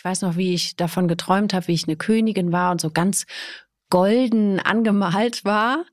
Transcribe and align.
Ich 0.00 0.04
weiß 0.06 0.22
noch, 0.22 0.38
wie 0.38 0.54
ich 0.54 0.76
davon 0.76 1.08
geträumt 1.08 1.52
habe, 1.52 1.68
wie 1.68 1.74
ich 1.74 1.86
eine 1.86 1.94
Königin 1.94 2.52
war 2.52 2.70
und 2.70 2.80
so 2.80 2.90
ganz 2.90 3.26
golden 3.90 4.58
angemalt 4.58 5.44
war. 5.44 5.84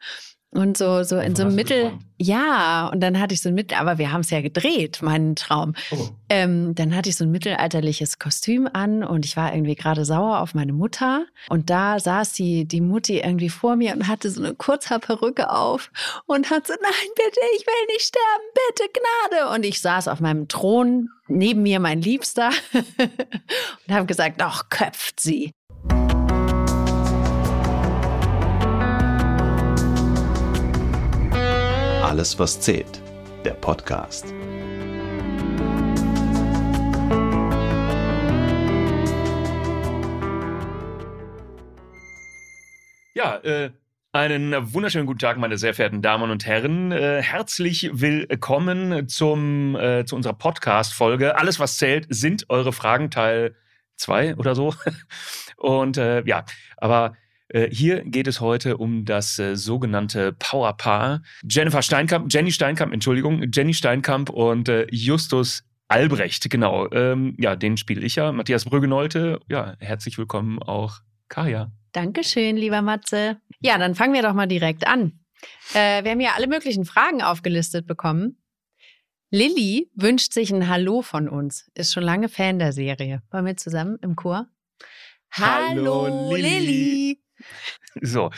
Und 0.51 0.77
so, 0.77 1.03
so 1.03 1.17
in 1.19 1.35
so 1.35 1.43
einem 1.43 1.55
Mittel. 1.55 1.91
Ja, 2.17 2.87
und 2.87 3.01
dann 3.01 3.19
hatte 3.19 3.33
ich 3.33 3.41
so 3.41 3.49
ein 3.49 3.55
Mittel, 3.55 3.77
aber 3.77 3.97
wir 3.97 4.11
haben 4.11 4.21
es 4.21 4.29
ja 4.29 4.41
gedreht, 4.41 5.01
meinen 5.01 5.35
Traum. 5.35 5.73
Oh. 5.91 6.07
Ähm, 6.29 6.73
dann 6.73 6.95
hatte 6.95 7.09
ich 7.09 7.17
so 7.17 7.25
ein 7.25 7.31
mittelalterliches 7.31 8.17
Kostüm 8.17 8.67
an 8.71 9.03
und 9.03 9.25
ich 9.25 9.35
war 9.35 9.53
irgendwie 9.53 9.75
gerade 9.75 10.05
sauer 10.05 10.39
auf 10.39 10.55
meine 10.55 10.71
Mutter. 10.71 11.25
Und 11.49 11.69
da 11.69 11.99
saß 11.99 12.31
die, 12.31 12.65
die 12.65 12.81
Mutti 12.81 13.19
irgendwie 13.19 13.49
vor 13.49 13.75
mir 13.75 13.93
und 13.93 14.07
hatte 14.07 14.31
so 14.31 14.41
eine 14.41 14.55
Kurzhaarperücke 14.55 15.51
auf 15.51 15.91
und 16.25 16.49
hat 16.49 16.65
so, 16.65 16.73
nein, 16.81 17.09
bitte, 17.15 17.39
ich 17.57 17.67
will 17.67 17.87
nicht 17.93 18.05
sterben, 18.05 18.43
bitte, 18.67 18.89
Gnade. 18.93 19.53
Und 19.53 19.65
ich 19.65 19.81
saß 19.81 20.07
auf 20.07 20.21
meinem 20.21 20.47
Thron, 20.47 21.09
neben 21.27 21.61
mir 21.61 21.79
mein 21.81 22.01
Liebster 22.01 22.51
und 22.73 23.93
habe 23.93 24.05
gesagt, 24.05 24.41
ach, 24.41 24.69
köpft 24.69 25.19
sie. 25.19 25.51
Alles, 32.07 32.39
was 32.39 32.61
zählt. 32.61 33.01
Der 33.43 33.51
Podcast. 33.51 34.33
Ja, 43.13 43.35
äh, 43.43 43.71
einen 44.13 44.73
wunderschönen 44.73 45.05
guten 45.05 45.19
Tag, 45.19 45.37
meine 45.37 45.57
sehr 45.57 45.73
verehrten 45.73 46.01
Damen 46.01 46.31
und 46.31 46.45
Herren. 46.45 46.93
Äh, 46.93 47.21
herzlich 47.21 47.89
willkommen 47.91 49.09
zum, 49.09 49.75
äh, 49.75 50.05
zu 50.05 50.15
unserer 50.15 50.35
Podcast-Folge. 50.35 51.37
Alles, 51.37 51.59
was 51.59 51.75
zählt, 51.75 52.07
sind 52.07 52.45
eure 52.47 52.71
Fragen, 52.71 53.11
Teil 53.11 53.53
2 53.97 54.37
oder 54.37 54.55
so. 54.55 54.73
Und 55.57 55.97
äh, 55.97 56.23
ja, 56.25 56.45
aber 56.77 57.17
hier 57.71 58.03
geht 58.03 58.27
es 58.27 58.41
heute 58.41 58.77
um 58.77 59.05
das 59.05 59.39
äh, 59.39 59.55
sogenannte 59.55 60.33
Powerpaar. 60.33 61.21
Jennifer 61.49 61.81
Steinkamp, 61.81 62.31
Jenny 62.31 62.51
Steinkamp, 62.51 62.93
Entschuldigung, 62.93 63.45
Jenny 63.53 63.73
Steinkamp 63.73 64.29
und 64.29 64.69
äh, 64.69 64.87
Justus 64.91 65.63
Albrecht, 65.87 66.49
genau. 66.49 66.91
Ähm, 66.91 67.35
ja, 67.39 67.55
den 67.55 67.77
spiele 67.77 68.01
ich 68.01 68.15
ja. 68.15 68.31
Matthias 68.31 68.65
Brüggenolte. 68.65 69.39
Ja, 69.47 69.75
herzlich 69.79 70.17
willkommen 70.17 70.61
auch 70.61 70.99
Kaya. 71.29 71.71
Dankeschön, 71.93 72.57
lieber 72.57 72.81
Matze. 72.81 73.37
Ja, 73.61 73.77
dann 73.77 73.95
fangen 73.95 74.13
wir 74.13 74.21
doch 74.21 74.33
mal 74.33 74.47
direkt 74.47 74.85
an. 74.85 75.19
Äh, 75.73 76.03
wir 76.03 76.11
haben 76.11 76.19
ja 76.19 76.33
alle 76.35 76.47
möglichen 76.47 76.85
Fragen 76.85 77.21
aufgelistet 77.21 77.87
bekommen. 77.87 78.37
Lilly 79.29 79.89
wünscht 79.95 80.33
sich 80.33 80.51
ein 80.51 80.67
Hallo 80.67 81.01
von 81.01 81.29
uns. 81.29 81.69
Ist 81.73 81.93
schon 81.93 82.03
lange 82.03 82.29
Fan 82.29 82.59
der 82.59 82.73
Serie. 82.73 83.21
Wollen 83.31 83.45
wir 83.45 83.57
zusammen 83.57 83.97
im 84.01 84.15
Chor? 84.15 84.47
Hallo, 85.31 86.35
Lilly. 86.35 87.19
So, 88.01 88.31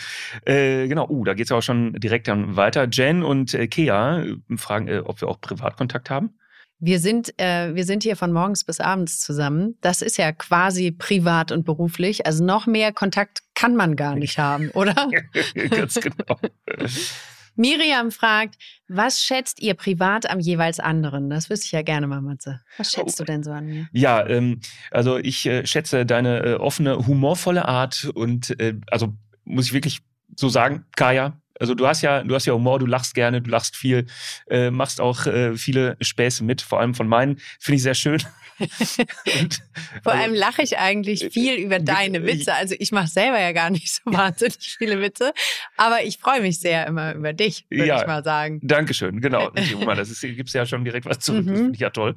äh, 0.46 0.88
genau. 0.88 1.08
Uh, 1.10 1.24
da 1.24 1.34
geht 1.34 1.46
es 1.46 1.52
auch 1.52 1.62
schon 1.62 1.94
direkt 1.94 2.28
dann 2.28 2.56
weiter. 2.56 2.88
Jen 2.92 3.24
und 3.24 3.54
äh, 3.54 3.68
Kea 3.68 4.22
äh, 4.22 4.36
fragen, 4.58 4.88
äh, 4.88 5.00
ob 5.00 5.22
wir 5.22 5.28
auch 5.28 5.42
Privatkontakt 5.42 6.10
haben. 6.10 6.36
Wir 6.82 7.00
sind, 7.00 7.38
äh, 7.38 7.76
wir 7.76 7.84
sind 7.84 8.04
hier 8.04 8.16
von 8.16 8.32
morgens 8.32 8.64
bis 8.64 8.80
abends 8.80 9.20
zusammen. 9.20 9.76
Das 9.82 10.02
ist 10.02 10.18
ja 10.18 10.32
quasi 10.32 10.92
privat 10.92 11.52
und 11.52 11.66
beruflich. 11.66 12.26
Also 12.26 12.44
noch 12.44 12.68
mehr 12.68 12.94
Kontakt 12.94 13.40
kann 13.54 13.76
man 13.76 13.98
gar 13.98 14.16
nicht 14.18 14.38
haben, 14.38 14.70
oder? 14.72 15.10
Ganz 15.70 16.00
genau. 16.00 16.40
Miriam 17.60 18.10
fragt, 18.10 18.56
was 18.88 19.22
schätzt 19.22 19.62
ihr 19.62 19.74
privat 19.74 20.30
am 20.30 20.40
jeweils 20.40 20.80
anderen? 20.80 21.30
Das 21.30 21.50
wüsste 21.50 21.66
ich 21.66 21.72
ja 21.74 21.82
gerne 21.82 22.08
mal, 22.08 22.22
Matze. 22.22 22.62
Was 22.78 22.92
schätzt 22.92 23.20
oh. 23.20 23.26
du 23.26 23.32
denn 23.32 23.44
so 23.44 23.52
an 23.52 23.66
mir? 23.66 23.88
Ja, 23.92 24.26
ähm, 24.26 24.62
also 24.92 25.18
ich 25.18 25.46
äh, 25.46 25.66
schätze 25.66 26.06
deine 26.06 26.40
äh, 26.40 26.54
offene, 26.54 27.06
humorvolle 27.06 27.68
Art 27.68 28.10
und 28.16 28.58
äh, 28.62 28.76
also 28.90 29.14
muss 29.44 29.66
ich 29.66 29.74
wirklich 29.74 30.00
so 30.38 30.48
sagen, 30.48 30.86
Kaya, 30.96 31.38
also 31.60 31.76
du 31.76 31.88
hast 31.88 32.02
ja, 32.02 32.24
du 32.24 32.34
hast 32.34 32.46
ja 32.46 32.54
Humor, 32.54 32.80
du 32.80 32.86
lachst 32.86 33.14
gerne, 33.14 33.42
du 33.42 33.50
lachst 33.50 33.76
viel, 33.76 34.06
äh, 34.50 34.72
machst 34.72 35.02
auch 35.02 35.26
äh, 35.26 35.56
viele 35.56 35.98
Späße 36.02 36.44
mit, 36.44 36.62
vor 36.62 36.80
allem 36.80 36.96
von 36.96 37.08
meinen, 37.08 37.40
finde 37.60 37.76
ich 37.76 37.84
sehr 37.84 37.96
schön. 37.96 38.24
und, 38.60 39.62
vor 40.04 40.14
allem 40.14 40.32
also, 40.32 40.40
lache 40.40 40.62
ich 40.62 40.78
eigentlich 40.78 41.26
äh, 41.26 41.30
viel 41.30 41.56
über 41.56 41.80
deine 41.80 42.26
Witze. 42.26 42.54
Also 42.54 42.76
ich 42.78 42.92
mache 42.92 43.08
selber 43.08 43.40
ja 43.40 43.52
gar 43.52 43.70
nicht 43.70 43.94
so 43.94 44.02
wahnsinnig 44.06 44.76
viele 44.78 45.02
Witze, 45.02 45.34
aber 45.78 46.04
ich 46.04 46.18
freue 46.18 46.42
mich 46.42 46.60
sehr 46.60 46.88
immer 46.88 47.14
über 47.14 47.34
dich, 47.34 47.66
würde 47.70 47.86
ja, 47.86 48.02
ich 48.02 48.08
mal 48.08 48.24
sagen. 48.24 48.60
Dankeschön, 48.64 49.22
genau. 49.22 49.50
das 49.96 50.10
ist, 50.10 50.22
gibt's 50.22 50.54
ja 50.54 50.66
schon 50.66 50.84
direkt 50.84 51.06
was 51.06 51.20
zurück. 51.20 51.46
Mhm. 51.46 51.50
Das 51.50 51.60
finde 51.60 51.74
ich 51.76 51.82
ja 51.82 51.90
toll. 51.90 52.16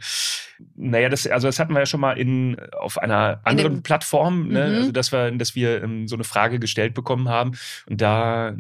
Naja, 0.77 1.09
das, 1.09 1.27
also 1.27 1.49
das 1.49 1.59
hatten 1.59 1.73
wir 1.73 1.81
ja 1.81 1.87
schon 1.87 2.01
mal 2.01 2.19
in 2.19 2.57
auf 2.79 2.99
einer 2.99 3.41
anderen 3.45 3.83
Plattform, 3.83 4.49
ne? 4.49 4.69
Mhm. 4.69 4.75
also 4.77 4.93
dass 4.93 5.13
wir, 5.13 5.31
dass 5.33 5.55
wir 5.55 5.83
ähm, 5.83 6.07
so 6.07 6.15
eine 6.15 6.25
Frage 6.25 6.59
gestellt 6.61 6.95
bekommen 6.95 7.29
haben 7.29 7.53
und 7.87 8.01
da 8.01 8.55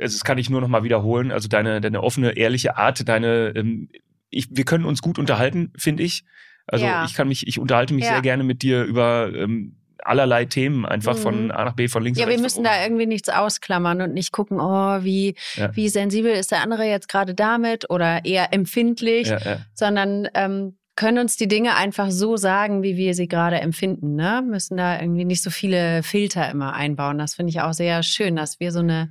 also 0.00 0.16
das 0.16 0.24
kann 0.24 0.38
ich 0.38 0.50
nur 0.50 0.60
noch 0.60 0.68
mal 0.68 0.84
wiederholen, 0.84 1.30
also 1.32 1.48
deine, 1.48 1.80
deine 1.80 2.02
offene, 2.02 2.36
ehrliche 2.36 2.76
Art, 2.76 3.08
deine, 3.08 3.52
ähm, 3.54 3.88
ich, 4.30 4.48
wir 4.50 4.64
können 4.64 4.84
uns 4.84 5.02
gut 5.02 5.18
unterhalten, 5.18 5.72
finde 5.76 6.02
ich. 6.02 6.24
Also 6.66 6.84
ja. 6.84 7.04
ich 7.04 7.14
kann 7.14 7.28
mich, 7.28 7.46
ich 7.46 7.58
unterhalte 7.58 7.94
mich 7.94 8.04
ja. 8.04 8.12
sehr 8.12 8.22
gerne 8.22 8.44
mit 8.44 8.62
dir 8.62 8.84
über 8.84 9.32
ähm, 9.34 9.76
allerlei 10.04 10.44
Themen, 10.44 10.86
einfach 10.86 11.16
mhm. 11.16 11.20
von 11.20 11.50
A 11.50 11.64
nach 11.64 11.74
B, 11.74 11.88
von 11.88 12.02
links 12.02 12.18
ja, 12.18 12.24
nach 12.24 12.30
rechts. 12.30 12.40
Ja, 12.40 12.42
wir 12.42 12.62
müssen 12.62 12.64
da 12.64 12.82
irgendwie 12.82 13.06
nichts 13.06 13.28
ausklammern 13.28 14.00
und 14.02 14.14
nicht 14.14 14.32
gucken, 14.32 14.60
oh, 14.60 15.02
wie, 15.02 15.34
ja. 15.56 15.74
wie 15.74 15.88
sensibel 15.88 16.32
ist 16.32 16.52
der 16.52 16.62
andere 16.62 16.84
jetzt 16.84 17.08
gerade 17.08 17.34
damit 17.34 17.90
oder 17.90 18.24
eher 18.24 18.52
empfindlich, 18.52 19.32
sondern 19.74 20.28
ähm, 20.34 20.76
können 21.00 21.18
uns 21.18 21.38
die 21.38 21.48
Dinge 21.48 21.76
einfach 21.76 22.10
so 22.10 22.36
sagen, 22.36 22.82
wie 22.82 22.98
wir 22.98 23.14
sie 23.14 23.26
gerade 23.26 23.58
empfinden. 23.58 24.16
Ne? 24.16 24.44
Müssen 24.46 24.76
da 24.76 25.00
irgendwie 25.00 25.24
nicht 25.24 25.42
so 25.42 25.48
viele 25.48 26.02
Filter 26.02 26.50
immer 26.50 26.74
einbauen. 26.74 27.16
Das 27.16 27.36
finde 27.36 27.48
ich 27.48 27.62
auch 27.62 27.72
sehr 27.72 28.02
schön, 28.02 28.36
dass 28.36 28.60
wir 28.60 28.70
so 28.70 28.80
eine 28.80 29.10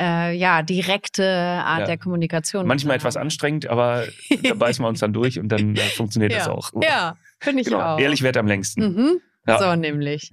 äh, 0.00 0.32
ja, 0.36 0.62
direkte 0.62 1.24
Art 1.24 1.80
ja. 1.80 1.86
der 1.86 1.98
Kommunikation 1.98 2.68
Manchmal 2.68 2.92
haben. 2.92 3.00
etwas 3.00 3.16
anstrengend, 3.16 3.66
aber 3.66 4.04
da 4.44 4.54
beißen 4.54 4.84
wir 4.84 4.88
uns 4.88 5.00
dann 5.00 5.12
durch 5.12 5.40
und 5.40 5.48
dann 5.48 5.74
äh, 5.74 5.80
funktioniert 5.96 6.30
ja. 6.30 6.38
das 6.38 6.46
auch. 6.46 6.70
Ja, 6.80 7.16
finde 7.40 7.62
ich 7.62 7.66
genau. 7.66 7.80
auch. 7.80 7.98
Ehrlich 7.98 8.22
wert 8.22 8.36
am 8.36 8.46
längsten. 8.46 8.80
Mhm. 8.80 9.20
Ja. 9.48 9.58
So 9.58 9.74
nämlich. 9.74 10.30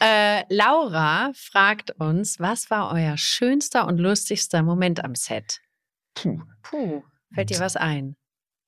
Äh, 0.00 0.44
Laura 0.48 1.30
fragt 1.34 1.90
uns, 2.00 2.40
was 2.40 2.70
war 2.70 2.90
euer 2.90 3.18
schönster 3.18 3.86
und 3.86 3.98
lustigster 3.98 4.62
Moment 4.62 5.04
am 5.04 5.14
Set? 5.14 5.60
Puh. 6.14 6.40
Puh. 6.62 7.02
Fällt 7.34 7.50
dir 7.50 7.60
was 7.60 7.76
ein? 7.76 8.16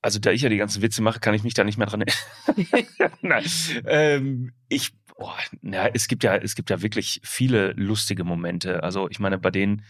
Also 0.03 0.19
da 0.19 0.31
ich 0.31 0.41
ja 0.41 0.49
die 0.49 0.57
ganzen 0.57 0.81
Witze 0.81 1.01
mache, 1.01 1.19
kann 1.19 1.33
ich 1.33 1.43
mich 1.43 1.53
da 1.53 1.63
nicht 1.63 1.77
mehr 1.77 1.87
dran 1.87 2.01
erinnern. 2.01 2.87
Nein. 3.21 3.45
Ähm, 3.85 4.51
ich, 4.67 4.91
oh, 5.15 5.31
na, 5.61 5.87
es 5.87 6.07
gibt 6.07 6.23
ja, 6.23 6.35
es 6.35 6.55
gibt 6.55 6.69
ja 6.69 6.81
wirklich 6.81 7.21
viele 7.23 7.71
lustige 7.73 8.23
Momente. 8.23 8.83
Also 8.83 9.09
ich 9.09 9.19
meine, 9.19 9.39
bei 9.39 9.49
den 9.49 9.83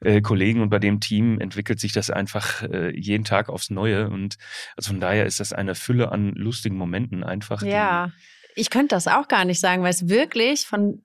äh, 0.00 0.22
Kollegen 0.22 0.62
und 0.62 0.70
bei 0.70 0.78
dem 0.78 1.00
Team 1.00 1.38
entwickelt 1.38 1.80
sich 1.80 1.92
das 1.92 2.10
einfach 2.10 2.62
äh, 2.62 2.98
jeden 2.98 3.24
Tag 3.24 3.50
aufs 3.50 3.68
Neue. 3.68 4.08
Und 4.08 4.38
also 4.76 4.90
von 4.90 5.00
daher 5.00 5.26
ist 5.26 5.38
das 5.38 5.52
eine 5.52 5.74
Fülle 5.74 6.12
an 6.12 6.32
lustigen 6.32 6.76
Momenten 6.76 7.22
einfach. 7.22 7.62
Ja. 7.62 8.10
Ich 8.54 8.70
könnte 8.70 8.96
das 8.96 9.06
auch 9.06 9.28
gar 9.28 9.44
nicht 9.44 9.60
sagen, 9.60 9.82
weil 9.82 9.90
es 9.90 10.08
wirklich 10.08 10.66
von, 10.66 11.02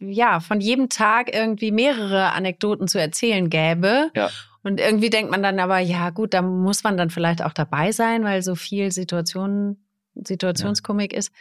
ja, 0.00 0.40
von 0.40 0.60
jedem 0.60 0.90
Tag 0.90 1.32
irgendwie 1.32 1.70
mehrere 1.70 2.32
Anekdoten 2.32 2.86
zu 2.86 2.98
erzählen 2.98 3.48
gäbe. 3.48 4.10
Ja. 4.14 4.30
Und 4.62 4.78
irgendwie 4.78 5.10
denkt 5.10 5.30
man 5.30 5.42
dann 5.42 5.58
aber, 5.58 5.78
ja 5.78 6.10
gut, 6.10 6.34
da 6.34 6.42
muss 6.42 6.84
man 6.84 6.96
dann 6.96 7.10
vielleicht 7.10 7.42
auch 7.42 7.52
dabei 7.52 7.92
sein, 7.92 8.22
weil 8.24 8.42
so 8.42 8.54
viel 8.54 8.92
Situation, 8.92 9.78
Situationskomik 10.14 11.12
ja. 11.12 11.18
ist. 11.18 11.32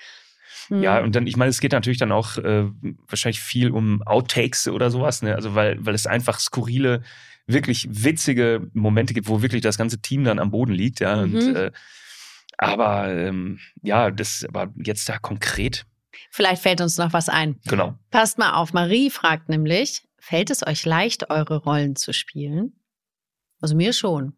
Hm. 0.68 0.82
Ja, 0.82 1.00
und 1.02 1.16
dann, 1.16 1.28
ich 1.28 1.38
meine, 1.38 1.50
es 1.50 1.60
geht 1.60 1.72
natürlich 1.72 2.00
dann 2.00 2.12
auch 2.12 2.38
äh, 2.38 2.66
wahrscheinlich 3.08 3.42
viel 3.42 3.72
um 3.72 4.02
Outtakes 4.04 4.68
oder 4.68 4.90
sowas, 4.90 5.22
ne? 5.22 5.36
Also 5.36 5.56
weil, 5.56 5.78
weil 5.86 5.94
es 5.96 6.08
einfach 6.08 6.40
skurrile, 6.40 7.04
wirklich 7.48 7.88
witzige 7.90 8.68
Momente 8.74 9.14
gibt, 9.14 9.28
wo 9.28 9.42
wirklich 9.42 9.62
das 9.62 9.78
ganze 9.78 10.02
Team 10.02 10.24
dann 10.24 10.40
am 10.40 10.52
Boden 10.52 10.74
liegt, 10.74 11.00
ja. 11.00 11.26
Mhm. 11.26 11.36
Und, 11.36 11.56
äh, 11.56 11.72
aber 12.58 13.12
ähm, 13.14 13.60
ja, 13.82 14.12
das 14.12 14.46
aber 14.48 14.74
jetzt 14.84 15.10
da 15.10 15.18
konkret. 15.18 15.86
Vielleicht 16.30 16.62
fällt 16.62 16.82
uns 16.82 16.98
noch 16.98 17.14
was 17.14 17.30
ein. 17.30 17.60
Genau. 17.66 17.98
Passt 18.12 18.38
mal 18.38 18.54
auf, 18.54 18.74
Marie 18.74 19.10
fragt 19.10 19.50
nämlich, 19.50 20.04
fällt 20.20 20.50
es 20.50 20.66
euch 20.66 20.86
leicht, 20.86 21.30
eure 21.30 21.58
Rollen 21.58 21.96
zu 21.96 22.14
spielen? 22.14 22.74
Also 23.62 23.76
mir 23.76 23.94
schon. 23.94 24.34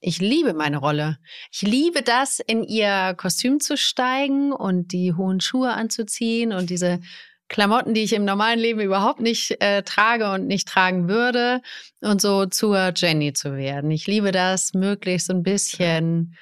Ich 0.00 0.20
liebe 0.20 0.54
meine 0.54 0.78
Rolle. 0.78 1.18
Ich 1.50 1.62
liebe 1.62 2.02
das, 2.02 2.38
in 2.38 2.62
ihr 2.62 3.14
Kostüm 3.16 3.58
zu 3.58 3.76
steigen 3.76 4.52
und 4.52 4.92
die 4.92 5.12
hohen 5.12 5.40
Schuhe 5.40 5.72
anzuziehen 5.72 6.52
und 6.52 6.70
diese 6.70 7.00
Klamotten, 7.48 7.94
die 7.94 8.02
ich 8.02 8.12
im 8.12 8.24
normalen 8.24 8.60
Leben 8.60 8.80
überhaupt 8.80 9.20
nicht 9.20 9.60
äh, 9.60 9.82
trage 9.82 10.30
und 10.30 10.46
nicht 10.46 10.68
tragen 10.68 11.08
würde 11.08 11.62
und 12.00 12.20
so 12.20 12.46
zur 12.46 12.92
Jenny 12.94 13.32
zu 13.32 13.56
werden. 13.56 13.90
Ich 13.90 14.06
liebe 14.06 14.32
das, 14.32 14.74
möglichst 14.74 15.30
ein 15.30 15.42
bisschen 15.42 16.36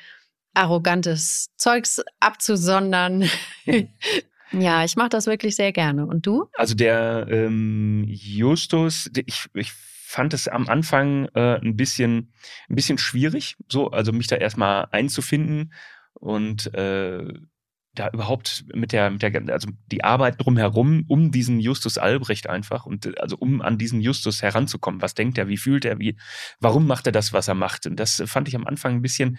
arrogantes 0.52 1.50
Zeugs 1.56 2.02
abzusondern. 2.18 3.30
ja, 4.52 4.84
ich 4.84 4.96
mache 4.96 5.10
das 5.10 5.26
wirklich 5.26 5.54
sehr 5.54 5.72
gerne. 5.72 6.06
Und 6.06 6.26
du? 6.26 6.46
Also 6.54 6.74
der 6.74 7.26
ähm, 7.30 8.04
Justus, 8.08 9.08
ich, 9.26 9.46
ich 9.54 9.72
fand 10.06 10.32
es 10.34 10.46
am 10.46 10.68
Anfang 10.68 11.26
äh, 11.34 11.58
ein 11.60 11.76
bisschen, 11.76 12.32
ein 12.68 12.76
bisschen 12.76 12.96
schwierig, 12.96 13.56
so, 13.68 13.90
also 13.90 14.12
mich 14.12 14.28
da 14.28 14.36
erstmal 14.36 14.86
einzufinden 14.92 15.72
und 16.14 16.72
äh, 16.74 17.24
da 17.92 18.10
überhaupt 18.10 18.66
mit 18.72 18.92
der, 18.92 19.10
mit 19.10 19.22
der, 19.22 19.34
also 19.52 19.68
die 19.90 20.04
Arbeit 20.04 20.36
drumherum, 20.38 21.04
um 21.08 21.32
diesen 21.32 21.58
Justus 21.58 21.98
Albrecht 21.98 22.48
einfach 22.48 22.86
und 22.86 23.18
also 23.18 23.36
um 23.36 23.60
an 23.60 23.78
diesen 23.78 24.00
Justus 24.00 24.42
heranzukommen. 24.42 25.02
Was 25.02 25.14
denkt 25.14 25.38
er, 25.38 25.48
wie 25.48 25.56
fühlt 25.56 25.84
er, 25.84 25.98
wie, 25.98 26.16
warum 26.60 26.86
macht 26.86 27.06
er 27.06 27.12
das, 27.12 27.32
was 27.32 27.48
er 27.48 27.54
macht? 27.54 27.84
Und 27.86 27.96
das 27.96 28.22
fand 28.26 28.46
ich 28.46 28.54
am 28.54 28.66
Anfang 28.66 28.94
ein 28.94 29.02
bisschen, 29.02 29.38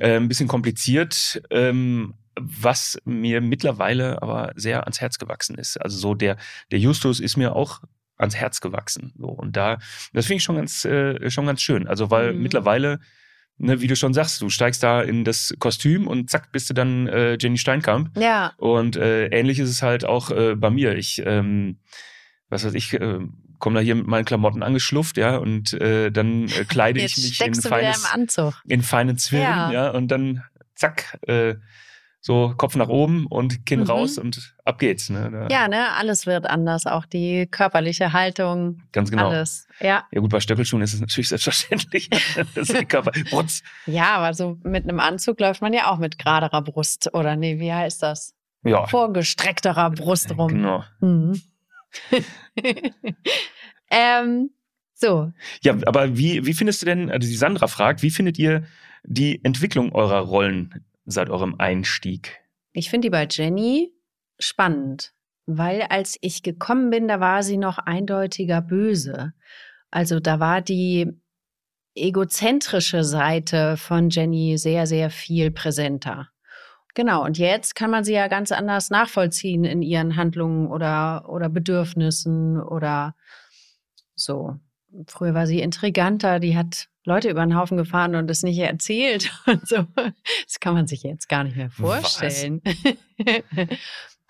äh, 0.00 0.16
ein 0.16 0.28
bisschen 0.28 0.48
kompliziert, 0.48 1.42
ähm, 1.50 2.14
was 2.34 2.98
mir 3.04 3.40
mittlerweile 3.40 4.20
aber 4.20 4.52
sehr 4.56 4.82
ans 4.82 5.00
Herz 5.00 5.18
gewachsen 5.18 5.56
ist. 5.56 5.76
Also 5.76 5.96
so 5.96 6.14
der, 6.14 6.38
der 6.72 6.80
Justus 6.80 7.20
ist 7.20 7.36
mir 7.36 7.54
auch 7.54 7.82
ans 8.22 8.36
Herz 8.36 8.60
gewachsen. 8.60 9.12
So. 9.18 9.28
Und 9.28 9.56
da, 9.56 9.78
das 10.12 10.26
finde 10.26 10.38
ich 10.38 10.42
schon 10.42 10.56
ganz, 10.56 10.84
äh, 10.84 11.30
schon 11.30 11.46
ganz 11.46 11.62
schön. 11.62 11.86
Also, 11.86 12.10
weil 12.10 12.32
mhm. 12.32 12.42
mittlerweile 12.42 13.00
ne, 13.58 13.80
wie 13.80 13.86
du 13.86 13.96
schon 13.96 14.14
sagst, 14.14 14.40
du 14.40 14.50
steigst 14.50 14.82
da 14.82 15.00
in 15.02 15.24
das 15.24 15.54
Kostüm 15.58 16.06
und 16.06 16.30
zack, 16.30 16.52
bist 16.52 16.70
du 16.70 16.74
dann 16.74 17.06
äh, 17.08 17.36
Jenny 17.40 17.58
Steinkamp. 17.58 18.16
Ja. 18.18 18.52
Und 18.58 18.96
äh, 18.96 19.26
ähnlich 19.26 19.58
ist 19.58 19.70
es 19.70 19.82
halt 19.82 20.04
auch 20.04 20.30
äh, 20.30 20.54
bei 20.56 20.70
mir. 20.70 20.96
Ich, 20.96 21.22
ähm, 21.24 21.78
was 22.48 22.64
weiß 22.64 22.74
ich, 22.74 22.92
äh, 22.94 23.20
komme 23.58 23.76
da 23.76 23.80
hier 23.80 23.94
mit 23.94 24.06
meinen 24.08 24.24
Klamotten 24.24 24.62
angeschlufft, 24.62 25.16
ja, 25.16 25.36
und 25.36 25.72
äh, 25.74 26.10
dann 26.10 26.48
äh, 26.48 26.64
kleide 26.64 27.00
ich 27.04 27.16
mich 27.16 27.40
in 27.40 27.54
feines, 27.54 28.04
in 28.66 28.82
feinen 28.82 29.16
Zwirn, 29.18 29.42
ja. 29.42 29.72
ja, 29.72 29.90
und 29.90 30.08
dann 30.08 30.42
zack, 30.74 31.18
äh, 31.28 31.54
so 32.24 32.54
Kopf 32.56 32.76
nach 32.76 32.88
oben 32.88 33.26
und 33.26 33.66
Kinn 33.66 33.80
mhm. 33.80 33.86
raus 33.86 34.16
und 34.16 34.54
ab 34.64 34.78
geht's. 34.78 35.10
Ne? 35.10 35.48
ja, 35.50 35.66
ne, 35.66 35.92
alles 35.96 36.24
wird 36.24 36.48
anders, 36.48 36.86
auch 36.86 37.04
die 37.04 37.48
körperliche 37.50 38.12
Haltung. 38.12 38.80
Ganz 38.92 39.10
genau. 39.10 39.28
Alles. 39.28 39.66
Ja. 39.80 40.06
Ja 40.12 40.20
gut, 40.20 40.30
bei 40.30 40.38
Stöckelschuhen 40.38 40.82
ist 40.82 40.94
es 40.94 41.00
natürlich 41.00 41.28
selbstverständlich. 41.30 42.08
das 42.54 42.70
ist 42.70 42.88
Körper. 42.88 43.10
Rutz. 43.32 43.64
Ja, 43.86 44.14
aber 44.14 44.34
so 44.34 44.56
mit 44.62 44.84
einem 44.84 45.00
Anzug 45.00 45.40
läuft 45.40 45.62
man 45.62 45.72
ja 45.72 45.90
auch 45.90 45.98
mit 45.98 46.16
geraderer 46.16 46.62
Brust, 46.62 47.12
oder 47.12 47.34
nee, 47.34 47.58
wie 47.58 47.72
heißt 47.72 48.00
das? 48.04 48.34
Ja. 48.62 48.86
Vorgestreckterer 48.86 49.90
Brust 49.90 50.36
rum. 50.38 50.48
Genau. 50.48 50.84
Mhm. 51.00 51.42
ähm, 53.90 54.50
so. 54.94 55.32
Ja, 55.62 55.74
aber 55.86 56.16
wie, 56.16 56.46
wie 56.46 56.54
findest 56.54 56.82
du 56.82 56.86
denn, 56.86 57.10
also 57.10 57.28
die 57.28 57.34
Sandra 57.34 57.66
fragt, 57.66 58.02
wie 58.02 58.10
findet 58.10 58.38
ihr 58.38 58.62
die 59.02 59.44
Entwicklung 59.44 59.92
eurer 59.92 60.20
Rollen 60.20 60.84
seit 61.04 61.30
eurem 61.30 61.56
Einstieg? 61.58 62.40
Ich 62.72 62.90
finde 62.90 63.06
die 63.06 63.10
bei 63.10 63.26
Jenny 63.28 63.92
spannend, 64.38 65.12
weil 65.46 65.82
als 65.82 66.16
ich 66.20 66.42
gekommen 66.42 66.90
bin, 66.90 67.08
da 67.08 67.20
war 67.20 67.42
sie 67.42 67.56
noch 67.56 67.78
eindeutiger 67.78 68.62
böse. 68.62 69.32
Also 69.90 70.20
da 70.20 70.40
war 70.40 70.60
die 70.62 71.10
egozentrische 71.94 73.04
Seite 73.04 73.76
von 73.76 74.08
Jenny 74.08 74.56
sehr, 74.56 74.86
sehr 74.86 75.10
viel 75.10 75.50
präsenter. 75.50 76.30
Genau, 76.94 77.24
und 77.24 77.38
jetzt 77.38 77.74
kann 77.74 77.90
man 77.90 78.04
sie 78.04 78.12
ja 78.12 78.28
ganz 78.28 78.52
anders 78.52 78.90
nachvollziehen 78.90 79.64
in 79.64 79.82
ihren 79.82 80.16
Handlungen 80.16 80.66
oder, 80.66 81.28
oder 81.28 81.48
Bedürfnissen 81.48 82.60
oder 82.60 83.14
so. 84.14 84.58
Früher 85.06 85.34
war 85.34 85.46
sie 85.46 85.60
intriganter, 85.60 86.38
die 86.38 86.56
hat 86.56 86.88
Leute 87.04 87.30
über 87.30 87.44
den 87.44 87.56
Haufen 87.56 87.76
gefahren 87.76 88.14
und 88.14 88.30
es 88.30 88.42
nicht 88.42 88.58
erzählt 88.58 89.32
und 89.46 89.66
so. 89.66 89.86
Das 90.44 90.60
kann 90.60 90.74
man 90.74 90.86
sich 90.86 91.02
jetzt 91.02 91.28
gar 91.28 91.44
nicht 91.44 91.56
mehr 91.56 91.70
vorstellen. 91.70 92.62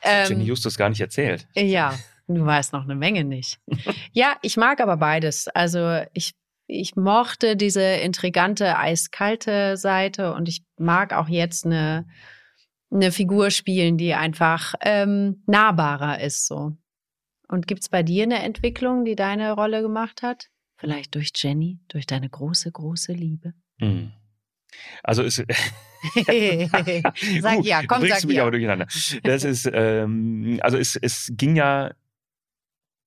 ähm, 0.02 0.28
Jenny 0.28 0.44
Justus 0.44 0.76
gar 0.76 0.88
nicht 0.88 1.00
erzählt. 1.00 1.46
Ja, 1.54 1.98
du 2.28 2.44
weißt 2.44 2.72
noch 2.72 2.84
eine 2.84 2.94
Menge 2.94 3.24
nicht. 3.24 3.60
ja, 4.12 4.36
ich 4.42 4.56
mag 4.56 4.80
aber 4.80 4.96
beides. 4.96 5.48
Also 5.48 6.02
ich, 6.14 6.34
ich 6.66 6.96
mochte 6.96 7.56
diese 7.56 7.82
intrigante, 7.82 8.78
eiskalte 8.78 9.76
Seite 9.76 10.32
und 10.34 10.48
ich 10.48 10.64
mag 10.78 11.12
auch 11.12 11.28
jetzt 11.28 11.66
eine, 11.66 12.06
eine 12.90 13.12
Figur 13.12 13.50
spielen, 13.50 13.98
die 13.98 14.14
einfach 14.14 14.74
ähm, 14.80 15.42
nahbarer 15.46 16.20
ist 16.20 16.46
so. 16.46 16.72
Und 17.48 17.66
gibt 17.66 17.82
es 17.82 17.90
bei 17.90 18.02
dir 18.02 18.22
eine 18.22 18.42
Entwicklung, 18.42 19.04
die 19.04 19.14
deine 19.14 19.52
Rolle 19.52 19.82
gemacht 19.82 20.22
hat? 20.22 20.48
Vielleicht 20.82 21.14
durch 21.14 21.30
Jenny, 21.36 21.78
durch 21.86 22.06
deine 22.06 22.28
große, 22.28 22.72
große 22.72 23.12
Liebe? 23.12 23.54
Mhm. 23.78 24.10
Also 25.04 25.22
ist. 25.22 25.36
sag 27.40 27.64
ja, 27.64 27.86
komm, 27.86 28.04
sag 28.08 28.24
mich 28.24 28.36
ja. 28.36 28.42
aber 28.42 28.50
durcheinander. 28.50 28.88
Das 29.22 29.44
ist, 29.44 29.70
ähm, 29.72 30.58
also 30.60 30.76
es, 30.78 30.96
es 30.96 31.32
ging 31.36 31.54
ja 31.54 31.92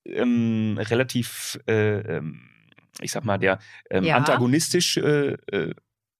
ähm, 0.05 0.77
relativ, 0.79 1.59
äh, 1.67 1.97
ähm, 1.99 2.49
ich 3.01 3.11
sag 3.11 3.25
mal, 3.25 3.39
der 3.39 3.59
ähm, 3.89 4.05
ja. 4.05 4.15
antagonistisch 4.15 4.95
äh, 4.95 5.33
äh 5.51 5.75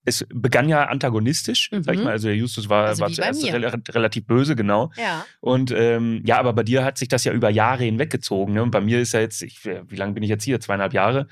es 0.06 0.24
begann 0.32 0.68
ja 0.68 0.84
antagonistisch, 0.84 1.70
mhm. 1.72 1.82
sag 1.82 1.94
ich 1.94 1.98
mhm. 1.98 2.04
mal. 2.04 2.12
Also 2.12 2.28
der 2.28 2.36
Justus 2.36 2.68
war, 2.68 2.86
also 2.86 3.02
war 3.02 3.10
zuerst 3.10 3.44
re 3.44 3.82
relativ 3.90 4.26
böse, 4.26 4.56
genau. 4.56 4.90
Ja. 4.96 5.26
Und 5.40 5.72
ähm, 5.72 6.22
ja, 6.24 6.38
aber 6.38 6.52
bei 6.52 6.62
dir 6.62 6.84
hat 6.84 6.96
sich 6.96 7.08
das 7.08 7.24
ja 7.24 7.32
über 7.32 7.50
Jahre 7.50 7.84
hinweggezogen. 7.84 8.54
Ne? 8.54 8.62
Und 8.62 8.70
bei 8.70 8.80
mir 8.80 9.00
ist 9.00 9.12
ja 9.12 9.20
jetzt, 9.20 9.42
ich, 9.42 9.64
wie 9.64 9.96
lange 9.96 10.14
bin 10.14 10.22
ich 10.22 10.30
jetzt 10.30 10.44
hier? 10.44 10.60
Zweieinhalb 10.60 10.92
Jahre. 10.92 11.26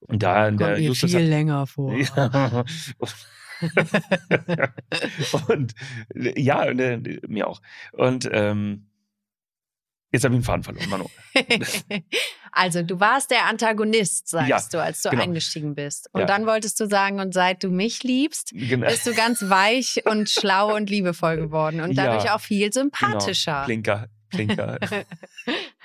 Und 0.00 0.22
da 0.22 0.48
in 0.48 0.58
der 0.58 0.76
mir 0.76 0.80
Justus 0.80 1.12
viel 1.12 1.22
hat, 1.22 1.28
länger 1.28 1.66
vor. 1.66 1.94
Ja. 2.04 2.64
und 5.48 5.74
ja, 6.14 6.68
und, 6.68 6.78
äh, 6.78 7.20
mir 7.26 7.48
auch. 7.48 7.62
Und 7.92 8.28
ähm, 8.30 8.88
Jetzt 10.16 10.24
habe 10.24 10.34
ich 10.34 10.40
den 10.40 10.44
Faden 10.44 10.62
verloren, 10.62 10.88
Manu. 10.88 11.10
also, 12.52 12.82
du 12.82 12.98
warst 13.00 13.30
der 13.30 13.44
Antagonist, 13.44 14.28
sagst 14.28 14.48
ja, 14.48 14.60
du, 14.72 14.82
als 14.82 15.02
du 15.02 15.10
genau. 15.10 15.24
eingestiegen 15.24 15.74
bist. 15.74 16.08
Und 16.14 16.20
ja. 16.20 16.26
dann 16.26 16.46
wolltest 16.46 16.80
du 16.80 16.86
sagen, 16.86 17.20
und 17.20 17.34
seit 17.34 17.62
du 17.62 17.68
mich 17.68 18.02
liebst, 18.02 18.52
genau. 18.54 18.86
bist 18.86 19.06
du 19.06 19.12
ganz 19.12 19.42
weich 19.50 20.00
und 20.06 20.30
schlau 20.30 20.74
und 20.74 20.88
liebevoll 20.88 21.36
geworden 21.36 21.82
und 21.82 21.98
dadurch 21.98 22.24
ja, 22.24 22.34
auch 22.34 22.40
viel 22.40 22.72
sympathischer. 22.72 23.52
Genau. 23.52 23.66
Klinker. 23.66 24.08
Klinker. 24.30 24.78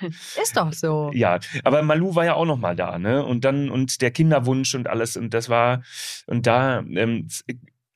Ist 0.00 0.56
doch 0.56 0.72
so. 0.72 1.10
Ja, 1.12 1.38
aber 1.62 1.82
Malu 1.82 2.14
war 2.14 2.24
ja 2.24 2.32
auch 2.32 2.46
noch 2.46 2.56
mal 2.56 2.74
da, 2.74 2.98
ne? 2.98 3.22
Und 3.22 3.44
dann 3.44 3.70
und 3.70 4.00
der 4.00 4.12
Kinderwunsch 4.12 4.74
und 4.74 4.88
alles 4.88 5.18
und 5.18 5.34
das 5.34 5.50
war 5.50 5.82
und 6.26 6.46
da 6.46 6.78
ähm, 6.78 7.28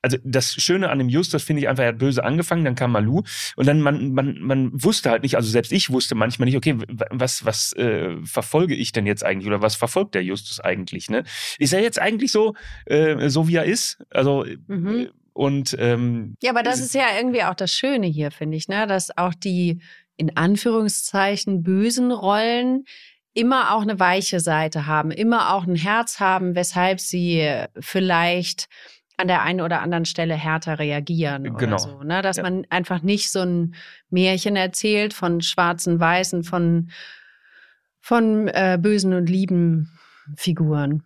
also 0.01 0.17
das 0.23 0.53
Schöne 0.53 0.89
an 0.89 0.99
dem 0.99 1.09
Justus 1.09 1.43
finde 1.43 1.61
ich 1.61 1.69
einfach, 1.69 1.83
er 1.83 1.89
hat 1.89 1.97
böse 1.97 2.23
angefangen, 2.23 2.63
dann 2.63 2.75
kam 2.75 2.91
Malu 2.91 3.23
und 3.55 3.67
dann 3.67 3.81
man, 3.81 4.13
man, 4.13 4.39
man 4.39 4.71
wusste 4.73 5.09
halt 5.09 5.23
nicht, 5.23 5.35
also 5.35 5.49
selbst 5.49 5.71
ich 5.71 5.89
wusste 5.89 6.15
manchmal 6.15 6.45
nicht, 6.45 6.57
okay, 6.57 6.77
was, 6.87 7.45
was 7.45 7.73
äh, 7.73 8.15
verfolge 8.23 8.75
ich 8.75 8.91
denn 8.91 9.05
jetzt 9.05 9.23
eigentlich 9.23 9.47
oder 9.47 9.61
was 9.61 9.75
verfolgt 9.75 10.15
der 10.15 10.23
Justus 10.23 10.59
eigentlich? 10.59 11.09
Ne? 11.09 11.23
Ist 11.57 11.73
er 11.73 11.81
jetzt 11.81 11.99
eigentlich 11.99 12.31
so, 12.31 12.55
äh, 12.85 13.29
so 13.29 13.47
wie 13.47 13.55
er 13.55 13.65
ist? 13.65 14.03
Also 14.09 14.45
mhm. 14.67 14.87
Äh, 14.87 15.09
und 15.33 15.75
ähm, 15.77 16.35
ja, 16.41 16.49
aber 16.49 16.63
das 16.63 16.79
ist 16.79 16.95
ja 16.95 17.15
irgendwie 17.15 17.43
auch 17.43 17.53
das 17.53 17.71
Schöne 17.71 18.07
hier, 18.07 18.31
finde 18.31 18.57
ich, 18.57 18.67
ne? 18.67 18.87
Dass 18.87 19.15
auch 19.19 19.35
die 19.35 19.83
in 20.15 20.35
Anführungszeichen 20.35 21.61
bösen 21.61 22.11
Rollen 22.11 22.85
immer 23.35 23.75
auch 23.75 23.83
eine 23.83 23.99
weiche 23.99 24.39
Seite 24.39 24.87
haben, 24.87 25.11
immer 25.11 25.53
auch 25.53 25.67
ein 25.67 25.75
Herz 25.75 26.19
haben, 26.19 26.55
weshalb 26.55 26.99
sie 26.99 27.47
vielleicht 27.79 28.67
an 29.17 29.27
der 29.27 29.41
einen 29.41 29.61
oder 29.61 29.81
anderen 29.81 30.05
Stelle 30.05 30.35
härter 30.35 30.79
reagieren 30.79 31.43
genau. 31.43 31.75
oder 31.75 31.79
so. 31.79 32.03
Ne? 32.03 32.21
Dass 32.21 32.37
ja. 32.37 32.43
man 32.43 32.65
einfach 32.69 33.01
nicht 33.01 33.31
so 33.31 33.41
ein 33.41 33.75
Märchen 34.09 34.55
erzählt 34.55 35.13
von 35.13 35.41
schwarzen, 35.41 35.99
weißen, 35.99 36.43
von, 36.43 36.91
von 37.99 38.47
äh, 38.47 38.77
bösen 38.79 39.13
und 39.13 39.27
lieben 39.27 39.91
Figuren. 40.35 41.03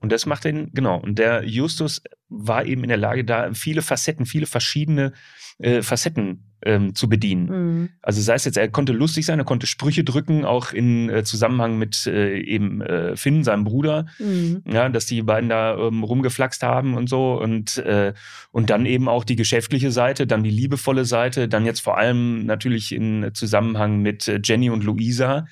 Und 0.00 0.12
das 0.12 0.26
macht 0.26 0.44
den, 0.44 0.70
genau. 0.72 0.98
Und 1.00 1.18
der 1.18 1.44
Justus 1.44 2.02
war 2.28 2.64
eben 2.66 2.82
in 2.82 2.88
der 2.88 2.98
Lage, 2.98 3.24
da 3.24 3.52
viele 3.54 3.82
Facetten, 3.82 4.26
viele 4.26 4.46
verschiedene 4.46 5.12
äh, 5.58 5.80
Facetten 5.80 6.45
ähm, 6.62 6.94
zu 6.94 7.08
bedienen. 7.08 7.46
Mhm. 7.46 7.88
Also 8.02 8.20
sei 8.20 8.34
es 8.34 8.44
jetzt, 8.44 8.56
er 8.56 8.68
konnte 8.68 8.92
lustig 8.92 9.26
sein, 9.26 9.38
er 9.38 9.44
konnte 9.44 9.66
Sprüche 9.66 10.04
drücken, 10.04 10.44
auch 10.44 10.72
in 10.72 11.10
äh, 11.10 11.24
Zusammenhang 11.24 11.78
mit 11.78 12.06
äh, 12.06 12.38
eben 12.38 12.80
äh, 12.80 13.16
Finn, 13.16 13.44
seinem 13.44 13.64
Bruder, 13.64 14.06
mhm. 14.18 14.62
ja, 14.66 14.88
dass 14.88 15.06
die 15.06 15.22
beiden 15.22 15.48
da 15.48 15.76
ähm, 15.76 16.02
rumgeflaxt 16.02 16.62
haben 16.62 16.94
und 16.94 17.08
so 17.08 17.40
und 17.40 17.78
äh, 17.78 18.14
und 18.52 18.70
dann 18.70 18.86
eben 18.86 19.08
auch 19.08 19.24
die 19.24 19.36
geschäftliche 19.36 19.90
Seite, 19.90 20.26
dann 20.26 20.42
die 20.42 20.50
liebevolle 20.50 21.04
Seite, 21.04 21.48
dann 21.48 21.64
jetzt 21.64 21.80
vor 21.80 21.98
allem 21.98 22.46
natürlich 22.46 22.92
in 22.92 23.30
Zusammenhang 23.34 24.00
mit 24.00 24.28
äh, 24.28 24.40
Jenny 24.42 24.70
und 24.70 24.84
Luisa, 24.84 25.46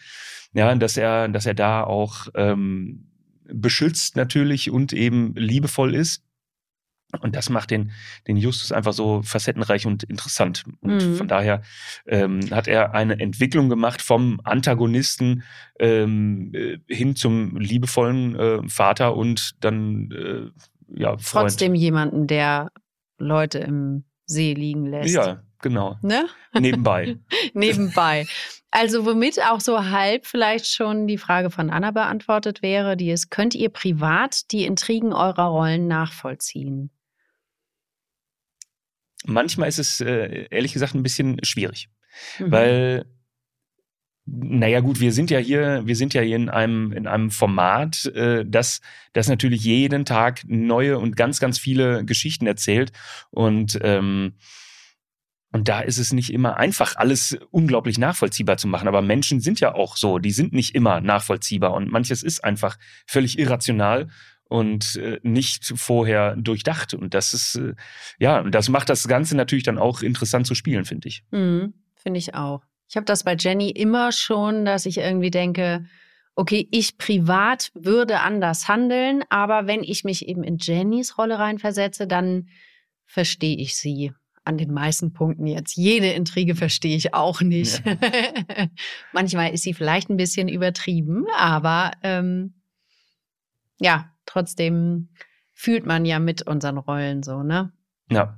ja, 0.54 0.74
dass 0.74 0.96
er, 0.96 1.28
dass 1.28 1.46
er 1.46 1.54
da 1.54 1.84
auch 1.84 2.28
ähm, 2.34 3.06
beschützt 3.46 4.16
natürlich 4.16 4.70
und 4.70 4.92
eben 4.92 5.34
liebevoll 5.34 5.94
ist. 5.94 6.22
Und 7.16 7.36
das 7.36 7.50
macht 7.50 7.70
den, 7.70 7.92
den 8.26 8.36
Justus 8.36 8.72
einfach 8.72 8.92
so 8.92 9.22
facettenreich 9.22 9.86
und 9.86 10.02
interessant. 10.04 10.64
Und 10.80 11.06
mhm. 11.06 11.14
von 11.16 11.28
daher 11.28 11.62
ähm, 12.06 12.40
hat 12.50 12.68
er 12.68 12.94
eine 12.94 13.18
Entwicklung 13.20 13.68
gemacht 13.68 14.02
vom 14.02 14.40
Antagonisten 14.44 15.42
ähm, 15.78 16.52
äh, 16.54 16.78
hin 16.88 17.16
zum 17.16 17.56
liebevollen 17.56 18.36
äh, 18.36 18.68
Vater 18.68 19.16
und 19.16 19.52
dann 19.60 20.10
äh, 20.10 20.50
ja, 20.88 21.16
Freund. 21.18 21.48
Trotzdem 21.48 21.74
jemanden, 21.74 22.26
der 22.26 22.70
Leute 23.18 23.58
im 23.58 24.04
See 24.26 24.54
liegen 24.54 24.86
lässt. 24.86 25.14
Ja, 25.14 25.42
genau. 25.60 25.98
Ne? 26.02 26.26
Nebenbei. 26.58 27.16
Nebenbei. 27.52 28.26
Also 28.70 29.06
womit 29.06 29.40
auch 29.40 29.60
so 29.60 29.84
halb 29.84 30.26
vielleicht 30.26 30.66
schon 30.66 31.06
die 31.06 31.18
Frage 31.18 31.50
von 31.50 31.70
Anna 31.70 31.92
beantwortet 31.92 32.60
wäre, 32.60 32.96
die 32.96 33.10
ist, 33.10 33.30
könnt 33.30 33.54
ihr 33.54 33.68
privat 33.68 34.50
die 34.50 34.64
Intrigen 34.64 35.12
eurer 35.12 35.44
Rollen 35.44 35.86
nachvollziehen? 35.86 36.90
Manchmal 39.24 39.68
ist 39.68 39.78
es 39.78 40.00
äh, 40.00 40.46
ehrlich 40.50 40.72
gesagt 40.72 40.94
ein 40.94 41.02
bisschen 41.02 41.42
schwierig, 41.44 41.88
Mhm. 42.38 42.50
weil 42.52 43.04
naja 44.26 44.80
gut, 44.80 45.00
wir 45.00 45.12
sind 45.12 45.30
ja 45.30 45.38
hier, 45.38 45.82
wir 45.84 45.96
sind 45.96 46.14
ja 46.14 46.22
hier 46.22 46.36
in 46.36 46.48
einem, 46.48 46.92
in 46.92 47.06
einem 47.06 47.30
Format, 47.30 48.06
äh, 48.06 48.44
das, 48.46 48.80
das 49.12 49.28
natürlich 49.28 49.64
jeden 49.64 50.06
Tag 50.06 50.42
neue 50.46 50.98
und 50.98 51.14
ganz, 51.16 51.40
ganz 51.40 51.58
viele 51.58 52.04
Geschichten 52.06 52.46
erzählt. 52.46 52.92
Und, 53.30 53.78
ähm, 53.82 54.36
und 55.52 55.68
da 55.68 55.80
ist 55.80 55.98
es 55.98 56.12
nicht 56.12 56.32
immer 56.32 56.56
einfach, 56.56 56.96
alles 56.96 57.38
unglaublich 57.50 57.98
nachvollziehbar 57.98 58.56
zu 58.56 58.66
machen. 58.66 58.88
Aber 58.88 59.02
Menschen 59.02 59.40
sind 59.40 59.60
ja 59.60 59.74
auch 59.74 59.96
so, 59.96 60.18
die 60.18 60.32
sind 60.32 60.54
nicht 60.54 60.74
immer 60.74 61.02
nachvollziehbar. 61.02 61.74
Und 61.74 61.92
manches 61.92 62.22
ist 62.22 62.42
einfach 62.42 62.78
völlig 63.06 63.38
irrational 63.38 64.08
und 64.48 64.96
äh, 64.96 65.18
nicht 65.22 65.72
vorher 65.76 66.36
durchdacht. 66.36 66.94
Und 66.94 67.14
das 67.14 67.34
ist, 67.34 67.56
äh, 67.56 67.74
ja, 68.18 68.40
und 68.40 68.54
das 68.54 68.68
macht 68.68 68.88
das 68.88 69.08
Ganze 69.08 69.36
natürlich 69.36 69.64
dann 69.64 69.78
auch 69.78 70.02
interessant 70.02 70.46
zu 70.46 70.54
spielen, 70.54 70.84
finde 70.84 71.08
ich. 71.08 71.24
Mhm, 71.30 71.74
Finde 71.96 72.18
ich 72.18 72.34
auch. 72.34 72.62
Ich 72.88 72.96
habe 72.96 73.06
das 73.06 73.24
bei 73.24 73.34
Jenny 73.34 73.70
immer 73.70 74.12
schon, 74.12 74.64
dass 74.64 74.86
ich 74.86 74.98
irgendwie 74.98 75.30
denke, 75.30 75.86
okay, 76.34 76.68
ich 76.70 76.98
privat 76.98 77.70
würde 77.74 78.20
anders 78.20 78.68
handeln, 78.68 79.24
aber 79.30 79.66
wenn 79.66 79.82
ich 79.82 80.04
mich 80.04 80.28
eben 80.28 80.44
in 80.44 80.58
Jennys 80.58 81.16
Rolle 81.16 81.38
reinversetze, 81.38 82.06
dann 82.06 82.48
verstehe 83.06 83.56
ich 83.56 83.76
sie 83.76 84.12
an 84.44 84.58
den 84.58 84.72
meisten 84.72 85.12
Punkten 85.12 85.46
jetzt. 85.46 85.76
Jede 85.76 86.10
Intrige 86.10 86.54
verstehe 86.54 86.96
ich 86.96 87.14
auch 87.14 87.40
nicht. 87.40 87.82
Manchmal 89.12 89.54
ist 89.54 89.62
sie 89.62 89.72
vielleicht 89.72 90.10
ein 90.10 90.18
bisschen 90.18 90.48
übertrieben, 90.48 91.24
aber 91.36 91.92
ähm, 92.02 92.54
ja, 93.80 94.13
trotzdem 94.34 95.08
fühlt 95.52 95.86
man 95.86 96.04
ja 96.04 96.18
mit 96.18 96.42
unseren 96.42 96.78
Rollen 96.78 97.22
so, 97.22 97.42
ne? 97.42 97.72
Ja. 98.10 98.36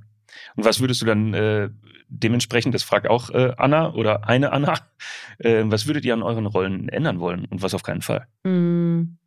Und 0.55 0.63
was 0.63 0.79
würdest 0.79 1.01
du 1.01 1.05
dann 1.05 1.33
äh, 1.33 1.69
dementsprechend, 2.07 2.75
das 2.75 2.83
fragt 2.83 3.07
auch 3.07 3.31
äh, 3.31 3.53
Anna 3.57 3.93
oder 3.93 4.27
eine 4.29 4.51
Anna, 4.51 4.75
äh, 5.39 5.63
was 5.65 5.87
würdet 5.87 6.05
ihr 6.05 6.13
an 6.13 6.21
euren 6.21 6.45
Rollen 6.45 6.87
ändern 6.89 7.19
wollen 7.19 7.45
und 7.45 7.63
was 7.63 7.73
auf 7.73 7.81
keinen 7.81 8.01
Fall? 8.01 8.27
Mm. 8.43 9.17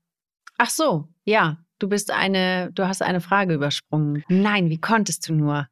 Ach 0.58 0.70
so, 0.70 1.08
ja. 1.24 1.58
Du 1.80 1.88
bist 1.88 2.10
eine, 2.10 2.70
du 2.74 2.86
hast 2.86 3.00
eine 3.00 3.22
Frage 3.22 3.54
übersprungen. 3.54 4.22
Nein, 4.28 4.68
wie 4.68 4.78
konntest 4.78 5.26
du 5.26 5.32
nur? 5.32 5.66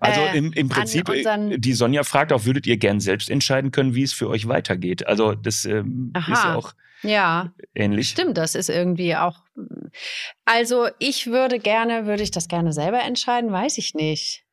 Also 0.00 0.20
Äh, 0.20 0.36
im, 0.36 0.52
im 0.52 0.68
Prinzip, 0.68 1.08
äh, 1.08 1.56
die 1.56 1.72
Sonja 1.72 2.02
fragt 2.02 2.32
auch, 2.32 2.44
würdet 2.44 2.66
ihr 2.66 2.78
gern 2.78 2.98
selbst 2.98 3.30
entscheiden 3.30 3.70
können, 3.70 3.94
wie 3.94 4.02
es 4.02 4.12
für 4.12 4.28
euch 4.28 4.48
weitergeht? 4.48 5.06
Also 5.06 5.36
das 5.36 5.64
ähm, 5.64 6.12
ist 6.16 6.42
ja 6.42 6.56
auch 6.56 6.74
Ja, 7.02 7.52
ähnlich. 7.74 8.10
stimmt, 8.10 8.38
das 8.38 8.54
ist 8.54 8.68
irgendwie 8.68 9.16
auch. 9.16 9.40
Also 10.44 10.88
ich 10.98 11.26
würde 11.26 11.58
gerne, 11.58 12.06
würde 12.06 12.22
ich 12.22 12.30
das 12.30 12.48
gerne 12.48 12.72
selber 12.72 13.02
entscheiden, 13.02 13.52
weiß 13.52 13.78
ich 13.78 13.94
nicht. 13.94 14.44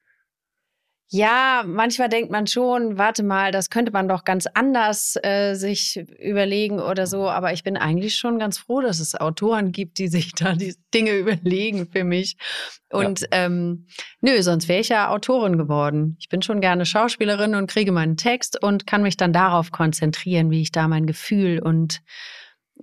Ja, 1.12 1.64
manchmal 1.66 2.08
denkt 2.08 2.30
man 2.30 2.46
schon, 2.46 3.00
warte 3.00 3.24
mal, 3.24 3.52
das 3.52 3.72
könnte 3.72 3.92
man 3.92 4.08
doch 4.08 4.24
ganz 4.24 4.46
anders 4.46 5.16
äh, 5.24 5.56
sich 5.56 5.98
überlegen 6.20 6.80
oder 6.80 7.08
so. 7.08 7.28
Aber 7.28 7.52
ich 7.52 7.64
bin 7.64 7.78
eigentlich 7.78 8.16
schon 8.16 8.38
ganz 8.38 8.60
froh, 8.60 8.82
dass 8.82 9.00
es 9.00 9.16
Autoren 9.16 9.72
gibt, 9.72 9.98
die 9.98 10.08
sich 10.08 10.34
da 10.34 10.54
die 10.54 10.76
Dinge 10.94 11.14
überlegen 11.18 11.88
für 11.92 12.04
mich. 12.04 12.38
Und 12.92 13.26
ähm, 13.32 13.88
nö, 14.22 14.40
sonst 14.44 14.68
wäre 14.68 14.82
ich 14.82 14.90
ja 14.90 15.10
Autorin 15.10 15.58
geworden. 15.58 16.16
Ich 16.20 16.30
bin 16.30 16.44
schon 16.44 16.62
gerne 16.62 16.86
Schauspielerin 16.86 17.56
und 17.56 17.72
kriege 17.72 17.92
meinen 17.92 18.16
Text 18.16 18.62
und 18.62 18.86
kann 18.86 19.02
mich 19.02 19.18
dann 19.18 19.34
darauf 19.34 19.72
konzentrieren, 19.72 20.52
wie 20.52 20.62
ich 20.62 20.72
da 20.72 20.88
mein 20.88 21.08
Gefühl 21.08 21.58
und 21.60 22.04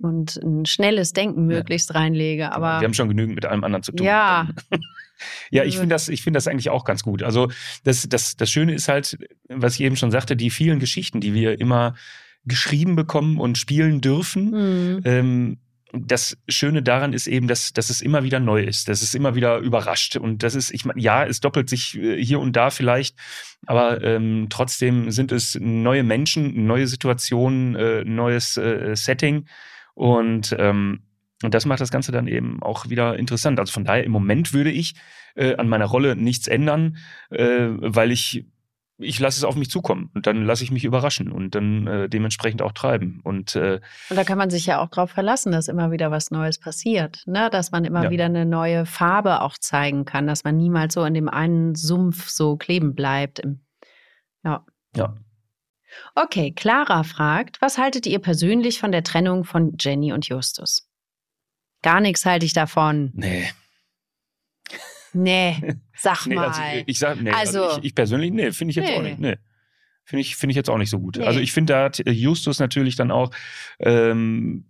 und 0.01 0.37
ein 0.37 0.65
schnelles 0.65 1.13
Denken 1.13 1.45
möglichst 1.45 1.93
reinlege. 1.93 2.51
Aber 2.51 2.79
wir 2.79 2.85
haben 2.85 2.93
schon 2.93 3.09
genügend 3.09 3.35
mit 3.35 3.45
allem 3.45 3.63
anderen 3.63 3.83
zu 3.83 3.91
tun. 3.91 4.05
Ja. 4.05 4.49
ja, 5.51 5.63
ich 5.63 5.77
finde 5.77 5.95
das, 5.95 6.09
ich 6.09 6.21
finde 6.21 6.37
das 6.37 6.47
eigentlich 6.47 6.69
auch 6.69 6.85
ganz 6.85 7.03
gut. 7.03 7.23
Also 7.23 7.49
das, 7.83 8.07
das, 8.07 8.37
das 8.37 8.49
Schöne 8.49 8.73
ist 8.73 8.87
halt, 8.87 9.17
was 9.49 9.75
ich 9.75 9.81
eben 9.81 9.95
schon 9.95 10.11
sagte, 10.11 10.35
die 10.35 10.49
vielen 10.49 10.79
Geschichten, 10.79 11.19
die 11.19 11.33
wir 11.33 11.59
immer 11.59 11.95
geschrieben 12.45 12.95
bekommen 12.95 13.39
und 13.39 13.57
spielen 13.57 14.01
dürfen. 14.01 14.53
Hm. 14.53 15.01
Ähm, 15.03 15.57
das 15.93 16.37
Schöne 16.49 16.83
daran 16.83 17.13
ist 17.13 17.27
eben, 17.27 17.47
dass, 17.47 17.71
dass 17.73 17.89
es 17.89 18.01
immer 18.01 18.23
wieder 18.23 18.39
neu 18.39 18.61
ist, 18.61 18.89
dass 18.89 19.01
es 19.01 19.13
immer 19.13 19.35
wieder 19.35 19.57
überrascht. 19.59 20.17
Und 20.17 20.43
das 20.43 20.53
ist, 20.53 20.71
ich 20.71 20.85
meine, 20.85 21.01
ja, 21.01 21.25
es 21.25 21.39
doppelt 21.39 21.69
sich 21.69 21.97
äh, 21.97 22.23
hier 22.23 22.39
und 22.39 22.55
da 22.55 22.69
vielleicht, 22.69 23.17
aber 23.65 24.03
ähm, 24.03 24.47
trotzdem 24.49 25.11
sind 25.11 25.31
es 25.31 25.57
neue 25.59 26.03
Menschen, 26.03 26.65
neue 26.65 26.87
Situationen, 26.87 27.75
äh, 27.75 28.03
neues 28.03 28.57
äh, 28.57 28.95
Setting. 28.95 29.45
Und, 29.97 30.55
ähm, 30.59 31.01
und 31.43 31.53
das 31.55 31.65
macht 31.65 31.81
das 31.81 31.89
Ganze 31.89 32.11
dann 32.11 32.27
eben 32.27 32.61
auch 32.61 32.87
wieder 32.89 33.17
interessant. 33.17 33.59
Also 33.59 33.73
von 33.73 33.83
daher, 33.83 34.03
im 34.03 34.11
Moment 34.11 34.53
würde 34.53 34.69
ich 34.69 34.93
äh, 35.35 35.55
an 35.55 35.67
meiner 35.67 35.85
Rolle 35.85 36.15
nichts 36.15 36.47
ändern, 36.47 36.97
äh, 37.31 37.67
weil 37.69 38.11
ich 38.11 38.45
ich 38.99 39.19
lasse 39.19 39.37
es 39.37 39.43
auf 39.43 39.55
mich 39.55 39.69
zukommen 39.69 40.09
und 40.15 40.25
dann 40.25 40.43
lasse 40.43 40.63
ich 40.63 40.71
mich 40.71 40.83
überraschen 40.83 41.31
und 41.31 41.53
dann 41.53 41.85
äh, 41.85 42.09
dementsprechend 42.09 42.63
auch 42.63 42.71
treiben. 42.71 43.19
Und 43.23 43.55
äh, 43.55 43.79
Und 44.09 44.17
da 44.17 44.23
kann 44.23 44.39
man 44.39 44.49
sich 44.49 44.65
ja 44.65 44.81
auch 44.81 44.89
drauf 44.89 45.11
verlassen, 45.11 45.51
dass 45.51 45.67
immer 45.67 45.91
wieder 45.91 46.09
was 46.09 46.31
Neues 46.31 46.57
passiert. 46.57 47.21
Ne? 47.27 47.49
Dass 47.51 47.69
man 47.71 47.85
immer 47.85 48.05
Ja. 48.05 48.09
wieder 48.09 48.25
eine 48.25 48.45
neue 48.47 48.87
Farbe 48.87 49.41
auch 49.41 49.59
zeigen 49.59 50.03
kann, 50.05 50.25
dass 50.25 50.43
man 50.43 50.57
niemals 50.57 50.95
so 50.95 51.05
in 51.05 51.13
dem 51.13 51.29
einen 51.29 51.75
Sumpf 51.75 52.27
so 52.29 52.57
kleben 52.57 52.95
bleibt. 52.95 53.43
Ja. 54.43 54.65
ja, 54.95 55.13
Okay, 56.15 56.51
Clara 56.51 57.03
fragt, 57.03 57.61
was 57.61 57.77
haltet 57.77 58.05
ihr 58.05 58.19
persönlich 58.19 58.79
von 58.79 58.91
der 58.91 59.03
Trennung 59.03 59.43
von 59.45 59.75
Jenny 59.79 60.11
und 60.13 60.27
Justus? 60.27 60.89
Gar 61.81 62.01
nichts 62.01 62.25
halte 62.25 62.45
ich 62.45 62.53
davon. 62.53 63.11
nee. 63.13 63.49
Nee, 65.13 65.75
sag 65.95 66.25
nee 66.27 66.35
mal. 66.35 66.47
also, 66.49 66.61
ich 66.85 66.99
sag, 66.99 67.21
nee, 67.21 67.31
also, 67.31 67.63
Also- 67.63 67.79
ich, 67.79 67.85
ich 67.85 67.95
persönlich, 67.95 68.31
nee, 68.31 68.51
finde 68.51 68.71
ich 68.71 68.75
jetzt 68.75 68.91
auch 68.91 69.01
Nee. 69.01 69.09
nicht. 69.11 69.19
Nee. 69.19 69.37
Finde 70.03 70.21
ich, 70.21 70.35
finde 70.35 70.51
ich 70.51 70.55
jetzt 70.57 70.69
auch 70.69 70.77
nicht 70.77 70.89
so 70.89 70.99
gut. 70.99 71.17
Nee. 71.17 71.25
Also 71.25 71.39
ich 71.39 71.51
finde, 71.51 71.73
da 71.73 71.83
hat 71.85 72.01
Justus 72.05 72.59
natürlich 72.59 72.95
dann 72.95 73.11
auch, 73.11 73.31
ähm, 73.79 74.65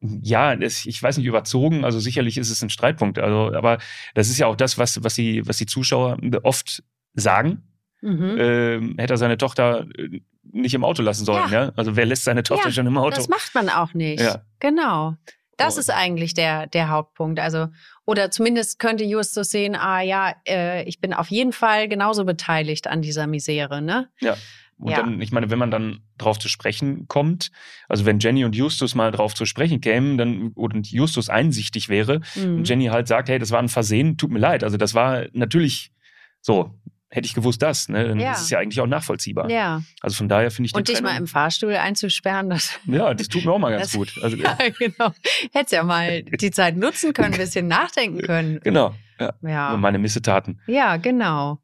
ja, 0.00 0.56
das, 0.56 0.86
ich 0.86 1.02
weiß 1.02 1.18
nicht, 1.18 1.26
überzogen, 1.26 1.84
also 1.84 2.00
sicherlich 2.00 2.36
ist 2.38 2.50
es 2.50 2.62
ein 2.62 2.70
Streitpunkt, 2.70 3.18
also, 3.18 3.54
aber 3.54 3.78
das 4.14 4.28
ist 4.28 4.38
ja 4.38 4.46
auch 4.46 4.56
das, 4.56 4.76
was, 4.78 5.02
was 5.04 5.14
die, 5.14 5.46
was 5.46 5.58
die 5.58 5.66
Zuschauer 5.66 6.18
oft 6.42 6.82
sagen. 7.14 7.62
mhm. 8.00 8.36
Ähm, 8.38 8.94
hätte 8.98 9.14
er 9.14 9.18
seine 9.18 9.36
Tochter 9.38 9.86
äh, 9.98 10.20
nicht 10.42 10.74
im 10.74 10.84
Auto 10.84 11.02
lassen 11.02 11.24
sollen, 11.24 11.50
ja? 11.52 11.72
Also 11.76 11.96
wer 11.96 12.06
lässt 12.06 12.24
seine 12.24 12.42
Tochter 12.42 12.66
Ja, 12.68 12.72
schon 12.72 12.86
im 12.86 12.96
Auto? 12.98 13.16
Das 13.16 13.28
macht 13.28 13.54
man 13.54 13.68
auch 13.68 13.94
nicht. 13.94 14.20
Ja. 14.20 14.42
Genau. 14.58 15.14
Das 15.56 15.74
Und- 15.74 15.80
ist 15.80 15.90
eigentlich 15.90 16.32
der, 16.34 16.66
der 16.66 16.88
Hauptpunkt. 16.88 17.38
Also, 17.38 17.68
oder 18.06 18.30
zumindest 18.30 18.78
könnte 18.78 19.04
Justus 19.04 19.50
sehen, 19.50 19.76
ah 19.76 20.00
ja, 20.00 20.34
äh, 20.48 20.84
ich 20.84 21.00
bin 21.00 21.12
auf 21.12 21.28
jeden 21.30 21.52
Fall 21.52 21.88
genauso 21.88 22.24
beteiligt 22.24 22.86
an 22.86 23.02
dieser 23.02 23.26
Misere, 23.26 23.82
ne? 23.82 24.08
Ja. 24.20 24.36
Und 24.78 24.90
Ja. 24.92 24.96
dann, 24.96 25.20
ich 25.20 25.30
meine, 25.30 25.50
wenn 25.50 25.58
man 25.58 25.70
dann 25.70 26.00
drauf 26.16 26.38
zu 26.38 26.48
sprechen 26.48 27.06
kommt, 27.06 27.50
also 27.86 28.06
wenn 28.06 28.18
Jenny 28.18 28.46
und 28.46 28.56
Justus 28.56 28.94
mal 28.94 29.10
drauf 29.10 29.34
zu 29.34 29.44
sprechen 29.44 29.82
kämen, 29.82 30.16
dann 30.16 30.52
und 30.54 30.90
Justus 30.90 31.28
einsichtig 31.28 31.90
wäre 31.90 32.22
Mhm. 32.34 32.56
und 32.56 32.68
Jenny 32.68 32.86
halt 32.86 33.06
sagt, 33.06 33.28
hey, 33.28 33.38
das 33.38 33.50
war 33.50 33.58
ein 33.58 33.68
Versehen, 33.68 34.16
tut 34.16 34.30
mir 34.30 34.38
leid. 34.38 34.64
Also 34.64 34.78
das 34.78 34.94
war 34.94 35.26
natürlich 35.34 35.92
so, 36.40 36.74
hätte 37.10 37.26
ich 37.26 37.34
gewusst 37.34 37.60
das, 37.60 37.88
ne? 37.88 38.08
Dann 38.08 38.20
Ja. 38.20 38.32
ist 38.32 38.42
es 38.42 38.50
ja 38.50 38.58
eigentlich 38.60 38.80
auch 38.80 38.86
nachvollziehbar. 38.86 39.50
Ja. 39.50 39.82
Also 40.00 40.16
von 40.16 40.28
daher 40.28 40.50
finde 40.50 40.68
ich 40.68 40.74
Und 40.74 40.88
dich 40.88 41.00
mal 41.02 41.08
Trennung- 41.08 41.22
im 41.22 41.26
Fahrstuhl 41.26 41.74
einzusperren, 41.74 42.50
das. 42.50 42.78
Ja, 42.86 43.12
das 43.14 43.28
tut 43.28 43.44
mir 43.44 43.52
auch 43.52 43.58
mal 43.58 43.70
ganz 43.70 43.82
Das- 43.90 43.92
gut. 43.92 44.12
Also, 44.22 44.36
Ja, 44.38 44.56
genau. 44.78 45.12
Hättest 45.52 45.72
ja 45.72 45.82
mal 45.82 46.22
die 46.22 46.50
Zeit 46.50 46.76
nutzen 46.76 47.12
können, 47.12 47.34
ein 47.34 47.38
bisschen 47.38 47.66
nachdenken 47.68 48.22
können. 48.22 48.60
Genau. 48.64 48.94
Ja. 49.18 49.34
Ja. 49.42 49.76
Meine 49.76 49.98
Missetaten. 49.98 50.60
Ja, 50.66 50.96
genau. 50.96 51.58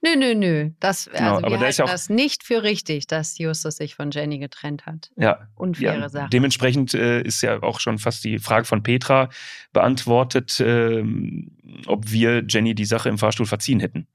Nö, 0.00 0.10
nö, 0.16 0.34
nö. 0.36 0.70
Das, 0.78 1.10
Genau, 1.12 1.34
also 1.34 1.46
aber 1.46 1.50
wir 1.56 1.58
da 1.58 1.66
ist 1.66 1.78
halten 1.78 1.78
ja 1.78 1.84
auch- 1.86 1.90
das 1.90 2.08
nicht 2.08 2.44
für 2.44 2.62
richtig, 2.62 3.08
dass 3.08 3.36
Justus 3.36 3.76
sich 3.78 3.96
von 3.96 4.12
Jenny 4.12 4.38
getrennt 4.38 4.86
hat. 4.86 5.10
Ja, 5.16 5.48
Unfaire 5.56 5.98
Ja, 5.98 6.08
Sache. 6.08 6.28
dementsprechend 6.30 6.94
äh, 6.94 7.20
ist 7.22 7.42
ja 7.42 7.60
auch 7.64 7.80
schon 7.80 7.98
fast 7.98 8.22
die 8.24 8.38
Frage 8.38 8.64
von 8.64 8.82
Petra 8.84 9.28
beantwortet, 9.72 10.62
ähm, 10.64 11.50
ob 11.86 12.10
wir 12.10 12.44
Jenny 12.48 12.74
die 12.74 12.84
Sache 12.84 13.08
im 13.08 13.18
Fahrstuhl 13.18 13.46
verziehen 13.46 13.80
hätten. 13.80 14.06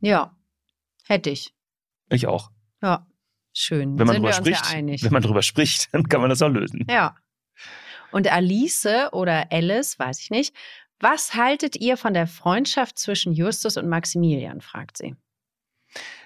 Ja, 0.00 0.36
hätte 1.06 1.30
ich. 1.30 1.54
Ich 2.10 2.26
auch. 2.26 2.50
Ja, 2.82 3.06
schön. 3.52 3.98
Wenn 3.98 4.06
man 4.06 4.14
Sind 4.14 4.22
drüber 4.22 4.32
spricht, 4.32 4.66
ja 4.66 4.76
einig. 4.76 5.02
wenn 5.02 5.12
man 5.12 5.22
drüber 5.22 5.42
spricht, 5.42 5.92
dann 5.92 6.08
kann 6.08 6.20
man 6.20 6.30
das 6.30 6.42
auch 6.42 6.48
lösen. 6.48 6.86
Ja. 6.88 7.16
Und 8.12 8.30
Alice 8.30 8.86
oder 9.12 9.50
Alice, 9.50 9.98
weiß 9.98 10.20
ich 10.20 10.30
nicht, 10.30 10.54
was 11.00 11.34
haltet 11.34 11.76
ihr 11.76 11.96
von 11.96 12.14
der 12.14 12.26
Freundschaft 12.26 12.98
zwischen 12.98 13.32
Justus 13.32 13.76
und 13.76 13.88
Maximilian, 13.88 14.60
fragt 14.60 14.96
sie. 14.96 15.14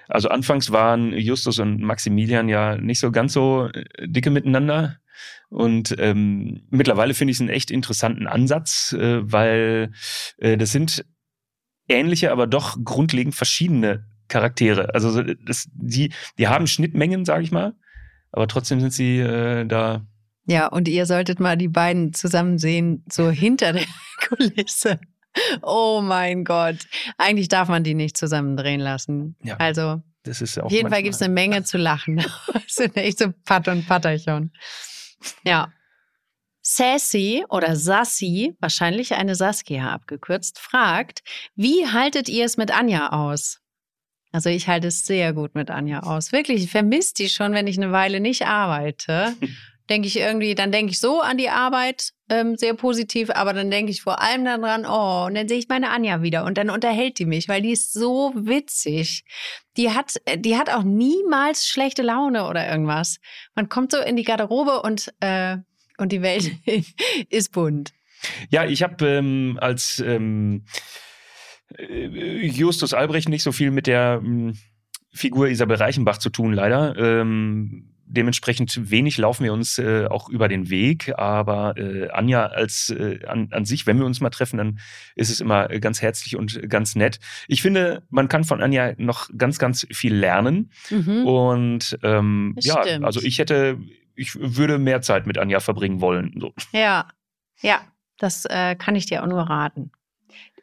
Also 0.09 0.29
anfangs 0.29 0.73
waren 0.73 1.13
Justus 1.13 1.59
und 1.59 1.81
Maximilian 1.81 2.49
ja 2.49 2.77
nicht 2.77 2.99
so 2.99 3.11
ganz 3.11 3.33
so 3.33 3.69
äh, 3.73 4.09
dicke 4.09 4.31
miteinander. 4.31 4.99
Und 5.49 5.95
ähm, 5.99 6.67
mittlerweile 6.71 7.15
finde 7.15 7.31
ich 7.31 7.37
es 7.37 7.41
einen 7.41 7.51
echt 7.51 7.71
interessanten 7.71 8.27
Ansatz, 8.27 8.93
äh, 8.93 9.21
weil 9.31 9.93
äh, 10.39 10.57
das 10.57 10.73
sind 10.73 11.05
ähnliche, 11.91 12.33
aber 12.33 12.47
doch 12.47 12.79
grundlegend 12.85 13.35
verschiedene 13.35 14.07
Charaktere. 14.29 14.95
Also 14.95 15.11
so, 15.11 15.23
das, 15.23 15.69
die, 15.75 16.13
die 16.39 16.49
haben 16.49 16.67
Schnittmengen, 16.67 17.25
sage 17.25 17.43
ich 17.43 17.51
mal, 17.51 17.75
aber 18.33 18.47
trotzdem 18.49 18.81
sind 18.81 18.93
sie 18.93 19.19
äh, 19.19 19.67
da. 19.67 20.07
Ja, 20.47 20.69
und 20.69 20.89
ihr 20.89 21.07
solltet 21.07 21.41
mal 21.41 21.57
die 21.57 21.69
beiden 21.69 22.13
zusammen 22.13 22.59
sehen, 22.59 23.05
so 23.11 23.31
hinter 23.31 23.73
der 23.73 23.85
Kulisse. 24.29 24.99
oh 25.63 26.01
mein 26.03 26.45
Gott. 26.45 26.79
Eigentlich 27.19 27.49
darf 27.49 27.69
man 27.69 27.85
die 27.85 27.95
nicht 27.95 28.17
zusammendrehen 28.17 28.81
lassen. 28.81 29.37
Ja. 29.43 29.57
Also 29.59 30.01
Das 30.23 30.41
ist 30.41 30.59
auch 30.59 30.65
auf 30.65 30.73
jeden 30.73 30.89
Fall 30.91 31.03
gibt 31.03 31.15
es 31.15 31.23
eine 31.23 31.35
Menge 31.35 31.63
zu 31.65 31.77
lachen. 31.79 32.25
Das 32.53 32.77
sind 32.77 32.97
echt 32.97 33.19
so 33.19 33.33
Patt 33.45 33.67
und 33.67 33.87
Patterchen. 33.87 34.53
Ja. 35.45 35.73
Sassy 36.63 37.45
oder 37.49 37.77
Sassi, 37.77 38.55
wahrscheinlich 38.61 39.15
eine 39.15 39.35
Saskia 39.35 39.91
abgekürzt, 39.91 40.59
fragt, 40.59 41.23
wie 41.55 41.87
haltet 41.87 42.29
ihr 42.29 42.45
es 42.45 42.57
mit 42.57 42.71
Anja 42.71 43.13
aus? 43.13 43.61
Also 44.33 44.49
ich 44.49 44.69
halte 44.69 44.89
es 44.89 45.07
sehr 45.07 45.33
gut 45.33 45.55
mit 45.55 45.71
Anja 45.71 46.01
aus. 46.01 46.33
Wirklich, 46.33 46.63
ich 46.63 46.71
vermisse 46.71 47.15
die 47.15 47.29
schon, 47.29 47.53
wenn 47.53 47.67
ich 47.67 47.79
eine 47.79 47.93
Weile 47.93 48.21
nicht 48.21 48.47
arbeite. 48.47 49.35
Denke 49.89 50.07
ich 50.07 50.17
irgendwie, 50.17 50.55
dann 50.55 50.71
denke 50.71 50.93
ich 50.93 51.01
so 51.01 51.21
an 51.21 51.37
die 51.37 51.51
Arbeit, 51.51 52.13
ähm, 52.29 52.57
sehr 52.57 52.75
positiv, 52.75 53.29
aber 53.31 53.53
dann 53.53 53.73
denke 53.73 53.91
ich 53.91 54.03
vor 54.03 54.23
allem 54.23 54.45
daran, 54.45 54.87
oh, 54.87 55.27
und 55.27 55.35
dann 55.35 55.49
sehe 55.49 55.59
ich 55.59 55.69
meine 55.69 55.91
Anja 55.91 56.23
wieder 56.23 56.45
und 56.45 56.57
dann 56.59 56.71
unterhält 56.71 57.19
die 57.19 57.27
mich, 57.27 57.49
weil 57.49 57.61
die 57.61 57.73
ist 57.73 57.93
so 57.93 58.33
witzig. 58.37 59.25
Die 59.77 59.91
hat, 59.91 60.15
die 60.37 60.57
hat 60.57 60.71
auch 60.71 60.85
niemals 60.85 61.67
schlechte 61.67 62.03
Laune 62.03 62.47
oder 62.47 62.71
irgendwas. 62.71 63.19
Man 63.57 63.69
kommt 63.69 63.91
so 63.91 63.99
in 63.99 64.15
die 64.15 64.23
Garderobe 64.23 64.81
und, 64.81 65.13
äh, 65.19 65.57
und 66.01 66.13
die 66.13 66.23
Welt 66.23 66.51
ist 67.29 67.53
bunt. 67.53 67.93
Ja, 68.51 68.65
ich 68.65 68.83
habe 68.83 69.07
ähm, 69.07 69.59
als 69.61 70.03
ähm, 70.05 70.65
äh, 71.77 72.47
Justus 72.47 72.95
Albrecht 72.95 73.29
nicht 73.29 73.43
so 73.43 73.53
viel 73.53 73.71
mit 73.71 73.87
der 73.87 74.21
ähm, 74.23 74.57
Figur 75.13 75.49
Isabel 75.49 75.77
Reichenbach 75.77 76.19
zu 76.19 76.31
tun, 76.31 76.53
leider. 76.53 76.97
Ähm, 76.97 77.91
dementsprechend 78.11 78.91
wenig 78.91 79.19
laufen 79.19 79.45
wir 79.45 79.53
uns 79.53 79.79
äh, 79.79 80.07
auch 80.07 80.29
über 80.29 80.49
den 80.49 80.69
Weg, 80.69 81.13
aber 81.17 81.77
äh, 81.77 82.11
Anja 82.11 82.47
als 82.47 82.91
äh, 82.91 83.25
an, 83.27 83.49
an 83.53 83.65
sich, 83.65 83.87
wenn 83.87 83.99
wir 83.99 84.07
uns 84.07 84.21
mal 84.21 84.31
treffen, 84.31 84.59
dann 84.59 84.81
ist 85.15 85.31
es 85.31 85.41
immer 85.41 85.69
ganz 85.69 86.03
herzlich 86.03 86.37
und 86.37 86.69
ganz 86.69 86.97
nett. 86.97 87.21
Ich 87.47 87.63
finde, 87.63 88.03
man 88.11 88.29
kann 88.29 88.45
von 88.45 88.61
Anja 88.61 88.95
noch 88.99 89.31
ganz, 89.37 89.59
ganz 89.59 89.87
viel 89.93 90.15
lernen. 90.15 90.71
Mhm. 90.91 91.25
Und 91.25 91.99
ähm, 92.03 92.57
ja, 92.61 92.83
stimmt. 92.83 93.05
also 93.05 93.21
ich 93.23 93.39
hätte, 93.39 93.79
ich 94.15 94.35
würde 94.35 94.79
mehr 94.79 95.03
Zeit 95.03 95.27
mit 95.27 95.39
Anja 95.39 95.61
verbringen 95.61 96.01
wollen. 96.01 96.35
So. 96.41 96.53
Ja, 96.73 97.09
ja, 97.61 97.81
das 98.19 98.45
äh, 98.47 98.75
kann 98.77 98.97
ich 98.97 99.07
dir 99.07 99.23
auch 99.23 99.27
nur 99.27 99.43
raten. 99.43 99.93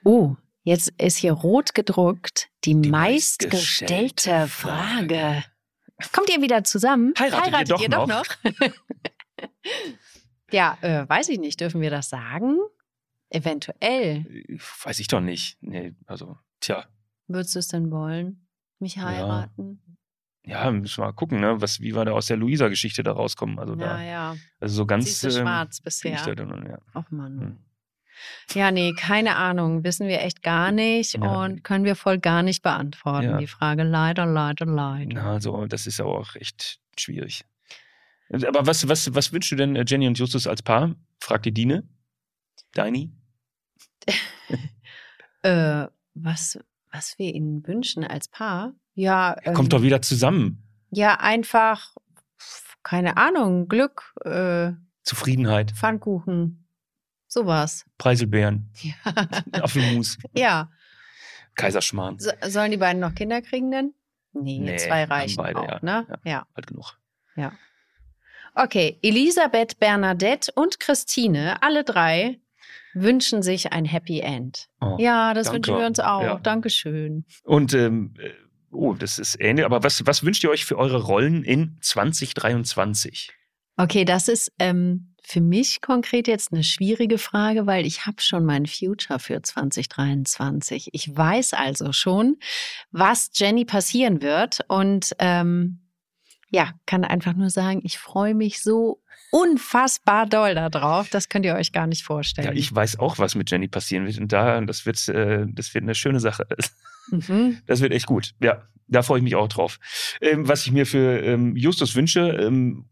Oh, 0.04 0.36
jetzt 0.64 0.90
ist 0.98 1.18
hier 1.18 1.34
rot 1.34 1.74
gedruckt 1.74 2.50
die, 2.64 2.80
Die 2.80 2.90
meistgestellte 2.90 4.32
meistgestellte 4.32 4.48
Frage. 4.48 5.44
Kommt 6.12 6.30
ihr 6.30 6.42
wieder 6.42 6.64
zusammen? 6.64 7.14
Heiratet 7.18 7.82
ihr 7.82 7.90
doch 7.90 8.08
noch? 8.08 8.26
ja, 10.52 10.78
äh, 10.82 11.10
weiß 11.10 11.30
ich 11.30 11.40
nicht. 11.40 11.60
Dürfen 11.60 11.82
wir 11.82 11.90
das 11.90 12.10
sagen? 12.10 12.58
Eventuell. 13.30 14.26
Äh, 14.48 14.58
Weiß 14.84 15.00
ich 15.00 15.08
doch 15.08 15.22
nicht. 15.22 15.58
Nee, 15.62 15.96
also, 16.06 16.38
tja. 16.60 16.86
Würdest 17.28 17.56
du 17.56 17.60
es 17.60 17.68
denn 17.68 17.92
wollen? 17.92 18.48
Mich 18.80 19.00
heiraten? 19.00 19.82
Ja, 19.84 19.87
müssen 20.72 21.02
wir 21.02 21.06
mal 21.08 21.12
gucken, 21.14 21.40
ne? 21.40 21.60
Was, 21.62 21.82
wie 21.82 21.94
wir 21.96 22.06
da 22.06 22.12
aus 22.14 22.28
der 22.28 22.38
Luisa-Geschichte 22.38 23.04
da 23.04 23.12
rauskommen. 23.12 23.60
Also, 23.60 23.74
Ja, 23.76 23.98
da, 23.98 24.02
ja. 24.04 24.36
also 24.60 24.76
so 24.76 24.86
ganz. 24.86 25.06
Siehst 25.06 25.24
du 25.24 25.28
ähm, 25.28 25.34
schwarz 25.46 25.82
bisher. 25.82 26.16
da 26.26 26.36
dann, 26.36 26.66
ja. 26.70 26.78
Ach 26.94 27.10
Mann. 27.12 27.40
Hm. 27.40 27.58
Ja, 28.54 28.72
nee, 28.72 28.94
keine 28.94 29.36
Ahnung. 29.36 29.84
Wissen 29.84 30.08
wir 30.08 30.22
echt 30.22 30.42
gar 30.42 30.72
nicht 30.72 31.14
Ja. 31.16 31.44
und 31.44 31.64
können 31.64 31.86
wir 31.86 31.96
voll 31.96 32.18
gar 32.18 32.42
nicht 32.42 32.64
beantworten, 32.64 33.30
Ja. 33.32 33.38
die 33.38 33.48
Frage. 33.48 33.84
Leider, 33.84 34.26
leider, 34.26 34.66
leider. 34.66 35.14
Na, 35.14 35.34
also, 35.34 35.66
das 35.68 35.86
ist 35.86 36.00
aber 36.00 36.18
auch 36.18 36.36
echt 36.36 36.80
schwierig. 36.98 37.46
Aber 38.30 38.66
was, 38.66 38.88
was, 38.90 39.14
was 39.14 39.32
wünschst 39.32 39.52
du 39.52 39.56
denn 39.56 39.76
äh, 39.76 39.86
Jenny 39.88 40.08
und 40.08 40.18
Justus 40.18 40.48
als 40.48 40.62
Paar? 40.64 40.96
Fragt 41.22 41.46
die 41.46 41.54
Dine. 41.54 41.84
Deini? 42.74 43.12
Äh, 45.44 45.88
was, 46.16 46.58
was 46.92 47.18
wir 47.20 47.34
ihnen 47.34 47.66
wünschen 47.68 48.04
als 48.04 48.28
Paar? 48.28 48.74
Ja, 48.98 49.36
ähm, 49.44 49.54
Kommt 49.54 49.74
doch 49.74 49.84
wieder 49.84 50.02
zusammen. 50.02 50.64
ja 50.90 51.20
einfach, 51.20 51.94
keine 52.82 53.16
Ahnung, 53.18 53.68
Glück, 53.68 54.14
äh, 54.26 54.72
Zufriedenheit, 55.04 55.72
Pfannkuchen, 55.72 56.68
sowas. 57.28 57.86
Preiselbeeren, 58.00 58.72
Ja, 58.82 58.94
Apfelmus, 59.62 60.18
ja. 60.34 60.72
Kaiserschmarrn. 61.56 62.18
So, 62.20 62.32
sollen 62.48 62.72
die 62.72 62.78
beiden 62.78 63.00
noch 63.00 63.14
Kinder 63.14 63.42
kriegen 63.44 63.70
denn? 63.72 63.94
Nee, 64.34 64.60
Nee, 64.60 64.78
zwei 64.78 65.04
reichen 65.04 65.38
beide, 65.38 65.60
auch, 65.60 65.68
ja. 65.68 65.80
ne? 65.84 66.08
Ja. 66.26 66.32
ja. 66.32 66.48
Alt 66.56 66.68
genug. 66.68 66.98
Okay, 68.60 68.98
Elisabeth, 69.04 69.78
Bernadette 69.80 70.52
und 70.56 70.80
Christine, 70.80 71.62
alle 71.62 71.84
drei 71.84 72.40
wünschen 72.96 73.44
sich 73.44 73.72
ein 73.72 73.86
Happy 73.86 74.22
End. 74.22 74.68
Oh. 74.82 74.96
Ja, 75.00 75.36
das 75.36 75.46
danke. 75.52 75.58
wünschen 75.68 75.80
wir 75.80 75.86
uns 75.86 76.00
auch. 76.00 76.22
Ja. 76.24 76.40
Dankeschön. 76.40 77.26
Und 77.44 77.76
ähm, 77.76 78.16
äh, 78.18 78.32
oh, 78.72 78.94
das 78.94 79.20
ist 79.20 79.40
ähnlich. 79.40 79.66
Aber 79.66 79.84
was, 79.84 80.06
was 80.06 80.24
wünscht 80.24 80.44
ihr 80.44 80.50
euch 80.50 80.66
für 80.66 80.78
eure 80.78 81.04
Rollen 81.04 81.44
in 81.44 81.78
2023? 81.82 83.32
Okay, 83.78 84.06
das 84.06 84.28
ist 84.28 84.52
ähm, 84.60 85.14
für 85.24 85.42
mich 85.42 85.82
konkret 85.82 86.28
jetzt 86.28 86.52
eine 86.52 86.64
schwierige 86.64 87.18
Frage, 87.18 87.68
weil 87.68 87.86
ich 87.86 88.06
habe 88.06 88.22
schon 88.22 88.46
mein 88.46 88.66
Future 88.66 89.20
für 89.20 89.42
2023. 89.42 90.90
Ich 90.94 91.16
weiß 91.16 91.54
also 91.54 91.92
schon, 91.92 92.38
was 92.92 93.30
Jenny 93.34 93.66
passieren 93.66 94.22
wird 94.22 94.62
und 94.68 95.16
ähm, 95.20 95.80
ja, 96.50 96.72
kann 96.86 97.04
einfach 97.04 97.34
nur 97.34 97.50
sagen, 97.50 97.82
ich 97.84 98.00
freue 98.00 98.34
mich 98.34 98.62
so 98.64 99.02
unfassbar 99.32 100.26
doll 100.26 100.56
darauf. 100.56 101.10
Das 101.10 101.30
könnt 101.30 101.46
ihr 101.46 101.56
euch 101.56 101.74
gar 101.74 101.88
nicht 101.88 102.04
vorstellen. 102.04 102.48
Ja, 102.48 102.54
ich 102.54 102.74
weiß 102.74 103.00
auch, 103.00 103.20
was 103.20 103.36
mit 103.36 103.52
Jenny 103.52 103.68
passieren 103.68 104.06
wird. 104.06 104.18
Und 104.18 104.32
da, 104.32 104.62
das 104.62 104.86
wird, 104.86 105.08
äh, 105.10 105.46
das 105.50 105.74
wird 105.74 105.84
eine 105.84 105.96
schöne 105.96 106.20
Sache. 106.20 106.48
Mhm. 107.10 107.60
Das 107.66 107.82
wird 107.82 107.94
echt 107.94 108.06
gut. 108.06 108.34
Ja, 108.42 108.64
da 108.88 109.02
freue 109.02 109.20
ich 109.20 109.24
mich 109.24 109.36
auch 109.36 109.48
drauf. 109.48 109.80
Ähm, 110.22 110.48
was 110.48 110.66
ich 110.66 110.72
mir 110.72 110.86
für 110.86 111.22
ähm, 111.22 111.56
Justus 111.56 111.96
wünsche, 111.96 112.22
ähm, 112.22 112.86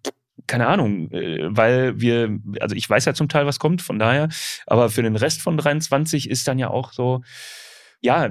keine 0.48 0.68
Ahnung, 0.68 1.12
äh, 1.12 1.48
weil 1.50 2.00
wir, 2.00 2.40
also 2.60 2.76
ich 2.76 2.90
weiß 2.90 3.06
ja 3.06 3.14
zum 3.14 3.30
Teil, 3.30 3.46
was 3.46 3.60
kommt, 3.60 3.82
von 3.82 4.00
daher, 4.00 4.30
aber 4.68 4.90
für 4.90 5.04
den 5.04 5.16
Rest 5.16 5.42
von 5.42 5.58
23 5.58 6.30
ist 6.30 6.48
dann 6.48 6.60
ja 6.60 6.70
auch 6.70 6.94
so, 6.94 7.24
ja, 8.02 8.30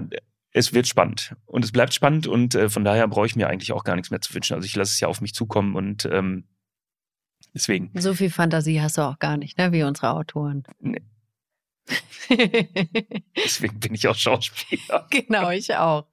es 0.53 0.73
wird 0.73 0.87
spannend 0.87 1.35
und 1.47 1.65
es 1.65 1.73
bleibt 1.73 1.95
spannend 1.95 2.27
und 2.27 2.55
äh, 2.55 2.69
von 2.69 2.85
daher 2.85 3.09
brauche 3.09 3.27
ich 3.27 3.37
mir 3.37 3.49
eigentlich 3.49 3.73
auch 3.73 3.85
gar 3.85 3.97
nichts 3.97 4.11
mehr 4.11 4.21
zu 4.21 4.33
wünschen. 4.35 4.55
Also 4.55 4.67
ich 4.67 4.77
lasse 4.77 4.93
es 4.93 5.01
ja 5.01 5.09
auf 5.09 5.21
mich 5.21 5.35
zukommen 5.35 5.75
und 5.75 6.07
ähm, 6.07 6.45
deswegen. 7.53 7.91
So 8.01 8.15
viel 8.15 8.31
Fantasie 8.31 8.81
hast 8.81 8.99
du 8.99 9.03
auch 9.03 9.19
gar 9.19 9.37
nicht, 9.37 9.59
ne, 9.59 9.73
wie 9.73 9.83
unsere 9.83 10.13
Autoren. 10.13 10.63
Deswegen 13.37 13.81
bin 13.81 13.95
ich 13.95 14.09
auch 14.09 14.17
Schauspieler. 14.17 15.07
genau, 15.11 15.51
ich 15.51 15.75
auch. 15.75 16.07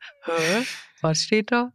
Was 1.02 1.24
steht 1.24 1.52
da? 1.52 1.72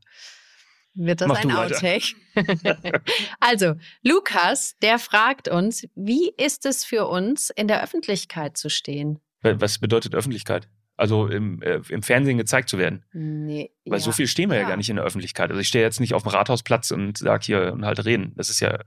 Wird 0.95 1.21
das 1.21 1.29
Mach 1.29 1.37
ein. 1.37 1.51
Outtake? 1.51 2.15
also, 3.41 3.75
Lukas, 4.03 4.77
der 4.81 4.99
fragt 4.99 5.49
uns, 5.49 5.87
wie 5.95 6.33
ist 6.37 6.65
es 6.65 6.85
für 6.85 7.07
uns, 7.07 7.51
in 7.51 7.69
der 7.69 7.83
Öffentlichkeit 7.83 8.57
zu 8.57 8.71
stehen? 8.71 9.21
Was 9.43 9.79
bedeutet 9.79 10.15
Öffentlichkeit? 10.15 10.69
Also 10.97 11.27
im, 11.27 11.61
äh, 11.61 11.81
im 11.91 12.03
Fernsehen 12.03 12.39
gezeigt 12.39 12.71
zu 12.71 12.79
werden. 12.79 13.05
Nee, 13.13 13.71
Weil 13.85 14.01
so 14.01 14.13
viel 14.13 14.27
stehen 14.27 14.49
wir 14.49 14.57
ja. 14.57 14.63
Ja. 14.63 14.69
gar 14.69 14.77
nicht 14.79 14.89
in 14.89 14.97
der 14.97 15.05
Öffentlichkeit. 15.05 15.51
Also 15.51 15.61
ich 15.61 15.69
stehe 15.69 15.85
jetzt 15.85 16.01
nicht 16.01 16.15
auf 16.15 16.23
dem 16.23 16.31
Rathausplatz 16.31 16.91
und 16.91 17.19
sag 17.19 17.45
hier 17.45 17.75
und 17.75 17.85
halt 17.85 18.03
reden. 18.07 18.33
Das 18.37 18.49
ist 18.49 18.61
ja, 18.61 18.79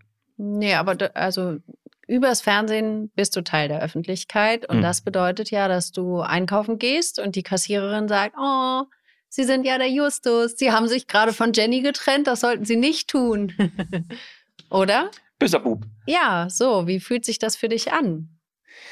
Nee, 0.42 0.74
aber 0.76 0.96
da, 0.96 1.08
also 1.08 1.58
übers 2.10 2.42
Fernsehen 2.42 3.12
bist 3.16 3.36
du 3.36 3.42
Teil 3.42 3.68
der 3.70 3.82
Öffentlichkeit 3.82 4.68
und 4.68 4.78
Hm. 4.78 4.82
das 4.82 5.02
bedeutet 5.02 5.52
ja, 5.52 5.68
dass 5.68 5.92
du 5.92 6.20
einkaufen 6.20 6.78
gehst 6.80 7.20
und 7.20 7.36
die 7.36 7.44
Kassiererin 7.44 8.08
sagt, 8.08 8.36
oh, 8.38 8.84
Sie 9.32 9.44
sind 9.44 9.64
ja 9.64 9.78
der 9.78 9.92
Justus. 9.92 10.56
Sie 10.58 10.72
haben 10.72 10.88
sich 10.88 11.06
gerade 11.06 11.34
von 11.34 11.54
Jenny 11.54 11.82
getrennt, 11.82 12.26
das 12.26 12.40
sollten 12.40 12.66
Sie 12.66 12.76
nicht 12.78 13.08
tun. 13.10 13.54
Oder? 14.72 15.12
böser 15.38 15.60
Bub. 15.60 15.86
Ja, 16.06 16.48
so, 16.50 16.88
wie 16.88 17.00
fühlt 17.00 17.24
sich 17.26 17.40
das 17.40 17.56
für 17.56 17.70
dich 17.70 17.94
an? 17.94 18.30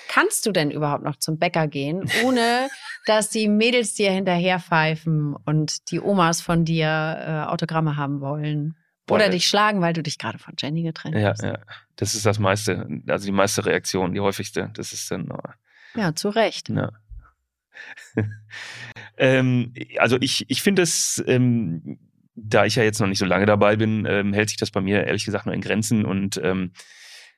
Kannst 0.08 0.46
du 0.46 0.52
denn 0.52 0.72
überhaupt 0.72 1.04
noch 1.04 1.18
zum 1.18 1.38
Bäcker 1.40 1.68
gehen, 1.68 2.10
ohne 2.24 2.70
dass 3.06 3.30
die 3.30 3.48
Mädels 3.48 3.96
dir 3.96 4.12
hinterher 4.12 4.60
pfeifen 4.60 5.36
und 5.46 5.92
die 5.92 6.00
Omas 6.00 6.42
von 6.42 6.64
dir 6.66 6.88
äh, 6.88 7.52
Autogramme 7.52 7.98
haben 7.98 8.22
wollen? 8.22 8.76
Boah, 9.08 9.16
Oder 9.16 9.26
das- 9.26 9.36
dich 9.36 9.48
schlagen, 9.48 9.82
weil 9.82 9.94
du 9.94 10.04
dich 10.04 10.18
gerade 10.20 10.38
von 10.38 10.54
Jenny 10.58 10.84
getrennt 10.84 11.16
Ja, 11.16 11.30
hast? 11.30 11.42
ja. 11.42 11.58
Das 11.96 12.14
ist 12.14 12.26
das 12.26 12.38
meiste, 12.40 12.88
also 13.08 13.26
die 13.26 13.32
meiste 13.32 13.66
Reaktion, 13.66 14.14
die 14.14 14.20
häufigste. 14.20 14.70
Das 14.76 14.94
ist 14.94 15.10
dann, 15.10 15.30
äh, 15.32 16.00
Ja, 16.00 16.14
zu 16.14 16.30
Recht. 16.30 16.70
ja. 16.70 16.92
ähm, 19.18 19.74
also 19.98 20.18
ich, 20.20 20.46
ich 20.50 20.62
finde 20.62 20.82
es, 20.82 21.24
ähm, 21.28 22.00
da 22.36 22.66
ich 22.66 22.76
ja 22.76 22.84
jetzt 22.84 23.00
noch 23.00 23.08
nicht 23.08 23.20
so 23.20 23.26
lange 23.26 23.46
dabei 23.46 23.76
bin, 23.76 24.06
ähm, 24.08 24.34
hält 24.34 24.50
sich 24.50 24.58
das 24.58 24.72
bei 24.72 24.82
mir 24.82 25.06
ehrlich 25.06 25.26
gesagt 25.26 25.46
nur 25.46 25.56
in 25.56 25.62
Grenzen 25.62 26.06
und 26.06 26.40
ähm, 26.44 26.72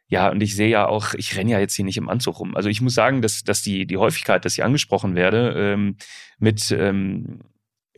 ja, 0.07 0.29
und 0.29 0.41
ich 0.41 0.55
sehe 0.55 0.69
ja 0.69 0.87
auch, 0.87 1.13
ich 1.13 1.37
renne 1.37 1.51
ja 1.51 1.59
jetzt 1.59 1.75
hier 1.75 1.85
nicht 1.85 1.97
im 1.97 2.09
Anzug 2.09 2.39
rum. 2.39 2.55
Also 2.55 2.67
ich 2.67 2.81
muss 2.81 2.95
sagen, 2.95 3.21
dass, 3.21 3.43
dass 3.43 3.61
die, 3.61 3.85
die 3.85 3.97
Häufigkeit, 3.97 4.43
dass 4.43 4.53
ich 4.53 4.63
angesprochen 4.63 5.13
werde, 5.15 5.53
ähm, 5.55 5.97
mit, 6.39 6.71
ähm, 6.71 7.41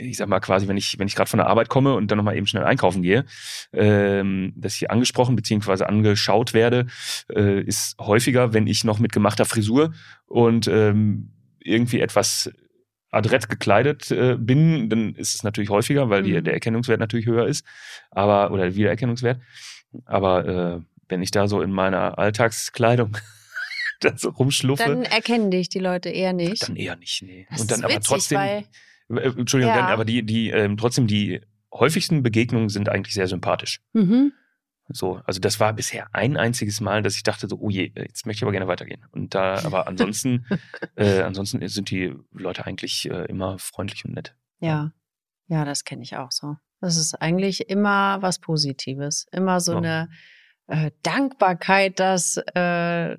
ich 0.09 0.17
sag 0.17 0.27
mal 0.27 0.39
quasi, 0.39 0.67
wenn 0.67 0.77
ich, 0.77 0.97
wenn 0.99 1.07
ich 1.07 1.15
gerade 1.15 1.29
von 1.29 1.37
der 1.37 1.47
Arbeit 1.47 1.69
komme 1.69 1.93
und 1.93 2.09
dann 2.09 2.17
nochmal 2.17 2.35
eben 2.37 2.47
schnell 2.47 2.63
einkaufen 2.63 3.01
gehe, 3.01 3.25
ähm, 3.73 4.53
dass 4.55 4.75
ich 4.75 4.89
angesprochen 4.89 5.35
bzw. 5.35 5.83
angeschaut 5.83 6.53
werde, 6.53 6.87
äh, 7.33 7.61
ist 7.61 7.97
häufiger, 7.99 8.53
wenn 8.53 8.67
ich 8.67 8.83
noch 8.83 8.99
mit 8.99 9.11
gemachter 9.11 9.45
Frisur 9.45 9.93
und 10.25 10.67
ähm, 10.67 11.31
irgendwie 11.59 11.99
etwas 12.01 12.51
adrett 13.11 13.49
gekleidet 13.49 14.09
äh, 14.11 14.37
bin, 14.39 14.89
dann 14.89 15.15
ist 15.15 15.35
es 15.35 15.43
natürlich 15.43 15.69
häufiger, 15.69 16.09
weil 16.09 16.23
die, 16.23 16.33
Mhm. 16.33 16.43
der 16.45 16.53
Erkennungswert 16.53 16.99
natürlich 16.99 17.25
höher 17.25 17.45
ist, 17.45 17.65
aber 18.09 18.51
oder 18.51 18.63
der 18.63 18.75
Wiedererkennungswert. 18.75 19.39
Aber 20.05 20.45
äh, 20.47 20.81
wenn 21.09 21.21
ich 21.21 21.31
da 21.31 21.47
so 21.47 21.61
in 21.61 21.71
meiner 21.71 22.17
Alltagskleidung 22.17 23.17
da 23.99 24.17
so 24.17 24.29
rumschluffe, 24.29 24.83
Dann 24.85 25.03
erkennen 25.03 25.51
dich 25.51 25.67
die 25.67 25.79
Leute 25.79 26.09
eher 26.09 26.31
nicht. 26.33 26.63
dann 26.67 26.77
eher 26.77 26.95
nicht, 26.95 27.21
nee. 27.23 27.45
Das 27.51 27.61
Und 27.61 27.71
dann 27.71 27.83
aber 27.83 27.93
witzig, 27.95 28.07
trotzdem, 28.07 28.63
Entschuldigung, 29.17 29.75
Ja. 29.75 29.87
aber 29.87 30.05
die, 30.05 30.23
die, 30.23 30.49
ähm, 30.49 30.77
trotzdem 30.77 31.07
die 31.07 31.41
häufigsten 31.73 32.21
Begegnungen 32.23 32.69
sind 32.69 32.89
eigentlich 32.89 33.13
sehr 33.13 33.27
sympathisch. 33.27 33.81
mhm. 33.93 34.33
So, 34.93 35.21
also 35.25 35.39
das 35.39 35.61
war 35.61 35.71
bisher 35.71 36.13
ein 36.13 36.35
einziges 36.35 36.81
Mal, 36.81 37.01
dass 37.01 37.15
ich 37.15 37.23
dachte 37.23 37.47
so, 37.47 37.57
oh 37.61 37.69
je, 37.69 37.93
jetzt 37.95 38.25
möchte 38.25 38.39
ich 38.39 38.43
aber 38.43 38.51
gerne 38.51 38.67
weitergehen. 38.67 39.05
Und 39.11 39.33
da, 39.33 39.63
aber 39.63 39.87
ansonsten, 39.87 40.45
äh, 40.97 41.21
ansonsten 41.21 41.65
sind 41.69 41.89
die 41.91 42.13
Leute 42.33 42.65
eigentlich 42.65 43.09
äh, 43.09 43.23
immer 43.27 43.57
freundlich 43.57 44.03
und 44.03 44.15
nett. 44.15 44.35
Ja, 44.59 44.91
ja, 45.47 45.63
das 45.63 45.85
kenne 45.85 46.03
ich 46.03 46.17
auch 46.17 46.31
so. 46.31 46.57
Das 46.81 46.97
ist 46.97 47.15
eigentlich 47.15 47.69
immer 47.69 48.21
was 48.21 48.39
Positives. 48.39 49.27
Immer 49.31 49.61
so 49.61 49.71
Ja. 49.73 49.77
eine 49.77 50.09
äh, 50.67 50.91
Dankbarkeit, 51.03 51.97
dass, 52.01 52.35
äh, 52.53 53.15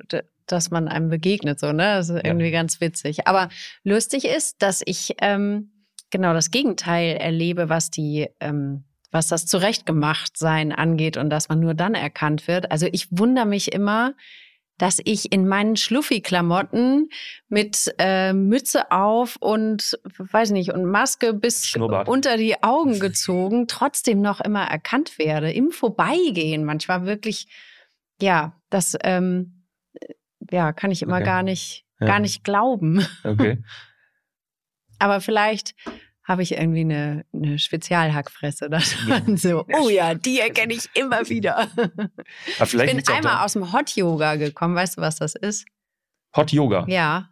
dass 0.47 0.71
man 0.71 0.89
einem 0.89 1.09
begegnet. 1.09 1.59
So, 1.59 1.73
ne? 1.73 1.95
Das 1.95 2.11
ist 2.11 2.23
irgendwie 2.23 2.51
ganz 2.51 2.83
witzig. 2.83 3.27
Aber 3.27 3.49
lustig 3.83 4.27
ist, 4.27 4.61
dass 4.61 4.83
ich 4.85 5.15
ähm, 5.23 5.72
genau 6.13 6.33
das 6.33 6.53
Gegenteil 6.53 7.17
erlebe, 7.17 7.69
was 7.69 7.91
die, 7.91 8.29
ähm, 8.39 8.85
was 9.11 9.27
das 9.27 9.47
Zurechtgemachtsein 9.47 10.71
angeht 10.73 11.17
und 11.17 11.29
dass 11.31 11.49
man 11.49 11.59
nur 11.59 11.75
dann 11.75 11.95
erkannt 11.95 12.47
wird. 12.47 12.71
Also 12.71 12.87
ich 12.93 13.09
wundere 13.11 13.47
mich 13.47 13.73
immer, 13.73 14.15
dass 14.79 15.01
ich 15.05 15.33
in 15.33 15.47
meinen 15.47 15.77
Schluffi-Klamotten 15.77 17.09
mit 17.49 17.95
äh, 17.99 18.33
Mütze 18.33 18.91
auf 18.91 19.37
und 19.37 19.99
weiß 20.19 20.51
nicht 20.51 20.73
und 20.73 20.85
Maske 20.87 21.35
bis 21.35 21.67
Schnurrbart. 21.67 22.09
unter 22.09 22.37
die 22.37 22.63
Augen 22.63 22.99
gezogen 22.99 23.67
trotzdem 23.69 24.21
noch 24.23 24.41
immer 24.41 24.63
erkannt 24.65 25.19
werde 25.19 25.53
im 25.53 25.71
Vorbeigehen 25.73 26.65
manchmal 26.65 27.05
wirklich 27.07 27.47
ja 28.21 28.59
das 28.71 28.97
ähm, 29.05 29.67
ja 30.51 30.73
kann 30.73 30.91
ich 30.91 31.03
immer 31.03 31.17
Okay. 31.17 31.25
gar 31.27 31.43
nicht 31.43 31.85
Ja. 32.01 32.07
gar 32.07 32.19
nicht 32.19 32.43
glauben 32.43 33.07
Okay. 33.25 33.63
aber 35.03 35.21
vielleicht 35.21 35.75
habe 36.25 36.43
ich 36.43 36.53
irgendwie 36.53 36.83
eine, 36.83 37.25
eine 37.35 37.59
Spezialhackfresse 37.59 38.71
dass 38.71 38.97
Ja. 39.07 39.23
so. 39.37 39.67
Oh 39.73 39.89
ja 39.89 40.15
die 40.15 40.41
erkenne 40.41 40.73
ich 40.75 40.89
immer 40.95 41.29
wieder. 41.29 41.69
Ich 42.63 42.73
bin 42.73 43.03
einmal 43.09 43.45
aus 43.45 43.55
dem 43.55 43.73
Hot 43.73 43.97
Yoga 43.97 44.37
gekommen. 44.37 44.75
Weißt 44.77 44.97
du 44.97 45.01
was 45.01 45.17
das 45.17 45.35
ist? 45.35 45.67
Hot 46.37 46.53
Yoga. 46.53 46.85
ja. 46.89 47.29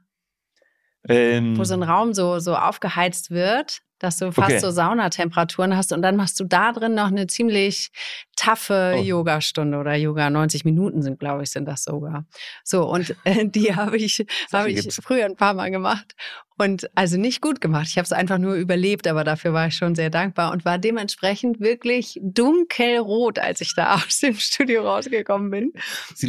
Ähm, 1.09 1.57
wo 1.57 1.65
so 1.65 1.73
ein 1.73 1.83
Raum 1.83 2.13
so, 2.13 2.41
so 2.41 2.55
aufgeheizt 2.55 3.31
wird, 3.31 3.81
dass 4.01 4.17
du 4.17 4.33
fast 4.33 4.51
Okay. 4.51 4.59
so 4.59 4.71
Saunatemperaturen 4.71 5.77
hast 5.77 5.93
und 5.93 6.03
dann 6.03 6.17
machst 6.17 6.39
du 6.41 6.45
da 6.45 6.73
drin 6.73 6.95
noch 6.95 7.07
eine 7.09 7.27
ziemlich 7.29 7.91
taffe 8.37 8.95
Oh. 8.99 9.03
Yogastunde 9.03 9.79
oder 9.79 9.95
Yoga 9.95 10.29
90 10.31 10.65
Minuten 10.65 11.03
sind, 11.03 11.19
glaube 11.21 11.43
ich, 11.45 11.51
sind 11.51 11.67
das 11.67 11.85
sogar. 11.85 12.25
So 12.65 12.89
und 12.91 13.15
äh, 13.25 13.45
die 13.47 13.77
habe 13.77 13.97
ich, 13.97 14.25
habe 14.53 14.71
ich 14.71 14.83
gibt's. 14.83 15.01
früher 15.03 15.25
ein 15.27 15.37
paar 15.37 15.55
Mal 15.55 15.71
gemacht 15.71 16.15
und 16.59 16.91
also 16.95 17.17
nicht 17.17 17.41
gut 17.41 17.61
gemacht. 17.61 17.87
Ich 17.89 17.97
habe 17.97 18.05
es 18.05 18.13
einfach 18.13 18.39
nur 18.39 18.55
überlebt, 18.55 19.07
aber 19.07 19.25
dafür 19.25 19.53
war 19.53 19.67
ich 19.69 19.77
schon 19.77 19.95
sehr 19.95 20.11
dankbar 20.11 20.53
und 20.53 20.65
war 20.65 20.79
dementsprechend 20.79 21.61
wirklich 21.61 22.19
dunkelrot, 22.23 23.39
als 23.39 23.61
ich 23.61 23.75
da 23.75 23.95
aus 24.07 24.19
dem 24.21 24.35
Studio 24.37 24.83
rausgekommen 24.83 25.51
bin 25.51 25.73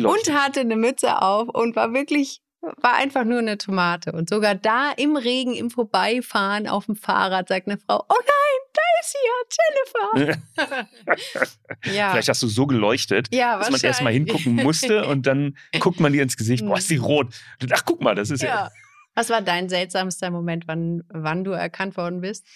und 0.05 0.33
hatte 0.33 0.59
eine 0.61 0.75
Mütze 0.75 1.21
auf 1.21 1.47
und 1.49 1.75
war 1.75 1.93
wirklich, 1.93 2.41
war 2.61 2.95
einfach 2.95 3.23
nur 3.23 3.39
eine 3.39 3.57
Tomate. 3.57 4.11
Und 4.11 4.29
sogar 4.29 4.55
da 4.55 4.91
im 4.91 5.15
Regen, 5.15 5.53
im 5.53 5.69
Vorbeifahren 5.69 6.67
auf 6.67 6.85
dem 6.85 6.95
Fahrrad 6.95 7.47
sagt 7.47 7.67
eine 7.67 7.77
Frau, 7.77 8.03
oh 8.07 8.15
nein, 8.17 8.61
da 8.73 8.81
ist 9.01 9.11
sie 9.11 10.17
ja, 10.17 10.27
Jennifer. 10.27 10.87
ja. 11.93 12.11
Vielleicht 12.11 12.29
hast 12.29 12.43
du 12.43 12.47
so 12.47 12.67
geleuchtet, 12.67 13.27
ja, 13.33 13.57
dass 13.57 13.71
man 13.71 13.81
erst 13.81 14.03
mal 14.03 14.13
hingucken 14.13 14.55
musste 14.55 15.05
und 15.07 15.25
dann 15.25 15.57
guckt 15.79 15.99
man 15.99 16.13
dir 16.13 16.21
ins 16.21 16.37
Gesicht, 16.37 16.65
boah, 16.65 16.77
ist 16.77 16.89
die 16.89 16.97
rot. 16.97 17.33
Ach, 17.71 17.83
guck 17.85 18.01
mal, 18.01 18.15
das 18.15 18.29
ist 18.29 18.43
ja. 18.43 18.49
ja. 18.49 18.69
Was 19.15 19.29
war 19.29 19.41
dein 19.41 19.67
seltsamster 19.67 20.31
Moment, 20.31 20.67
wann, 20.67 21.03
wann 21.09 21.43
du 21.43 21.51
erkannt 21.51 21.97
worden 21.97 22.21
bist? 22.21 22.47